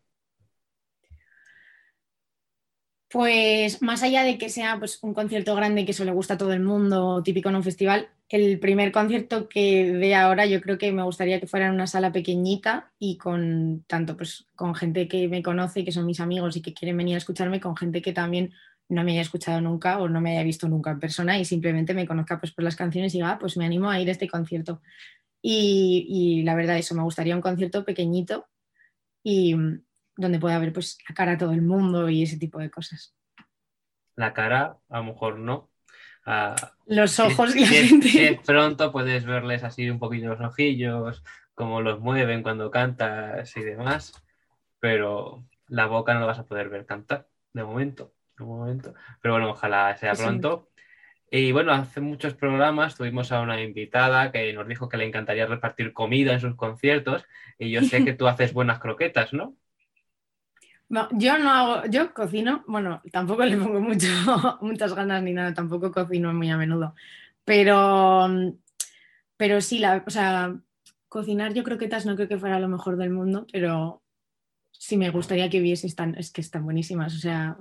Pues 3.09 3.81
más 3.81 4.03
allá 4.03 4.23
de 4.23 4.37
que 4.37 4.49
sea 4.49 4.77
pues, 4.79 5.01
un 5.01 5.13
concierto 5.13 5.55
grande 5.55 5.85
que 5.85 5.91
eso 5.91 6.03
le 6.03 6.11
gusta 6.11 6.33
a 6.33 6.37
todo 6.37 6.51
el 6.51 6.59
mundo, 6.59 7.23
típico 7.23 7.47
en 7.47 7.55
un 7.55 7.63
festival, 7.63 8.09
el 8.27 8.59
primer 8.59 8.91
concierto 8.91 9.47
que 9.47 9.93
dé 9.93 10.15
ahora 10.15 10.45
yo 10.45 10.59
creo 10.59 10.77
que 10.77 10.91
me 10.91 11.03
gustaría 11.03 11.39
que 11.39 11.47
fuera 11.47 11.67
en 11.67 11.73
una 11.73 11.87
sala 11.87 12.11
pequeñita 12.11 12.91
y 12.97 13.17
con 13.17 13.83
tanto 13.87 14.17
pues 14.17 14.47
con 14.55 14.73
gente 14.73 15.07
que 15.07 15.27
me 15.27 15.43
conoce, 15.43 15.85
que 15.85 15.91
son 15.91 16.05
mis 16.05 16.19
amigos 16.19 16.57
y 16.57 16.61
que 16.61 16.73
quieren 16.73 16.97
venir 16.97 17.15
a 17.15 17.19
escucharme, 17.19 17.59
con 17.59 17.77
gente 17.77 18.01
que 18.01 18.13
también 18.13 18.51
no 18.89 19.03
me 19.03 19.13
haya 19.13 19.21
escuchado 19.21 19.61
nunca 19.61 19.99
o 19.99 20.07
no 20.07 20.21
me 20.21 20.31
haya 20.31 20.43
visto 20.43 20.67
nunca 20.67 20.91
en 20.91 20.99
persona 20.99 21.39
y 21.39 21.45
simplemente 21.45 21.93
me 21.93 22.05
conozca 22.05 22.39
pues 22.39 22.51
por 22.51 22.63
las 22.63 22.75
canciones 22.75 23.13
y 23.13 23.17
diga, 23.17 23.31
ah, 23.31 23.39
pues 23.39 23.57
me 23.57 23.65
animo 23.65 23.89
a 23.89 23.99
ir 23.99 24.09
a 24.09 24.11
este 24.11 24.27
concierto. 24.27 24.81
Y, 25.41 26.05
y 26.09 26.43
la 26.43 26.55
verdad, 26.55 26.77
eso, 26.77 26.95
me 26.95 27.03
gustaría 27.03 27.35
un 27.35 27.41
concierto 27.41 27.85
pequeñito 27.85 28.47
y, 29.23 29.55
donde 30.17 30.39
pueda 30.39 30.59
ver 30.59 30.73
pues 30.73 30.97
la 31.07 31.15
cara 31.15 31.33
a 31.33 31.37
todo 31.37 31.51
el 31.51 31.61
mundo 31.61 32.09
y 32.09 32.23
ese 32.23 32.37
tipo 32.37 32.59
de 32.59 32.69
cosas. 32.69 33.15
La 34.15 34.33
cara, 34.33 34.77
a 34.89 34.97
lo 34.97 35.03
mejor 35.03 35.39
no. 35.39 35.69
Ah, 36.25 36.55
los 36.87 37.19
ojos 37.19 37.55
y 37.55 37.61
la 37.61 37.67
gente. 37.67 38.39
pronto 38.45 38.91
puedes 38.91 39.25
verles 39.25 39.63
así 39.63 39.89
un 39.89 39.99
poquito 39.99 40.27
los 40.27 40.41
ojillos, 40.41 41.23
cómo 41.53 41.81
los 41.81 41.99
mueven 41.99 42.41
cuando 42.41 42.71
cantas 42.71 43.55
y 43.57 43.61
demás, 43.61 44.13
pero 44.79 45.45
la 45.67 45.85
boca 45.87 46.13
no 46.13 46.21
la 46.21 46.25
vas 46.27 46.39
a 46.39 46.45
poder 46.45 46.69
ver 46.69 46.85
cantar 46.85 47.27
de 47.53 47.63
momento, 47.63 48.13
de 48.37 48.45
momento. 48.45 48.93
Pero 49.21 49.35
bueno, 49.35 49.51
ojalá 49.51 49.95
sea 49.97 50.13
pronto. 50.13 50.69
Y 51.31 51.51
bueno, 51.51 51.73
hace 51.73 52.01
muchos 52.01 52.33
programas 52.33 52.95
tuvimos 52.95 53.31
a 53.31 53.41
una 53.41 53.61
invitada 53.61 54.31
que 54.31 54.53
nos 54.53 54.67
dijo 54.67 54.87
que 54.87 54.97
le 54.97 55.05
encantaría 55.05 55.45
repartir 55.45 55.91
comida 55.91 56.33
en 56.33 56.39
sus 56.39 56.55
conciertos 56.55 57.25
y 57.57 57.71
yo 57.71 57.81
sé 57.81 58.05
que 58.05 58.13
tú 58.13 58.27
haces 58.27 58.53
buenas 58.53 58.79
croquetas, 58.79 59.33
¿no? 59.33 59.55
yo 61.11 61.37
no 61.37 61.51
hago, 61.51 61.87
yo 61.87 62.13
cocino, 62.13 62.63
bueno, 62.67 63.01
tampoco 63.11 63.43
le 63.45 63.57
pongo 63.57 63.81
mucho, 63.81 64.07
muchas 64.61 64.93
ganas 64.93 65.23
ni 65.23 65.33
nada, 65.33 65.53
tampoco 65.53 65.91
cocino 65.91 66.33
muy 66.33 66.49
a 66.49 66.57
menudo, 66.57 66.95
pero, 67.43 68.27
pero 69.37 69.61
sí, 69.61 69.79
la, 69.79 70.03
o 70.05 70.09
sea, 70.09 70.55
cocinar 71.09 71.53
yo 71.53 71.63
croquetas 71.63 72.05
no 72.05 72.15
creo 72.15 72.27
que 72.27 72.37
fuera 72.37 72.59
lo 72.59 72.67
mejor 72.67 72.97
del 72.97 73.09
mundo, 73.09 73.47
pero 73.51 74.03
sí 74.71 74.97
me 74.97 75.09
gustaría 75.09 75.49
que 75.49 75.59
viese, 75.59 75.87
están, 75.87 76.15
es 76.15 76.31
que 76.31 76.41
están 76.41 76.63
buenísimas, 76.63 77.15
o 77.15 77.19
sea, 77.19 77.57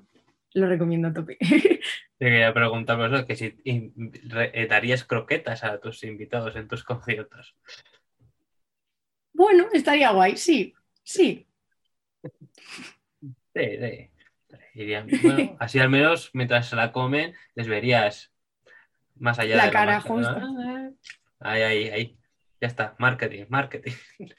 lo 0.55 0.69
recomiendo 0.69 1.09
a 1.09 1.13
tope. 1.13 1.37
Te 2.19 2.27
quería 2.27 2.55
preguntar 2.55 2.97
por 2.97 3.13
eso, 3.13 3.27
que 3.27 3.37
si 3.37 3.57
eh, 3.65 4.67
darías 4.69 5.05
croquetas 5.05 5.65
a 5.65 5.79
tus 5.81 6.03
invitados 6.05 6.57
en 6.57 6.69
tus 6.69 6.85
conciertos. 6.85 7.57
Bueno, 9.33 9.67
estaría 9.73 10.13
guay, 10.13 10.37
sí, 10.37 10.75
sí. 11.03 11.47
Sí, 13.55 13.79
sí. 13.79 14.11
así 15.59 15.79
al 15.79 15.91
menos 15.91 16.31
mientras 16.33 16.69
se 16.69 16.77
la 16.77 16.93
comen, 16.93 17.35
les 17.55 17.69
verías 17.69 18.33
más 19.17 19.39
allá 19.39 19.57
la 19.57 19.67
de 19.67 19.71
cara 19.73 20.01
justo. 20.01 20.41
Ahí, 21.41 21.63
ahí, 21.63 21.89
ahí. 21.89 22.19
Ya 22.61 22.69
está. 22.69 22.95
Marketing, 22.99 23.45
marketing. 23.49 23.93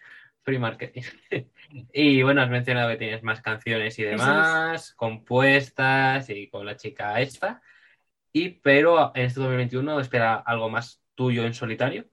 Free 0.46 0.60
marketing. 0.60 1.02
y 1.94 2.22
bueno, 2.22 2.42
has 2.42 2.50
mencionado 2.50 2.90
que 2.92 2.98
tienes 2.98 3.24
más 3.24 3.42
canciones 3.42 3.98
y 3.98 4.04
demás, 4.04 4.94
compuestas 4.94 6.30
y 6.30 6.48
con 6.50 6.68
la 6.68 6.78
chica 6.78 7.20
esta. 7.20 7.64
Y 8.32 8.50
pero 8.50 9.12
en 9.16 9.26
este 9.26 9.40
2021 9.40 10.00
espera 10.00 10.36
algo 10.36 10.70
más 10.70 11.02
tuyo 11.16 11.46
en 11.46 11.56
solitario. 11.56 12.06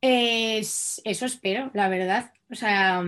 eso 0.00 1.26
espero, 1.26 1.70
la 1.74 1.88
verdad. 1.90 2.32
O 2.50 2.54
sea, 2.54 3.04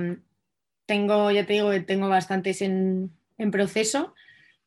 tengo, 0.84 1.30
ya 1.30 1.46
te 1.46 1.54
digo, 1.54 1.70
tengo 1.84 2.08
bastantes 2.08 2.60
en, 2.60 3.12
proceso 3.50 4.14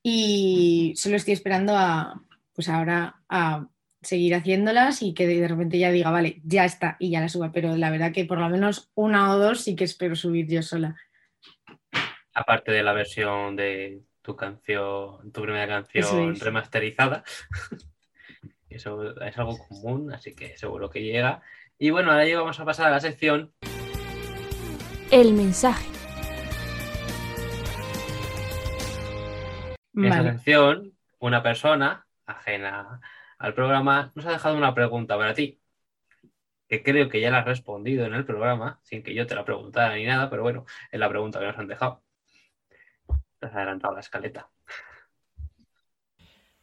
y 0.01 0.93
solo 0.95 1.17
estoy 1.17 1.33
esperando 1.33 1.75
a, 1.75 2.23
pues 2.53 2.67
ahora 2.69 3.21
a 3.29 3.67
seguir 4.01 4.33
haciéndolas 4.35 5.01
y 5.01 5.13
que 5.13 5.27
de 5.27 5.47
repente 5.47 5.77
ya 5.77 5.91
diga, 5.91 6.11
vale, 6.11 6.41
ya 6.43 6.65
está 6.65 6.95
y 6.99 7.11
ya 7.11 7.19
la 7.19 7.29
suba, 7.29 7.51
pero 7.51 7.75
la 7.75 7.89
verdad 7.89 8.13
que 8.13 8.25
por 8.25 8.39
lo 8.39 8.49
menos 8.49 8.91
una 8.95 9.33
o 9.33 9.37
dos 9.37 9.61
sí 9.61 9.75
que 9.75 9.83
espero 9.83 10.15
subir 10.15 10.47
yo 10.47 10.61
sola. 10.61 10.95
Aparte 12.33 12.71
de 12.71 12.83
la 12.83 12.93
versión 12.93 13.55
de 13.55 14.01
tu 14.21 14.35
canción, 14.35 15.31
tu 15.31 15.41
primera 15.41 15.67
canción 15.67 16.35
remasterizada, 16.35 17.23
eso 18.69 19.19
es 19.21 19.37
algo 19.37 19.57
común, 19.67 20.13
así 20.13 20.35
que 20.35 20.57
seguro 20.57 20.89
que 20.89 21.03
llega. 21.03 21.41
Y 21.77 21.89
bueno, 21.89 22.11
ahora 22.11 22.27
ya 22.27 22.37
vamos 22.37 22.59
a 22.59 22.65
pasar 22.65 22.87
a 22.87 22.91
la 22.91 22.99
sección. 22.99 23.53
El 25.11 25.33
mensaje. 25.33 25.87
En 29.95 30.05
esa 30.05 30.23
sección, 30.23 30.93
una 31.19 31.43
persona 31.43 32.05
ajena 32.25 33.01
al 33.39 33.53
programa 33.53 34.11
nos 34.15 34.25
ha 34.25 34.31
dejado 34.31 34.57
una 34.57 34.75
pregunta 34.75 35.17
para 35.17 35.33
ti, 35.33 35.59
que 36.67 36.83
creo 36.83 37.09
que 37.09 37.21
ya 37.21 37.31
la 37.31 37.39
has 37.39 37.45
respondido 37.45 38.05
en 38.05 38.13
el 38.13 38.25
programa, 38.25 38.79
sin 38.83 39.01
que 39.01 39.15
yo 39.15 39.25
te 39.25 39.33
la 39.33 39.45
preguntara 39.45 39.95
ni 39.95 40.05
nada, 40.05 40.29
pero 40.29 40.43
bueno, 40.43 40.65
es 40.91 40.99
la 40.99 41.09
pregunta 41.09 41.39
que 41.39 41.47
nos 41.47 41.57
han 41.57 41.67
dejado. 41.67 42.03
Te 43.39 43.47
has 43.47 43.55
adelantado 43.55 43.93
la 43.93 44.01
escaleta. 44.01 44.49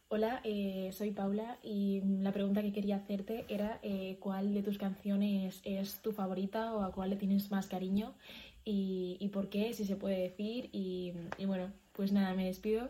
Hola, 0.09 0.39
eh, 0.45 0.91
soy 0.93 1.11
Paula 1.11 1.57
y 1.63 2.01
la 2.21 2.31
pregunta 2.31 2.61
que 2.61 2.71
quería 2.71 2.95
hacerte 2.95 3.45
era 3.49 3.79
eh, 3.81 4.17
cuál 4.21 4.53
de 4.53 4.63
tus 4.63 4.77
canciones 4.77 5.59
es 5.65 6.01
tu 6.01 6.13
favorita 6.13 6.73
o 6.73 6.83
a 6.83 6.93
cuál 6.93 7.09
le 7.09 7.17
tienes 7.17 7.51
más 7.51 7.67
cariño 7.67 8.15
y, 8.63 9.29
por 9.33 9.49
qué, 9.49 9.73
si 9.73 9.85
se 9.85 9.95
puede 9.95 10.19
decir. 10.19 10.69
y 10.71 11.13
bueno, 11.45 11.73
pues 11.93 12.11
nada, 12.11 12.33
me 12.33 12.45
despido 12.45 12.89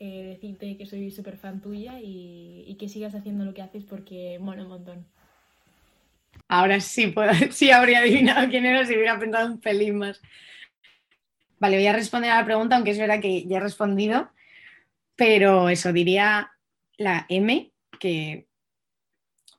eh, 0.00 0.24
decirte 0.24 0.76
que 0.76 0.86
soy 0.86 1.10
súper 1.10 1.36
fan 1.36 1.60
tuya 1.60 2.00
y, 2.00 2.76
que 2.78 2.88
sigas 2.88 3.14
haciendo 3.14 3.44
lo 3.44 3.54
que 3.54 3.62
haces 3.62 3.84
porque 3.84 4.38
mola 4.40 4.62
un 4.62 4.68
montón. 4.68 5.06
Ahora 6.48 6.80
sí, 6.80 7.14
sí 7.50 7.70
habría 7.70 8.00
adivinado 8.00 8.48
quién 8.48 8.66
era 8.66 8.84
si 8.84 8.94
hubiera 8.94 9.18
pensado 9.18 9.52
un 9.52 9.60
pelín 9.60 9.98
más. 9.98 10.20
Vale, 11.58 11.76
voy 11.76 11.86
a 11.86 11.92
responder 11.92 12.30
a 12.30 12.40
la 12.40 12.44
pregunta, 12.44 12.76
aunque 12.76 12.90
es 12.90 12.98
verdad 12.98 13.20
que 13.20 13.46
ya 13.46 13.58
he 13.58 13.60
respondido, 13.60 14.30
pero 15.16 15.68
eso 15.68 15.92
diría 15.92 16.50
la 16.98 17.26
M, 17.28 17.72
que 17.98 18.46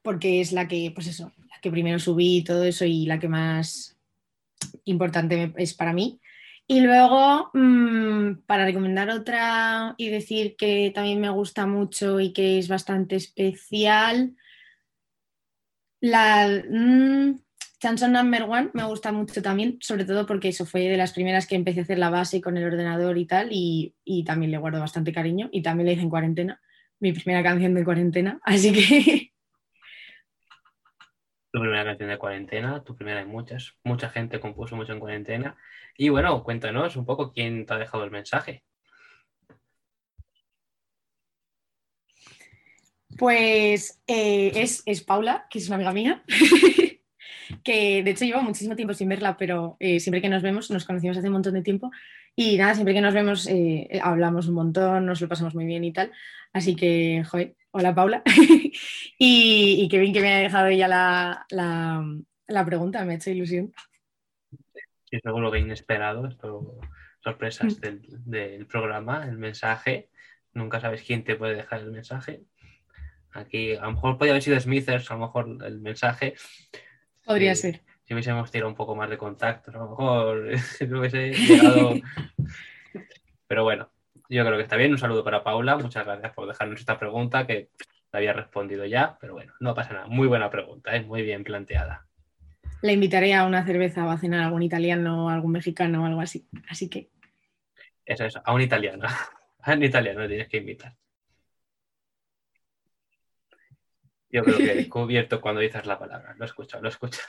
porque 0.02 0.42
es 0.42 0.52
la 0.52 0.68
que, 0.68 0.92
pues 0.94 1.08
eso, 1.08 1.32
la 1.50 1.60
que 1.62 1.72
primero 1.72 1.98
subí 1.98 2.38
y 2.38 2.44
todo 2.44 2.64
eso 2.64 2.86
y 2.86 3.06
la 3.06 3.20
que 3.20 3.28
más 3.28 3.98
importante 4.84 5.54
es 5.58 5.74
para 5.74 5.94
mí. 5.94 6.20
Y 6.68 6.82
luego, 6.82 7.52
mm, 7.54 8.44
para 8.48 8.66
recomendar 8.66 9.10
otra 9.12 9.94
y 9.98 10.10
decir 10.10 10.56
que 10.58 10.92
también 10.94 11.22
me 11.22 11.30
gusta 11.30 11.68
mucho 11.68 12.20
y 12.20 12.34
que 12.34 12.58
es 12.58 12.68
bastante 12.68 13.16
especial, 13.16 14.36
la 16.02 16.48
mm, 16.48 17.40
Chanson 17.80 18.14
Number 18.14 18.44
One 18.44 18.72
me 18.74 18.84
gusta 18.86 19.12
mucho 19.12 19.44
también, 19.44 19.78
sobre 19.82 20.06
todo 20.06 20.26
porque 20.26 20.50
eso 20.50 20.66
fue 20.66 20.82
de 20.82 20.98
las 20.98 21.14
primeras 21.14 21.46
que 21.46 21.56
empecé 21.56 21.82
a 21.82 21.84
hacer 21.84 22.00
la 22.00 22.10
base 22.10 22.42
con 22.42 22.58
el 22.58 22.64
ordenador 22.64 23.18
y 23.20 23.26
tal, 23.28 23.50
y, 23.52 23.96
y 24.04 24.24
también 24.24 24.52
le 24.52 24.58
guardo 24.58 24.80
bastante 24.80 25.14
cariño 25.14 25.50
y 25.52 25.62
también 25.62 25.86
la 25.86 25.94
hice 25.94 26.02
en 26.02 26.10
cuarentena, 26.10 26.62
mi 27.00 27.12
primera 27.14 27.44
canción 27.44 27.76
de 27.76 27.86
cuarentena, 27.86 28.40
así 28.44 28.72
que... 28.74 29.35
Tu 31.56 31.62
primera 31.62 31.86
canción 31.86 32.10
de 32.10 32.18
cuarentena, 32.18 32.84
tu 32.84 32.98
primera 32.98 33.20
de 33.22 33.26
muchas, 33.28 33.78
mucha 33.86 34.10
gente 34.10 34.42
compuso 34.42 34.76
mucho 34.76 34.92
en 34.92 35.00
cuarentena 35.00 35.56
y 35.98 36.10
bueno, 36.10 36.44
cuéntanos 36.44 36.98
un 36.98 37.06
poco 37.06 37.32
quién 37.32 37.66
te 37.66 37.74
ha 37.74 37.78
dejado 37.78 38.04
el 38.04 38.12
mensaje. 38.12 38.66
Pues 43.18 44.02
eh, 44.06 44.52
es, 44.86 45.04
Paula, 45.06 45.48
que 45.50 45.60
es 45.60 45.68
una 45.68 45.78
amiga 45.78 45.94
mía, 45.94 46.24
que 47.64 48.04
de 48.04 48.12
hecho 48.12 48.26
llevo 48.26 48.42
muchísimo 48.42 48.76
tiempo 48.76 48.94
sin 48.94 49.08
verla, 49.08 49.38
pero 49.38 49.78
eh, 49.80 50.02
siempre 50.02 50.22
que 50.22 50.28
nos 50.28 50.44
vemos, 50.44 50.70
nos 50.72 50.84
conocimos 50.84 51.18
hace 51.18 51.28
un 51.28 51.34
montón 51.36 51.54
de 51.54 51.62
tiempo 51.62 51.90
y 52.36 52.58
nada, 52.58 52.74
siempre 52.74 52.94
que 52.94 53.00
nos 53.00 53.14
vemos 53.14 53.48
eh, 53.48 53.98
hablamos 54.04 54.50
un 54.50 54.56
montón, 54.56 55.06
nos 55.06 55.22
lo 55.22 55.30
pasamos 55.30 55.56
muy 55.56 55.64
bien 55.64 55.86
y 55.86 55.94
tal. 55.94 56.12
Así 56.52 56.76
que, 56.76 57.24
joder, 57.26 57.56
hola 57.76 57.94
Paula. 57.94 58.24
y, 59.20 59.88
qué 59.90 60.00
bien 60.00 60.14
que 60.14 60.22
me 60.22 60.34
haya 60.34 60.44
dejado 60.44 60.68
ella 60.68 60.88
la, 60.88 62.16
la 62.48 62.66
pregunta, 62.66 63.04
me 63.06 63.14
ha 63.14 63.16
hecho 63.18 63.30
ilusión 63.30 63.74
y 65.16 65.20
seguro 65.20 65.52
que 65.52 65.60
inesperado, 65.60 66.28
esto, 66.28 66.80
sorpresas 67.24 67.78
mm. 67.78 68.30
del, 68.30 68.66
programa, 68.68 69.26
el 69.26 69.38
mensaje. 69.38 70.10
Nunca 70.54 70.80
sabes 70.80 71.04
quién 71.04 71.24
te 71.24 71.36
puede 71.36 71.56
dejar 71.56 71.82
el 71.82 71.92
mensaje. 71.92 72.44
Aquí 73.32 73.76
a 73.76 73.82
lo 73.82 73.92
mejor 73.92 74.18
podría 74.18 74.34
haber 74.34 74.44
sido 74.44 74.60
Smithers, 74.60 75.10
a 75.12 75.16
lo 75.16 75.22
mejor 75.22 75.58
el 75.66 75.80
mensaje. 75.80 76.36
Podría 77.26 77.52
eh, 77.52 77.56
ser. 77.56 77.82
Si 78.04 78.14
hubiésemos 78.14 78.52
tirado 78.52 78.70
un 78.70 78.76
poco 78.76 78.96
más 78.96 79.10
de 79.10 79.18
contacto, 79.18 79.72
a 79.72 79.74
lo 79.74 79.90
mejor 79.90 80.38
hubiese 81.00 81.32
llegado. 81.32 81.94
Pero 83.48 83.64
bueno, 83.64 83.90
yo 84.30 84.44
creo 84.46 84.58
que 84.58 84.64
está 84.64 84.76
bien. 84.76 84.92
Un 84.92 84.98
saludo 84.98 85.24
para 85.24 85.44
Paula. 85.44 85.78
Muchas 85.78 86.06
gracias 86.06 86.34
por 86.34 86.48
dejarnos 86.48 86.80
esta 86.80 87.00
pregunta 87.00 87.46
que 87.46 87.70
la 88.12 88.20
había 88.20 88.34
respondido 88.34 88.86
ya. 88.86 89.18
Pero 89.20 89.34
bueno, 89.34 89.54
no 89.60 89.74
pasa 89.74 89.94
nada. 89.94 90.08
Muy 90.08 90.28
buena 90.28 90.50
pregunta, 90.50 90.96
es 90.96 91.04
¿eh? 91.04 91.06
muy 91.06 91.22
bien 91.22 91.44
planteada. 91.44 92.08
la 92.82 92.92
invitaré 92.92 93.34
a 93.34 93.46
una 93.46 93.66
cerveza 93.66 94.06
o 94.06 94.10
a 94.10 94.18
cenar 94.18 94.42
a 94.42 94.46
algún 94.46 94.64
italiano, 94.64 95.30
algún 95.30 95.52
mexicano 95.52 96.04
o 96.04 96.06
algo 96.06 96.22
así. 96.22 96.48
Así 96.70 96.90
que. 96.90 97.10
Eso, 98.06 98.26
eso, 98.26 98.42
a 98.44 98.54
un 98.54 98.62
italiano. 98.62 99.08
A 99.68 99.74
un 99.74 99.82
italiano 99.82 100.28
tienes 100.28 100.48
que 100.48 100.58
invitar. 100.58 100.94
Yo 104.30 104.44
creo 104.44 104.58
que 104.58 104.72
he 104.72 104.76
descubierto 104.84 105.42
cuando 105.42 105.62
dices 105.62 105.88
la 105.88 105.98
palabra. 105.98 106.36
Lo 106.38 106.46
he 106.46 106.48
escuchado, 106.48 106.84
lo 106.84 106.90
he 106.90 106.92
escuchado. 106.92 107.28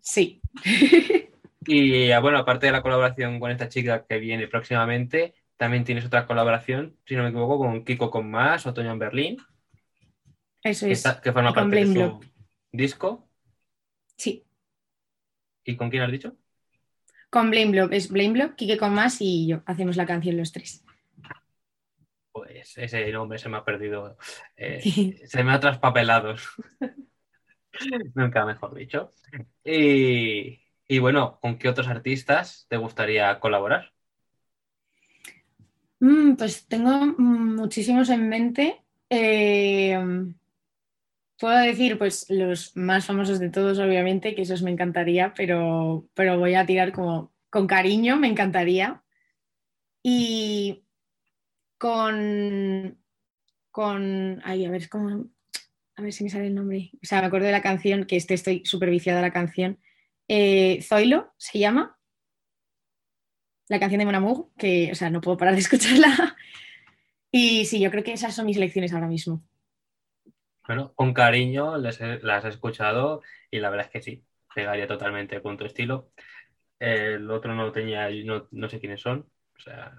Sí. 0.00 0.40
Y 1.66 2.12
bueno, 2.20 2.38
aparte 2.38 2.66
de 2.66 2.72
la 2.72 2.82
colaboración 2.82 3.40
con 3.40 3.50
esta 3.50 3.68
chica 3.68 4.04
que 4.06 4.18
viene 4.18 4.48
próximamente, 4.48 5.34
también 5.56 5.84
tienes 5.84 6.04
otra 6.04 6.26
colaboración, 6.26 6.96
si 7.06 7.14
no 7.16 7.22
me 7.22 7.28
equivoco, 7.30 7.58
con 7.58 7.84
Kiko 7.84 8.10
con 8.10 8.30
Más, 8.30 8.66
Otoño 8.66 8.92
en 8.92 8.98
Berlín, 8.98 9.36
Eso 10.62 10.86
que, 10.86 10.92
es. 10.92 10.98
está- 10.98 11.20
que 11.20 11.32
forma 11.32 11.52
parte 11.52 11.76
de 11.76 11.86
su 11.86 12.20
disco. 12.72 13.28
Sí. 14.16 14.44
¿Y 15.64 15.76
con 15.76 15.90
quién 15.90 16.02
has 16.02 16.12
dicho? 16.12 16.36
Con 17.30 17.50
Blame. 17.50 17.88
Es 17.96 18.10
Blame 18.10 18.32
Block, 18.32 18.54
Kike 18.54 18.76
con 18.78 18.94
más 18.94 19.16
y 19.20 19.46
yo. 19.48 19.62
Hacemos 19.66 19.96
la 19.96 20.06
canción 20.06 20.36
los 20.36 20.52
tres. 20.52 20.84
Pues 22.30 22.76
ese 22.78 23.10
nombre 23.12 23.38
se 23.38 23.48
me 23.48 23.56
ha 23.56 23.64
perdido. 23.64 24.16
eh, 24.56 24.80
se 25.26 25.42
me 25.44 25.52
ha 25.52 25.60
traspapelado. 25.60 26.34
Nunca 28.14 28.44
mejor 28.44 28.74
dicho. 28.74 29.12
Y, 29.64 30.60
y 30.86 30.98
bueno, 31.00 31.38
¿con 31.40 31.58
qué 31.58 31.68
otros 31.68 31.88
artistas 31.88 32.66
te 32.68 32.76
gustaría 32.76 33.40
colaborar? 33.40 33.93
Mm, 36.04 36.36
pues 36.36 36.66
tengo 36.66 36.90
muchísimos 37.16 38.10
en 38.10 38.28
mente. 38.28 38.82
Eh, 39.08 39.98
puedo 41.38 41.56
decir, 41.56 41.96
pues, 41.96 42.26
los 42.28 42.76
más 42.76 43.06
famosos 43.06 43.38
de 43.38 43.48
todos, 43.48 43.78
obviamente, 43.78 44.34
que 44.34 44.42
esos 44.42 44.60
me 44.60 44.70
encantaría, 44.70 45.32
pero, 45.34 46.06
pero 46.12 46.38
voy 46.38 46.54
a 46.56 46.66
tirar 46.66 46.92
como 46.92 47.32
con 47.48 47.66
cariño, 47.66 48.18
me 48.18 48.28
encantaría. 48.28 49.02
Y 50.02 50.84
con, 51.78 52.98
con, 53.70 54.42
ay, 54.44 54.66
a 54.66 54.70
ver, 54.70 54.90
cómo, 54.90 55.30
a 55.96 56.02
ver 56.02 56.12
si 56.12 56.24
me 56.24 56.28
sale 56.30 56.48
el 56.48 56.54
nombre. 56.54 56.90
O 57.02 57.06
sea, 57.06 57.22
me 57.22 57.28
acuerdo 57.28 57.46
de 57.46 57.52
la 57.52 57.62
canción, 57.62 58.04
que 58.04 58.16
este 58.16 58.34
estoy 58.34 58.62
súper 58.66 58.90
viciada 58.90 59.22
la 59.22 59.32
canción. 59.32 59.78
Eh, 60.28 60.80
Zoilo 60.82 61.32
se 61.38 61.58
llama 61.58 61.93
la 63.68 63.78
canción 63.80 63.98
de 64.00 64.04
Mon 64.06 64.14
Amour, 64.14 64.48
que, 64.58 64.90
o 64.92 64.94
sea, 64.94 65.10
no 65.10 65.20
puedo 65.20 65.36
parar 65.36 65.54
de 65.54 65.60
escucharla. 65.66 66.36
Y 67.30 67.64
sí, 67.66 67.80
yo 67.80 67.90
creo 67.90 68.04
que 68.04 68.12
esas 68.12 68.34
son 68.34 68.46
mis 68.46 68.56
elecciones 68.56 68.92
ahora 68.92 69.06
mismo. 69.08 69.42
Bueno, 70.66 70.92
con 70.94 71.12
cariño 71.12 71.76
les 71.78 72.00
he- 72.00 72.20
las 72.22 72.44
he 72.44 72.48
escuchado 72.48 73.22
y 73.50 73.58
la 73.58 73.70
verdad 73.70 73.86
es 73.86 73.92
que 73.92 74.02
sí, 74.02 74.24
pegaría 74.54 74.86
totalmente 74.86 75.42
con 75.42 75.56
tu 75.56 75.64
estilo. 75.64 76.10
El 76.78 77.30
otro 77.30 77.54
no 77.54 77.70
tenía, 77.72 78.08
no, 78.24 78.48
no 78.50 78.68
sé 78.68 78.80
quiénes 78.80 79.00
son, 79.00 79.26
o 79.56 79.60
sea, 79.60 79.92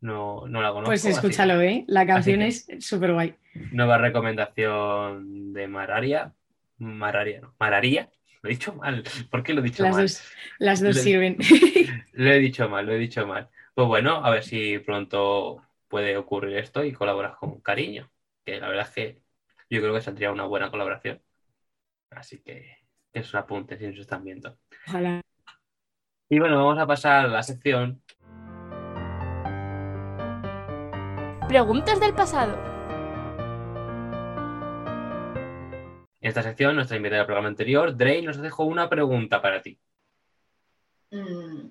no, 0.00 0.46
no 0.48 0.62
la 0.62 0.68
conozco. 0.70 0.90
Pues 0.90 1.04
así- 1.04 1.10
escúchalo, 1.14 1.60
¿eh? 1.60 1.84
La 1.88 2.06
canción 2.06 2.42
es 2.42 2.66
súper 2.80 3.12
guay. 3.12 3.34
Nueva 3.72 3.98
recomendación 3.98 5.52
de 5.52 5.68
Mararia. 5.68 6.32
Mararia, 6.78 7.40
no, 7.40 7.54
Mararía. 7.58 8.10
Lo 8.42 8.50
he 8.50 8.52
dicho 8.52 8.74
mal. 8.74 9.02
¿Por 9.30 9.42
qué 9.42 9.54
lo 9.54 9.60
he 9.60 9.64
dicho 9.64 9.82
Las 9.82 9.92
mal? 9.94 10.02
dos, 10.04 10.22
las 10.58 10.80
dos 10.82 10.94
Le- 10.96 11.02
sirven. 11.02 11.36
Lo 12.12 12.30
he 12.30 12.38
dicho 12.38 12.68
mal, 12.68 12.86
lo 12.86 12.92
he 12.92 12.98
dicho 12.98 13.26
mal. 13.26 13.48
Pues 13.74 13.86
bueno, 13.88 14.24
a 14.24 14.30
ver 14.30 14.42
si 14.42 14.78
pronto 14.78 15.62
puede 15.88 16.16
ocurrir 16.16 16.56
esto 16.58 16.82
y 16.84 16.92
colaboras 16.92 17.36
con 17.36 17.60
cariño. 17.60 18.10
Que 18.44 18.58
la 18.60 18.68
verdad 18.68 18.86
es 18.88 18.94
que 18.94 19.20
yo 19.68 19.80
creo 19.80 19.92
que 19.94 20.00
saldría 20.00 20.30
una 20.32 20.44
buena 20.44 20.70
colaboración. 20.70 21.20
Así 22.10 22.40
que 22.40 22.78
es 23.12 23.32
un 23.34 23.40
apunte 23.40 23.76
si 23.76 23.86
nos 23.86 23.98
están 23.98 24.24
viendo. 24.24 24.56
Ojalá. 24.88 25.20
Y 26.30 26.38
bueno, 26.38 26.56
vamos 26.56 26.78
a 26.78 26.86
pasar 26.86 27.26
a 27.26 27.28
la 27.28 27.42
sección. 27.42 28.02
Preguntas 31.48 32.00
del 32.00 32.14
pasado. 32.14 32.75
Esta 36.26 36.42
sección, 36.42 36.76
nuestra 36.76 36.96
invitada 36.96 37.20
del 37.20 37.26
programa 37.26 37.48
anterior, 37.48 37.96
Drey, 37.96 38.22
nos 38.22 38.38
dejó 38.38 38.64
una 38.64 38.88
pregunta 38.88 39.40
para 39.40 39.62
ti. 39.62 39.78
Mm, 41.10 41.68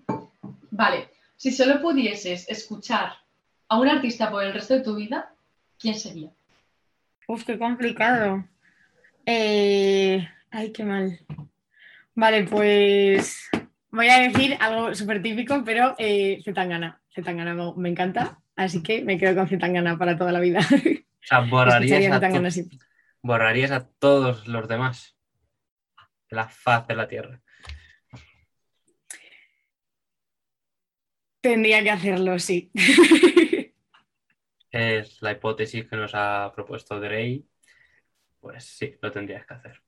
Vale, 0.72 1.10
si 1.38 1.52
solo 1.52 1.82
pudieses 1.82 2.50
escuchar 2.50 3.14
a 3.70 3.80
un 3.80 3.88
artista 3.88 4.30
por 4.30 4.44
el 4.44 4.54
resto 4.54 4.74
de 4.74 4.82
tu 4.82 4.96
vida, 4.96 5.34
¿quién 5.80 5.96
sería? 5.96 6.30
Uf, 7.28 7.46
qué 7.46 7.58
complicado. 7.58 8.46
Eh, 9.26 10.28
Ay, 10.52 10.72
qué 10.72 10.84
mal. 10.84 11.20
Vale, 12.14 12.44
pues 12.44 13.50
voy 13.90 14.08
a 14.10 14.20
decir 14.20 14.58
algo 14.60 14.94
súper 14.96 15.22
típico, 15.22 15.64
pero 15.66 15.96
eh, 15.98 16.42
Zetangana. 16.44 17.02
Zetangana 17.14 17.54
me, 17.54 17.74
me 17.78 17.90
encanta, 17.90 18.40
así 18.56 18.84
que 18.84 19.04
me 19.04 19.18
quedo 19.18 19.36
con 19.36 19.48
Zetangana 19.48 19.98
para 19.98 20.18
toda 20.18 20.32
la 20.32 20.40
vida. 20.40 20.60
O 20.60 21.28
sea, 21.28 21.40
borrarías 21.50 22.12
a, 22.12 22.52
siempre. 22.52 22.78
Borrarías 23.26 23.72
a 23.72 23.88
todos 23.88 24.48
los 24.48 24.68
demás 24.68 25.18
de 26.30 26.36
la 26.36 26.48
faz 26.48 26.86
de 26.88 26.96
la 26.96 27.08
tierra. 27.08 27.42
Tendría 31.42 31.84
que 31.84 31.92
hacerlo, 31.92 32.40
sí. 32.40 32.72
Es 34.72 35.22
la 35.22 35.32
hipótesis 35.32 35.88
que 35.88 35.96
nos 35.96 36.12
ha 36.14 36.52
propuesto 36.54 37.00
Drey. 37.00 37.48
Pues 38.42 38.66
sí, 38.66 38.94
lo 39.02 39.10
tendrías 39.10 39.46
que 39.46 39.54
hacer. 39.54 39.82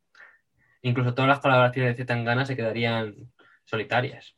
Incluso 0.82 1.14
todas 1.14 1.28
las 1.28 1.40
colaboraciones 1.42 1.92
de 1.92 2.04
Zetangana 2.04 2.46
se 2.46 2.56
quedarían 2.56 3.30
solitarias. 3.66 4.38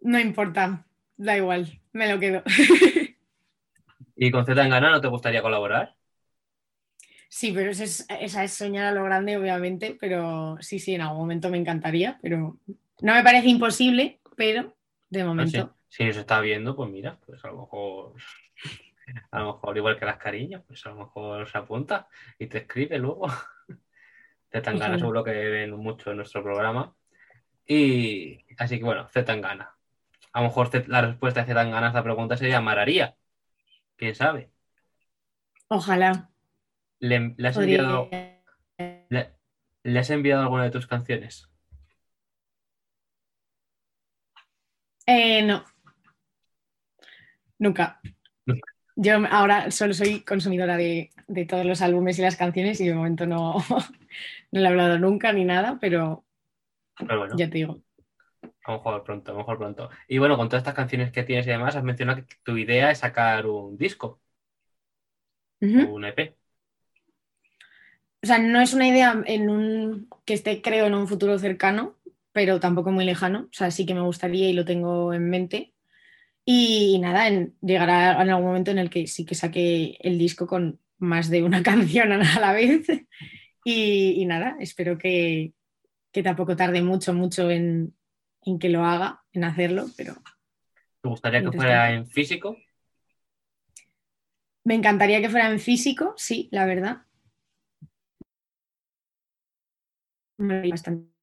No 0.00 0.18
importa, 0.18 0.84
da 1.16 1.36
igual, 1.36 1.80
me 1.92 2.12
lo 2.12 2.18
quedo. 2.18 2.42
¿Y 4.16 4.30
con 4.32 4.44
Zetangana 4.44 4.90
no 4.90 5.00
te 5.00 5.08
gustaría 5.08 5.40
colaborar? 5.40 5.94
Sí, 7.34 7.50
pero 7.50 7.72
eso 7.72 7.82
es- 7.82 8.06
esa 8.08 8.44
es 8.44 8.52
soñar 8.52 8.86
a 8.86 8.92
lo 8.92 9.02
grande, 9.02 9.36
obviamente, 9.36 9.96
pero 10.00 10.56
sí, 10.60 10.78
sí, 10.78 10.94
en 10.94 11.00
algún 11.00 11.18
momento 11.18 11.50
me 11.50 11.58
encantaría, 11.58 12.16
pero 12.22 12.60
no 13.00 13.12
me 13.12 13.24
parece 13.24 13.48
imposible, 13.48 14.20
pero 14.36 14.76
de 15.10 15.24
momento. 15.24 15.74
si 15.88 16.04
nos 16.04 16.16
está 16.16 16.40
viendo, 16.40 16.76
pues 16.76 16.88
mira, 16.88 17.18
pues 17.26 17.44
a 17.44 17.48
lo 17.48 17.62
mejor, 17.62 18.14
a 19.32 19.40
lo 19.40 19.46
mejor 19.46 19.76
igual 19.76 19.98
que 19.98 20.04
las 20.04 20.18
cariños, 20.18 20.62
pues 20.68 20.86
a 20.86 20.90
lo 20.90 20.94
mejor 20.94 21.50
se 21.50 21.58
apunta 21.58 22.06
y 22.38 22.46
te 22.46 22.58
escribe 22.58 22.98
luego. 22.98 23.26
Zetangana 24.52 24.84
Ojalá. 24.84 24.98
seguro 24.98 25.24
que 25.24 25.32
ven 25.32 25.72
mucho 25.72 26.12
en 26.12 26.18
nuestro 26.18 26.40
programa. 26.40 26.94
Y 27.66 28.44
así 28.58 28.78
que 28.78 28.84
bueno, 28.84 29.08
Zetangana. 29.08 29.74
A 30.32 30.40
lo 30.40 30.46
mejor 30.46 30.70
la 30.88 31.00
respuesta 31.00 31.40
de 31.40 31.46
Zetangana 31.46 31.86
a 31.86 31.90
esta 31.90 32.04
pregunta 32.04 32.36
sería 32.36 32.60
Mararía. 32.60 33.16
¿Quién 33.96 34.14
sabe? 34.14 34.50
Ojalá. 35.68 36.30
¿Le, 37.04 37.34
le 37.36 37.48
has 37.48 37.54
podría- 37.54 37.80
enviado, 37.80 38.08
le- 39.10 39.32
le 39.82 39.98
has 39.98 40.08
enviado 40.08 40.42
alguna 40.42 40.64
de 40.64 40.70
tus 40.70 40.86
canciones? 40.86 41.50
Eh, 45.06 45.42
no. 45.42 45.64
Nunca. 47.58 48.00
Nunca. 48.46 48.72
Yo 48.96 49.16
ahora 49.30 49.70
solo 49.70 49.92
soy 49.92 50.22
consumidora 50.22 50.78
de, 50.78 51.10
de 51.26 51.44
todos 51.44 51.66
los 51.66 51.82
álbumes 51.82 52.18
y 52.18 52.22
las 52.22 52.36
canciones 52.36 52.80
y 52.80 52.88
de 52.88 52.94
momento 52.94 53.26
no, 53.26 53.54
no 54.52 54.60
le 54.60 54.62
he 54.62 54.66
hablado 54.66 54.98
nunca 54.98 55.30
ni 55.34 55.44
nada, 55.44 55.76
pero 55.78 56.24
Pero 56.96 57.18
bueno, 57.18 57.36
ya 57.36 57.50
te 57.50 57.58
digo. 57.58 57.82
a 58.64 58.72
lo 58.72 58.78
mejor 58.78 59.04
pronto, 59.04 59.30
a 59.30 59.34
lo 59.34 59.38
mejor 59.40 59.58
pronto. 59.58 59.90
Y 60.08 60.16
bueno, 60.16 60.38
con 60.38 60.48
todas 60.48 60.62
estas 60.62 60.74
canciones 60.74 61.12
que 61.12 61.22
tienes 61.24 61.46
y 61.46 61.50
demás, 61.50 61.76
has 61.76 61.84
mencionado 61.84 62.24
que 62.24 62.36
tu 62.42 62.56
idea 62.56 62.90
es 62.90 62.98
sacar 63.00 63.44
un 63.46 63.76
disco 63.76 64.22
un 65.60 66.04
EP. 66.06 66.36
O 68.24 68.26
sea, 68.26 68.38
no 68.38 68.62
es 68.62 68.72
una 68.72 68.88
idea 68.88 69.22
en 69.26 69.50
un, 69.50 70.08
que 70.24 70.32
esté, 70.32 70.62
creo, 70.62 70.86
en 70.86 70.94
un 70.94 71.06
futuro 71.06 71.38
cercano, 71.38 71.94
pero 72.32 72.58
tampoco 72.58 72.90
muy 72.90 73.04
lejano. 73.04 73.40
O 73.50 73.52
sea, 73.52 73.70
sí 73.70 73.84
que 73.84 73.92
me 73.94 74.00
gustaría 74.00 74.48
y 74.48 74.54
lo 74.54 74.64
tengo 74.64 75.12
en 75.12 75.28
mente. 75.28 75.74
Y, 76.46 76.98
nada, 77.00 77.28
en- 77.28 77.54
llegará 77.62 78.22
en 78.22 78.30
algún 78.30 78.46
momento 78.46 78.70
en 78.70 78.78
el 78.78 78.90
que 78.90 79.06
sí 79.08 79.26
que 79.26 79.34
saque 79.34 79.98
el 80.00 80.18
disco 80.18 80.46
con 80.46 80.80
más 80.98 81.30
de 81.30 81.42
una 81.42 81.62
canción 81.64 82.12
a 82.12 82.40
la 82.40 82.52
vez. 82.54 82.86
Y, 83.64 84.14
y 84.22 84.26
nada, 84.26 84.56
espero 84.60 84.98
que, 84.98 85.52
que 86.12 86.22
tampoco 86.22 86.56
tarde 86.56 86.82
mucho, 86.82 87.14
mucho 87.14 87.50
en, 87.50 87.94
en 88.42 88.58
que 88.58 88.70
lo 88.70 88.84
haga, 88.84 89.22
en 89.34 89.44
hacerlo, 89.44 89.86
pero 89.96 90.14
¿Te 91.02 91.08
gustaría 91.08 91.42
que 91.42 91.52
fuera 91.52 91.92
en 91.92 92.06
físico? 92.06 92.56
me 94.64 94.74
encantaría 94.74 95.20
que 95.20 95.28
fuera 95.30 95.50
en 95.50 95.60
físico, 95.60 96.14
sí, 96.16 96.48
la 96.50 96.66
verdad. 96.66 97.02
Bastante. 100.38 101.14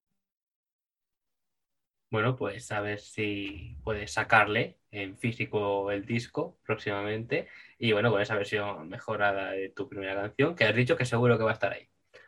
Bueno, 2.09 2.35
pues 2.35 2.69
a 2.73 2.81
ver 2.81 2.99
si 2.99 3.77
puedes 3.83 4.11
sacarle 4.11 4.77
en 4.91 5.17
físico 5.17 5.91
el 5.91 6.05
disco 6.05 6.59
próximamente. 6.65 7.47
Y 7.77 7.93
bueno, 7.93 8.11
con 8.11 8.21
esa 8.21 8.35
versión 8.35 8.89
mejorada 8.89 9.51
de 9.51 9.69
tu 9.69 9.87
primera 9.87 10.15
canción, 10.21 10.55
que 10.55 10.65
has 10.65 10.75
dicho 10.75 10.97
que 10.97 11.05
seguro 11.05 11.37
que 11.37 11.43
va 11.45 11.51
a 11.51 11.53
estar 11.53 11.71
ahí. 11.71 11.87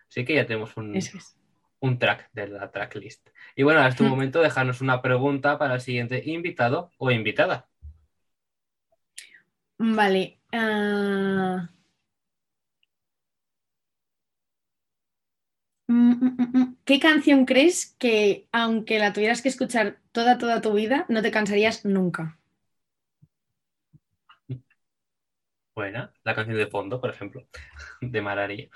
Así 0.10 0.24
que 0.24 0.36
ya 0.36 0.46
tenemos 0.46 0.78
un, 0.78 0.96
es. 0.96 1.38
un 1.82 2.00
track 2.00 2.30
de 2.34 2.48
la 2.48 2.72
tracklist. 2.72 3.30
Y 3.56 3.64
bueno, 3.64 3.80
ahora 3.80 3.90
es 3.90 3.98
tu 3.98 4.06
momento 4.06 4.40
de 4.40 4.46
dejarnos 4.46 4.80
una 4.82 5.02
pregunta 5.02 5.58
para 5.58 5.76
el 5.76 5.82
siguiente 5.82 6.22
invitado 6.26 6.92
o 6.98 7.12
invitada. 7.12 7.68
Vale. 9.80 10.40
ah. 10.54 11.70
Mm, 15.88 15.94
mm, 15.94 15.94
mm, 15.94 15.94
mm. 15.94 16.03
¿Qué 16.86 17.00
canción 17.00 17.46
crees 17.46 17.96
que, 17.98 18.48
aunque 18.52 19.00
la 19.00 19.14
tuvieras 19.14 19.42
que 19.42 19.50
escuchar 19.50 19.98
toda, 20.12 20.38
toda 20.38 20.62
tu 20.62 20.74
vida, 20.74 21.06
no 21.10 21.22
te 21.22 21.32
cansarías 21.32 21.86
nunca? 21.86 22.38
Buena, 25.76 26.14
la 26.24 26.36
canción 26.36 26.58
de 26.58 26.68
fondo, 26.68 27.02
por 27.02 27.10
ejemplo, 27.10 27.48
de 28.02 28.22
Mararí. 28.22 28.70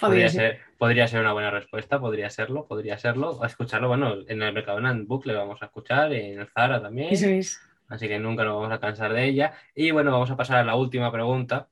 Podría 0.00 0.28
ser. 0.28 0.60
podría 0.78 1.06
ser 1.06 1.20
una 1.20 1.32
buena 1.32 1.50
respuesta, 1.50 2.00
podría 2.00 2.30
serlo, 2.30 2.66
podría 2.66 2.98
serlo. 2.98 3.44
Escucharlo, 3.44 3.88
bueno, 3.88 4.16
en 4.26 4.42
el 4.42 4.52
Mercadona 4.52 4.90
en 4.90 5.06
bucle 5.06 5.32
lo 5.32 5.40
vamos 5.40 5.62
a 5.62 5.66
escuchar, 5.66 6.12
en 6.12 6.40
el 6.40 6.48
Zara 6.48 6.82
también. 6.82 7.12
Eso 7.12 7.26
es. 7.28 7.60
Así 7.88 8.08
que 8.08 8.18
nunca 8.18 8.44
nos 8.44 8.56
vamos 8.56 8.72
a 8.72 8.80
cansar 8.80 9.12
de 9.12 9.26
ella. 9.26 9.52
Y 9.74 9.90
bueno, 9.90 10.12
vamos 10.12 10.30
a 10.30 10.36
pasar 10.36 10.58
a 10.58 10.64
la 10.64 10.76
última 10.76 11.12
pregunta. 11.12 11.68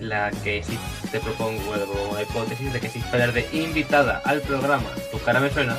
La 0.00 0.30
que 0.44 0.62
sí 0.62 0.78
te 1.10 1.20
propongo, 1.20 1.60
bueno, 1.64 1.86
la 2.14 2.22
hipótesis 2.22 2.72
de 2.72 2.80
que 2.80 2.88
si 2.88 3.00
fueras 3.00 3.34
de 3.34 3.48
invitada 3.52 4.18
al 4.24 4.40
programa 4.42 4.90
Tu 5.10 5.18
cara 5.20 5.40
me 5.40 5.50
suena, 5.50 5.76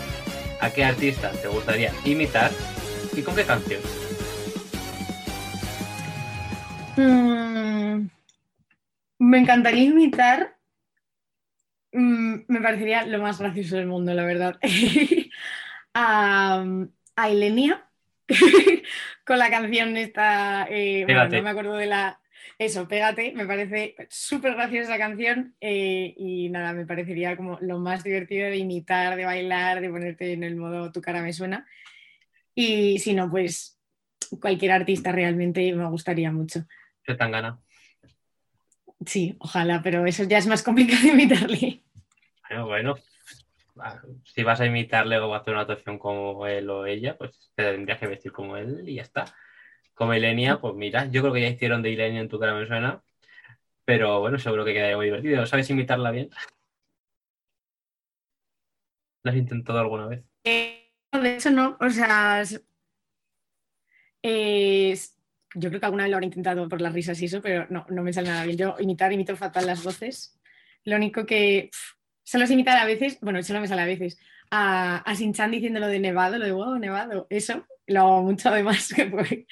¿a 0.60 0.70
qué 0.72 0.84
artista 0.84 1.32
te 1.42 1.48
gustaría 1.48 1.94
imitar 2.04 2.52
y 3.16 3.22
con 3.24 3.36
qué 3.36 3.46
canción? 3.46 3.82
Mm, 6.98 8.10
me 9.20 9.38
encantaría 9.40 9.84
imitar. 9.86 10.58
mm, 11.92 12.36
me 12.48 12.62
parecería 12.62 13.06
lo 13.06 13.20
más 13.22 13.40
gracioso 13.40 13.76
del 13.78 13.88
mundo, 13.88 14.14
la 14.14 14.26
verdad. 14.26 14.60
a, 15.94 16.64
a 17.16 17.30
Ilenia 17.30 17.86
con 19.26 19.40
la 19.40 19.50
canción 19.50 19.98
esta. 19.98 20.68
eh, 20.70 21.06
bueno, 21.06 21.30
no 21.30 21.42
me 21.42 21.50
acuerdo 21.50 21.74
de 21.76 21.88
la. 21.88 22.20
Eso, 22.60 22.90
pégate, 22.90 23.32
me 23.32 23.46
parece 23.46 23.96
súper 24.10 24.54
graciosa 24.54 24.98
canción 24.98 25.56
eh, 25.62 26.14
y 26.18 26.50
nada, 26.50 26.74
me 26.74 26.86
parecería 26.86 27.38
como 27.38 27.58
lo 27.62 27.80
más 27.80 28.04
divertido 28.04 28.50
de 28.50 28.58
imitar, 28.58 29.16
de 29.16 29.24
bailar, 29.24 29.80
de 29.80 29.90
ponerte 29.90 30.34
en 30.34 30.44
el 30.44 30.58
modo 30.58 30.92
tu 30.92 31.00
cara 31.00 31.22
me 31.22 31.32
suena. 31.32 31.66
Y 32.54 33.00
si 33.00 33.14
no, 33.14 33.32
pues 33.32 33.80
cualquier 34.42 34.74
artista 34.74 35.14
realmente 35.14 35.72
me 35.74 35.88
gustaría 35.88 36.34
mucho. 36.34 36.66
¿Qué 37.02 37.16
tan 37.16 37.32
gana? 37.32 37.62
Sí, 39.06 39.38
ojalá, 39.40 39.82
pero 39.82 40.06
eso 40.06 40.26
ya 40.26 40.38
es 40.38 40.48
más 40.48 40.62
complicado 40.62 41.02
de 41.04 41.08
imitarle. 41.10 41.84
Bueno, 42.50 42.66
bueno. 42.68 42.96
ah, 43.78 44.02
Si 44.26 44.44
vas 44.44 44.60
a 44.60 44.66
imitarle 44.66 45.18
o 45.18 45.34
a 45.34 45.38
hacer 45.38 45.54
una 45.54 45.62
actuación 45.62 45.98
como 45.98 46.46
él 46.46 46.70
o 46.70 46.86
ella, 46.86 47.18
pues 47.18 47.52
te 47.56 47.64
tendrías 47.64 48.00
que 48.00 48.08
vestir 48.08 48.34
como 48.34 48.58
él 48.58 48.84
y 48.86 48.96
ya 48.96 49.04
está. 49.04 49.34
Como 50.00 50.14
Ilenia, 50.14 50.62
pues 50.62 50.76
mira, 50.76 51.12
yo 51.12 51.20
creo 51.20 51.34
que 51.34 51.42
ya 51.42 51.50
hicieron 51.50 51.82
de 51.82 51.90
Ilenia 51.90 52.22
en 52.22 52.30
tu 52.30 52.40
cara 52.40 52.56
me 52.56 52.66
suena, 52.66 53.04
pero 53.84 54.22
bueno, 54.22 54.40
seguro 54.40 54.64
que 54.64 54.72
quedaría 54.72 54.96
muy 54.96 55.08
divertido. 55.08 55.46
¿Sabes 55.46 55.70
imitarla 55.72 56.10
bien? 56.12 56.30
¿Lo 59.24 59.32
has 59.32 59.36
intentado 59.36 59.78
alguna 59.78 60.08
vez? 60.08 60.24
Eh, 60.46 60.94
de 61.12 61.36
hecho, 61.36 61.52
no, 61.52 61.76
o 61.82 61.90
sea, 61.90 62.42
yo 64.24 65.68
creo 65.68 65.80
que 65.82 65.86
alguna 65.86 66.04
vez 66.04 66.12
lo 66.12 66.16
habré 66.16 66.28
intentado 66.28 66.70
por 66.70 66.80
las 66.80 66.94
risas 66.94 67.22
y 67.22 67.26
eso, 67.26 67.42
pero 67.42 67.68
no, 67.70 67.86
no 67.90 68.02
me 68.02 68.14
sale 68.14 68.30
nada 68.30 68.46
bien. 68.46 68.58
Yo 68.58 68.78
imitar, 68.80 69.12
imito 69.12 69.36
fatal 69.36 69.66
las 69.66 69.84
voces. 69.84 70.40
Lo 70.86 70.96
único 70.96 71.26
que 71.26 71.72
pf, 71.74 71.96
solo 72.24 72.48
sé 72.48 72.54
imitar 72.54 72.78
a 72.78 72.86
veces, 72.86 73.20
bueno, 73.20 73.44
solo 73.44 73.60
me 73.60 73.68
sale 73.68 73.82
a 73.82 73.86
veces, 73.86 74.18
a, 74.50 75.00
a 75.00 75.14
Shin-Chan 75.14 75.52
diciendo 75.52 75.82
lo 75.82 75.88
de 75.88 76.00
nevado, 76.00 76.38
lo 76.38 76.46
de 76.46 76.54
wow, 76.54 76.80
nevado, 76.80 77.28
eso, 77.30 77.66
lo 77.90 78.02
hago 78.02 78.24
mucho 78.24 78.50
además, 78.50 78.94
que 78.96 79.10
fue- 79.10 79.46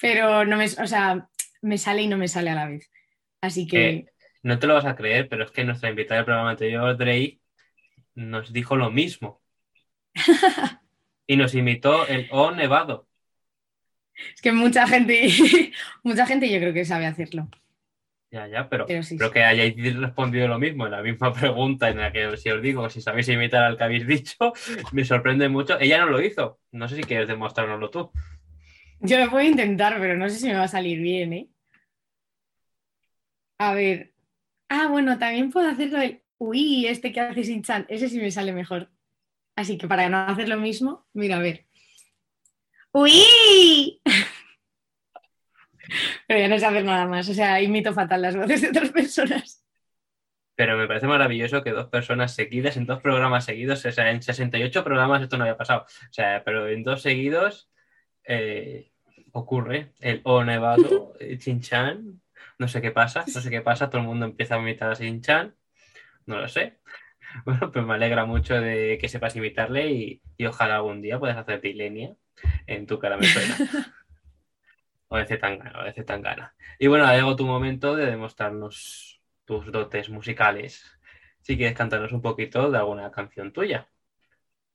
pero 0.00 0.44
no 0.44 0.56
me, 0.56 0.64
o 0.66 0.86
sea, 0.86 1.28
me 1.62 1.78
sale 1.78 2.02
y 2.02 2.08
no 2.08 2.16
me 2.16 2.28
sale 2.28 2.50
a 2.50 2.54
la 2.54 2.66
vez. 2.68 2.90
Así 3.40 3.66
que... 3.66 3.88
Eh, 3.90 4.06
No 4.42 4.58
te 4.58 4.66
lo 4.66 4.74
vas 4.74 4.86
a 4.86 4.96
creer, 4.96 5.28
pero 5.28 5.44
es 5.44 5.50
que 5.50 5.64
nuestra 5.64 5.90
invitada 5.90 6.16
del 6.18 6.24
programa 6.26 6.50
anterior, 6.50 6.96
Drey, 6.96 7.40
nos 8.14 8.52
dijo 8.52 8.76
lo 8.76 8.90
mismo. 8.90 9.42
Y 11.26 11.36
nos 11.36 11.54
imitó 11.54 12.06
el 12.08 12.26
O 12.32 12.50
nevado. 12.50 13.06
Es 14.34 14.40
que 14.42 14.52
mucha 14.52 14.86
gente, 14.88 15.28
mucha 16.02 16.26
gente 16.26 16.50
yo 16.50 16.58
creo 16.58 16.74
que 16.74 16.84
sabe 16.84 17.06
hacerlo. 17.06 17.48
Ya, 18.30 18.46
ya, 18.46 18.68
pero, 18.68 18.86
Pero 18.86 19.02
sí, 19.02 19.16
pero 19.16 19.30
sí. 19.30 19.34
que 19.34 19.42
hayáis 19.42 19.96
respondido 19.96 20.46
lo 20.46 20.58
mismo 20.58 20.86
en 20.86 20.92
la 20.92 21.02
misma 21.02 21.32
pregunta 21.34 21.88
en 21.88 21.98
la 21.98 22.12
que 22.12 22.36
si 22.36 22.50
os 22.50 22.62
digo, 22.62 22.88
si 22.88 23.00
sabéis 23.00 23.28
imitar 23.28 23.64
al 23.64 23.76
que 23.76 23.84
habéis 23.84 24.06
dicho, 24.06 24.52
me 24.92 25.04
sorprende 25.04 25.48
mucho. 25.48 25.78
Ella 25.80 25.98
no 25.98 26.06
lo 26.06 26.20
hizo. 26.22 26.60
No 26.70 26.88
sé 26.88 26.96
si 26.96 27.02
quieres 27.02 27.26
demostrárnoslo 27.26 27.90
tú. 27.90 28.12
Yo 29.00 29.18
lo 29.18 29.30
puedo 29.30 29.44
intentar, 29.44 29.98
pero 29.98 30.16
no 30.16 30.28
sé 30.28 30.36
si 30.36 30.46
me 30.46 30.54
va 30.54 30.64
a 30.64 30.68
salir 30.68 31.00
bien, 31.00 31.32
¿eh? 31.32 31.48
A 33.58 33.74
ver. 33.74 34.12
Ah, 34.68 34.86
bueno, 34.88 35.18
también 35.18 35.50
puedo 35.50 35.68
hacerlo 35.68 36.00
el 36.00 36.22
uy, 36.38 36.86
este 36.86 37.12
que 37.12 37.20
hace 37.20 37.44
sin 37.44 37.62
chan. 37.62 37.84
Ese 37.88 38.08
sí 38.08 38.18
me 38.18 38.30
sale 38.30 38.52
mejor. 38.52 38.90
Así 39.56 39.76
que 39.76 39.88
para 39.88 40.08
no 40.08 40.18
hacer 40.18 40.48
lo 40.48 40.56
mismo, 40.56 41.06
mira, 41.12 41.36
a 41.36 41.40
ver. 41.40 41.66
¡Uy! 42.92 44.00
Pero 46.30 46.42
ya 46.42 46.48
no 46.48 46.60
sé 46.60 46.66
hacer 46.66 46.84
nada 46.84 47.08
más. 47.08 47.28
O 47.28 47.34
sea, 47.34 47.60
imito 47.60 47.92
fatal 47.92 48.22
las 48.22 48.36
voces 48.36 48.62
de 48.62 48.68
otras 48.68 48.90
personas. 48.90 49.66
Pero 50.54 50.76
me 50.76 50.86
parece 50.86 51.08
maravilloso 51.08 51.64
que 51.64 51.72
dos 51.72 51.88
personas 51.88 52.36
seguidas, 52.36 52.76
en 52.76 52.86
dos 52.86 53.00
programas 53.02 53.46
seguidos, 53.46 53.84
o 53.84 53.90
sea, 53.90 54.12
en 54.12 54.22
68 54.22 54.84
programas 54.84 55.22
esto 55.22 55.36
no 55.36 55.42
había 55.42 55.56
pasado. 55.56 55.86
O 55.88 56.12
sea, 56.12 56.44
pero 56.44 56.68
en 56.68 56.84
dos 56.84 57.02
seguidos 57.02 57.68
eh, 58.22 58.92
ocurre 59.32 59.90
el 59.98 60.20
O 60.22 60.44
nevado, 60.44 61.14
eh, 61.18 61.36
Chin-Chan, 61.36 62.22
no 62.60 62.68
sé 62.68 62.80
qué 62.80 62.92
pasa, 62.92 63.24
no 63.26 63.40
sé 63.40 63.50
qué 63.50 63.60
pasa, 63.60 63.90
todo 63.90 64.00
el 64.00 64.06
mundo 64.06 64.24
empieza 64.24 64.54
a 64.54 64.60
imitar 64.60 64.92
a 64.92 64.94
Chin-Chan, 64.94 65.56
no 66.26 66.38
lo 66.38 66.46
sé. 66.46 66.78
Bueno, 67.44 67.72
pues 67.72 67.84
me 67.84 67.94
alegra 67.94 68.24
mucho 68.24 68.60
de 68.60 68.98
que 69.00 69.08
sepas 69.08 69.34
imitarle 69.34 69.90
y, 69.90 70.22
y 70.36 70.46
ojalá 70.46 70.76
algún 70.76 71.00
día 71.00 71.18
puedas 71.18 71.36
hacer 71.36 71.60
Dilenia 71.60 72.14
en 72.66 72.86
tu 72.86 72.98
cara 72.98 73.16
me 73.16 73.26
suena. 73.26 73.56
O 75.12 75.16
de 75.18 75.26
Zetangana, 75.26 75.80
o 75.80 75.84
de 75.84 75.92
Zetangana. 75.92 76.54
Y 76.78 76.86
bueno, 76.86 77.04
ahora 77.04 77.16
llegó 77.16 77.34
tu 77.34 77.44
momento 77.44 77.96
de 77.96 78.06
demostrarnos 78.06 79.20
tus 79.44 79.70
dotes 79.72 80.08
musicales. 80.08 80.84
Si 81.42 81.56
quieres 81.56 81.76
cantarnos 81.76 82.12
un 82.12 82.22
poquito 82.22 82.70
de 82.70 82.78
alguna 82.78 83.10
canción 83.10 83.52
tuya. 83.52 83.88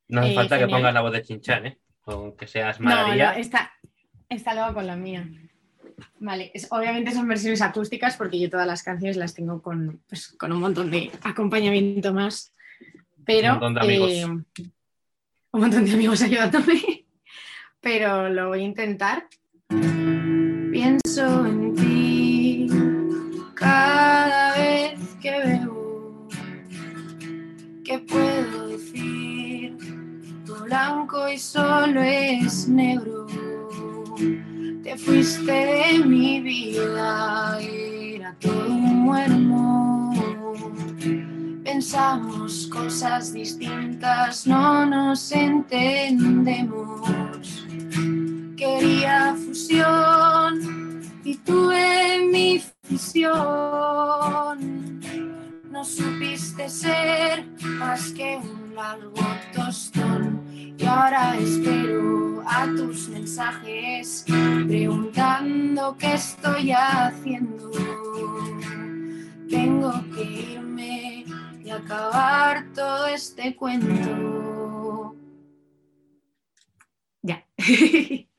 No 0.10 0.20
hace 0.22 0.32
Eh, 0.34 0.36
falta 0.36 0.60
que 0.60 0.68
pongas 0.68 0.94
la 0.94 1.00
voz 1.02 1.14
de 1.14 1.22
Chinchan, 1.22 1.66
¿eh? 1.68 1.80
Con 2.02 2.36
que 2.36 2.48
seas 2.48 2.82
No, 2.82 2.90
no, 2.90 3.08
María. 3.08 3.32
está, 3.38 3.72
está 4.28 4.54
luego 4.54 4.74
con 4.74 4.86
la 4.88 4.96
mía. 4.98 5.26
Vale, 6.20 6.52
es- 6.54 6.68
obviamente 6.70 7.12
son 7.12 7.28
versiones 7.30 7.62
acústicas 7.62 8.18
porque 8.18 8.38
yo 8.40 8.50
todas 8.50 8.68
las 8.68 8.84
canciones 8.84 9.16
las 9.16 9.34
tengo 9.34 9.62
con, 9.62 10.02
pues, 10.10 10.28
con 10.38 10.52
un 10.52 10.60
montón 10.60 10.92
de 10.92 11.12
acompañamiento 11.24 12.14
más. 12.14 12.54
Pero. 13.26 13.54
Un 13.54 13.60
montón 13.60 13.74
de 13.76 13.82
amigos. 13.82 14.12
eh, 14.12 14.26
un 14.26 14.46
montón 15.62 15.86
de 15.86 15.94
amigos 15.94 16.22
ayudándome. 16.22 17.06
Pero 17.80 18.28
lo 18.30 18.50
voy 18.50 18.60
a 18.60 18.64
intentar. 18.64 19.28
Pienso 20.86 21.26
en 21.48 21.74
ti 21.74 22.68
cada 23.56 24.56
vez 24.56 25.00
que 25.20 25.32
veo. 25.32 26.28
¿Qué 27.84 27.98
puedo 27.98 28.68
decir? 28.68 29.76
Tu 30.46 30.54
blanco 30.66 31.28
y 31.28 31.40
solo 31.40 32.04
es 32.04 32.68
negro. 32.68 33.26
Te 34.84 34.96
fuiste 34.96 35.52
de 35.52 36.06
mi 36.06 36.42
vida, 36.42 37.60
era 37.60 38.36
todo 38.40 38.70
muy 38.70 39.22
hermoso. 39.22 40.72
Pensamos 41.64 42.68
cosas 42.68 43.34
distintas, 43.34 44.46
no 44.46 44.86
nos 44.86 45.32
entendemos. 45.32 47.02
Quería 48.56 49.36
fusión 49.36 50.05
y 51.46 51.52
tuve 51.52 52.26
mi 52.32 52.60
fusión. 52.84 53.40
No 55.70 55.84
supiste 55.84 56.70
ser 56.70 57.46
más 57.64 58.12
que 58.12 58.38
un 58.38 58.74
largo 58.76 59.22
tostón. 59.54 60.76
Y 60.78 60.86
ahora 60.86 61.38
espero 61.38 62.44
a 62.46 62.66
tus 62.68 63.10
mensajes 63.10 64.26
preguntando 64.28 65.98
qué 65.98 66.14
estoy 66.14 66.72
haciendo. 66.72 67.72
Tengo 69.50 69.92
que 70.14 70.24
irme 70.24 71.26
y 71.64 71.70
acabar 71.70 72.66
todo 72.74 73.08
este 73.08 73.56
cuento. 73.56 75.16
Ya. 77.22 77.46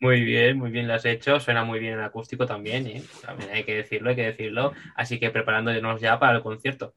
Muy 0.00 0.20
bien, 0.22 0.58
muy 0.58 0.70
bien 0.70 0.86
lo 0.86 0.94
has 0.94 1.04
hecho. 1.04 1.40
Suena 1.40 1.64
muy 1.64 1.78
bien 1.78 1.94
en 1.94 2.00
acústico 2.00 2.46
también, 2.46 2.86
¿eh? 2.86 3.02
También 3.24 3.50
hay 3.50 3.64
que 3.64 3.76
decirlo, 3.76 4.10
hay 4.10 4.16
que 4.16 4.26
decirlo. 4.26 4.72
Así 4.94 5.18
que 5.18 5.30
preparándonos 5.30 6.00
ya 6.00 6.18
para 6.18 6.36
el 6.36 6.42
concierto. 6.42 6.94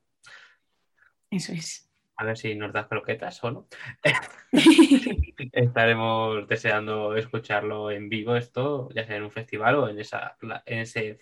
Eso 1.31 1.53
es. 1.53 1.89
A 2.17 2.25
ver 2.25 2.37
si 2.37 2.53
nos 2.55 2.73
das 2.73 2.87
croquetas 2.87 3.41
o 3.45 3.51
no. 3.51 3.67
Estaremos 5.53 6.47
deseando 6.49 7.15
escucharlo 7.15 7.91
en 7.91 8.09
vivo 8.09 8.35
esto, 8.35 8.89
ya 8.93 9.05
sea 9.05 9.15
en 9.15 9.23
un 9.23 9.31
festival 9.31 9.75
o 9.75 9.87
en 9.87 9.99
esa, 9.99 10.35
en 10.65 10.79
ese, 10.79 11.19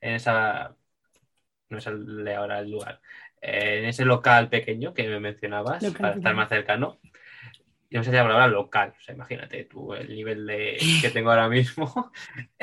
en 0.00 0.14
esa, 0.14 0.74
no 1.68 1.80
sale 1.80 2.34
ahora 2.34 2.58
el 2.58 2.70
lugar, 2.72 3.00
en 3.40 3.84
ese 3.84 4.04
local 4.04 4.48
pequeño 4.48 4.92
que 4.92 5.08
me 5.08 5.20
mencionabas 5.20 5.84
Local 5.84 6.00
para 6.00 6.14
estar 6.16 6.34
más 6.34 6.48
cercano. 6.48 6.98
Yo 7.92 8.04
salía 8.04 8.20
la 8.22 8.28
palabra 8.28 8.46
local, 8.46 8.94
o 8.96 9.02
sea, 9.02 9.14
imagínate 9.16 9.64
tú 9.64 9.92
el 9.94 10.08
nivel 10.08 10.46
de, 10.46 10.78
que 11.02 11.10
tengo 11.10 11.30
ahora 11.30 11.48
mismo. 11.48 12.12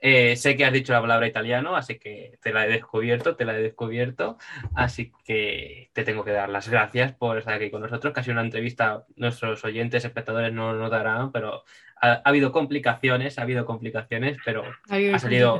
Eh, 0.00 0.36
sé 0.36 0.56
que 0.56 0.64
has 0.64 0.72
dicho 0.72 0.92
la 0.92 1.00
palabra 1.00 1.26
italiano, 1.26 1.76
así 1.76 1.98
que 1.98 2.38
te 2.42 2.52
la 2.52 2.66
he 2.66 2.68
descubierto, 2.68 3.36
te 3.36 3.44
la 3.44 3.56
he 3.56 3.62
descubierto. 3.62 4.36
Así 4.74 5.12
que 5.24 5.90
te 5.92 6.04
tengo 6.04 6.24
que 6.24 6.32
dar 6.32 6.48
las 6.48 6.68
gracias 6.68 7.12
por 7.12 7.38
estar 7.38 7.54
aquí 7.54 7.70
con 7.70 7.82
nosotros. 7.82 8.12
Casi 8.12 8.30
una 8.30 8.40
entrevista, 8.42 9.04
nuestros 9.16 9.64
oyentes, 9.64 10.04
espectadores 10.04 10.52
no 10.52 10.72
lo 10.72 10.80
notarán, 10.80 11.32
pero 11.32 11.64
ha, 12.00 12.12
ha 12.14 12.22
habido 12.24 12.52
complicaciones, 12.52 13.38
ha 13.38 13.42
habido 13.42 13.64
complicaciones, 13.64 14.38
pero 14.44 14.64
Ha 14.90 14.94
habido 14.96 15.14
Ha 15.14 15.18
salido- 15.18 15.54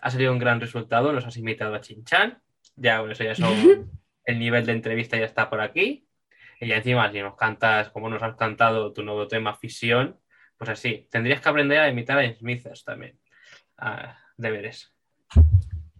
ha 0.00 0.10
salido 0.10 0.32
un 0.32 0.38
gran 0.38 0.60
resultado. 0.60 1.12
Nos 1.12 1.24
has 1.26 1.36
invitado 1.36 1.74
a 1.74 1.80
Chinchan. 1.80 2.38
Ya, 2.76 2.98
bueno, 2.98 3.12
eso 3.12 3.24
ya 3.24 3.34
son. 3.34 3.48
El 4.26 4.38
nivel 4.38 4.64
de 4.64 4.72
entrevista 4.72 5.18
ya 5.18 5.26
está 5.26 5.50
por 5.50 5.60
aquí. 5.60 6.03
Y 6.64 6.72
encima, 6.72 7.12
si 7.12 7.20
nos 7.20 7.36
cantas 7.36 7.90
como 7.90 8.08
nos 8.08 8.22
has 8.22 8.36
cantado 8.36 8.92
tu 8.92 9.02
nuevo 9.02 9.28
tema, 9.28 9.54
Fisión, 9.54 10.18
pues 10.56 10.70
así. 10.70 11.06
Tendrías 11.10 11.40
que 11.40 11.48
aprender 11.48 11.78
a 11.78 11.88
imitar 11.90 12.18
a 12.18 12.34
Smithers 12.34 12.84
también. 12.84 13.18
Ah, 13.76 14.18
deberes. 14.38 14.92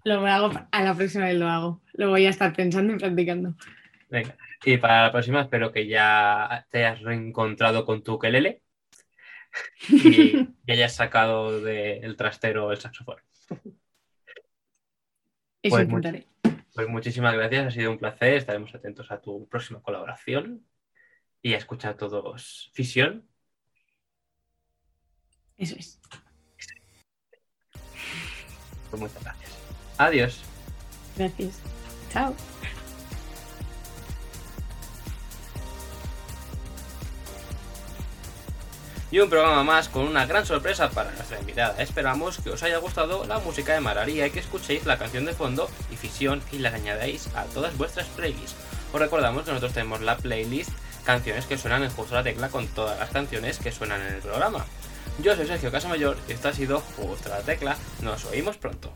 Lo 0.05 0.27
hago, 0.27 0.53
a 0.71 0.83
la 0.83 0.95
próxima 0.95 1.27
vez 1.27 1.37
lo 1.37 1.49
hago. 1.49 1.83
Lo 1.93 2.09
voy 2.09 2.25
a 2.25 2.31
estar 2.31 2.55
pensando 2.55 2.95
y 2.95 2.99
practicando. 2.99 3.55
Venga. 4.09 4.37
Y 4.65 4.79
para 4.79 5.03
la 5.03 5.13
próxima 5.13 5.43
espero 5.43 5.71
que 5.71 5.87
ya 5.87 6.67
te 6.71 6.87
hayas 6.87 7.03
reencontrado 7.03 7.85
con 7.85 8.03
tu 8.03 8.15
ukelele 8.15 8.63
y 9.89 10.47
que 10.67 10.73
hayas 10.73 10.95
sacado 10.95 11.61
del 11.61 12.17
trastero 12.17 12.73
el 12.73 12.79
saxofón. 12.79 13.19
Eso 15.63 15.77
Pues 15.77 15.85
intentaré. 15.85 16.27
Pues 16.75 16.89
muchísimas 16.89 17.35
gracias, 17.35 17.67
ha 17.69 17.71
sido 17.71 17.93
un 17.93 17.99
placer. 17.99 18.35
Estaremos 18.35 18.75
atentos 18.75 19.11
a 19.13 19.21
tu 19.21 19.49
próxima 19.49 19.81
colaboración 19.81 20.67
y 21.41 21.55
a 21.55 21.59
escuchar 21.59 21.93
a 21.93 21.97
todos 21.97 22.71
Fisión. 22.75 23.29
Eso 25.57 25.77
es. 25.77 26.01
Pues 28.91 29.01
muchas 29.01 29.23
gracias. 29.23 29.53
Adiós. 29.99 30.43
Gracias. 31.17 31.63
Chao. 32.11 32.35
Y 39.15 39.21
un 39.21 39.31
programa 39.31 39.63
más 39.63 39.89
con 39.89 40.09
una 40.09 40.27
gran 40.27 40.45
sorpresa 40.45 40.91
para 40.91 41.13
nuestra 41.13 41.39
invitada. 41.39 41.81
Esperamos 41.81 42.39
que 42.39 42.51
os 42.51 42.65
haya 42.65 42.79
gustado 42.79 43.25
la 43.27 43.39
música 43.39 43.73
de 43.73 43.79
Mararía 43.79 44.27
y 44.27 44.33
que 44.33 44.41
escuchéis 44.41 44.87
la 44.87 44.99
canción 44.99 45.25
de 45.25 45.33
fondo 45.33 45.71
y 45.93 45.95
Fisión 45.95 46.43
y 46.51 46.59
la 46.59 46.71
añadáis 46.71 47.29
a 47.37 47.45
todas 47.45 47.77
vuestras 47.77 48.09
playlists. 48.09 48.57
Os 48.93 48.99
recordamos 49.01 49.45
que 49.45 49.53
nosotros 49.53 49.73
tenemos 49.73 50.01
la 50.01 50.17
playlist 50.17 50.73
canciones 51.05 51.47
que 51.47 51.57
suenan 51.57 51.85
en 51.85 51.91
Justo 51.91 52.17
la 52.17 52.25
Tecla 52.25 52.49
con 52.49 52.67
todas 52.67 52.99
las 52.99 53.11
canciones 53.11 53.61
que 53.61 53.71
suenan 53.71 54.01
en 54.01 54.15
el 54.15 54.21
programa. 54.21 54.65
Yo 55.23 55.37
soy 55.37 55.47
Sergio 55.47 55.71
Casamayor 55.71 56.17
y 56.29 56.33
esto 56.33 56.49
ha 56.49 56.53
sido 56.53 56.81
Justo 56.97 57.29
la 57.29 57.39
Tecla. 57.39 57.77
Nos 58.03 58.25
oímos 58.25 58.57
pronto. 58.57 58.91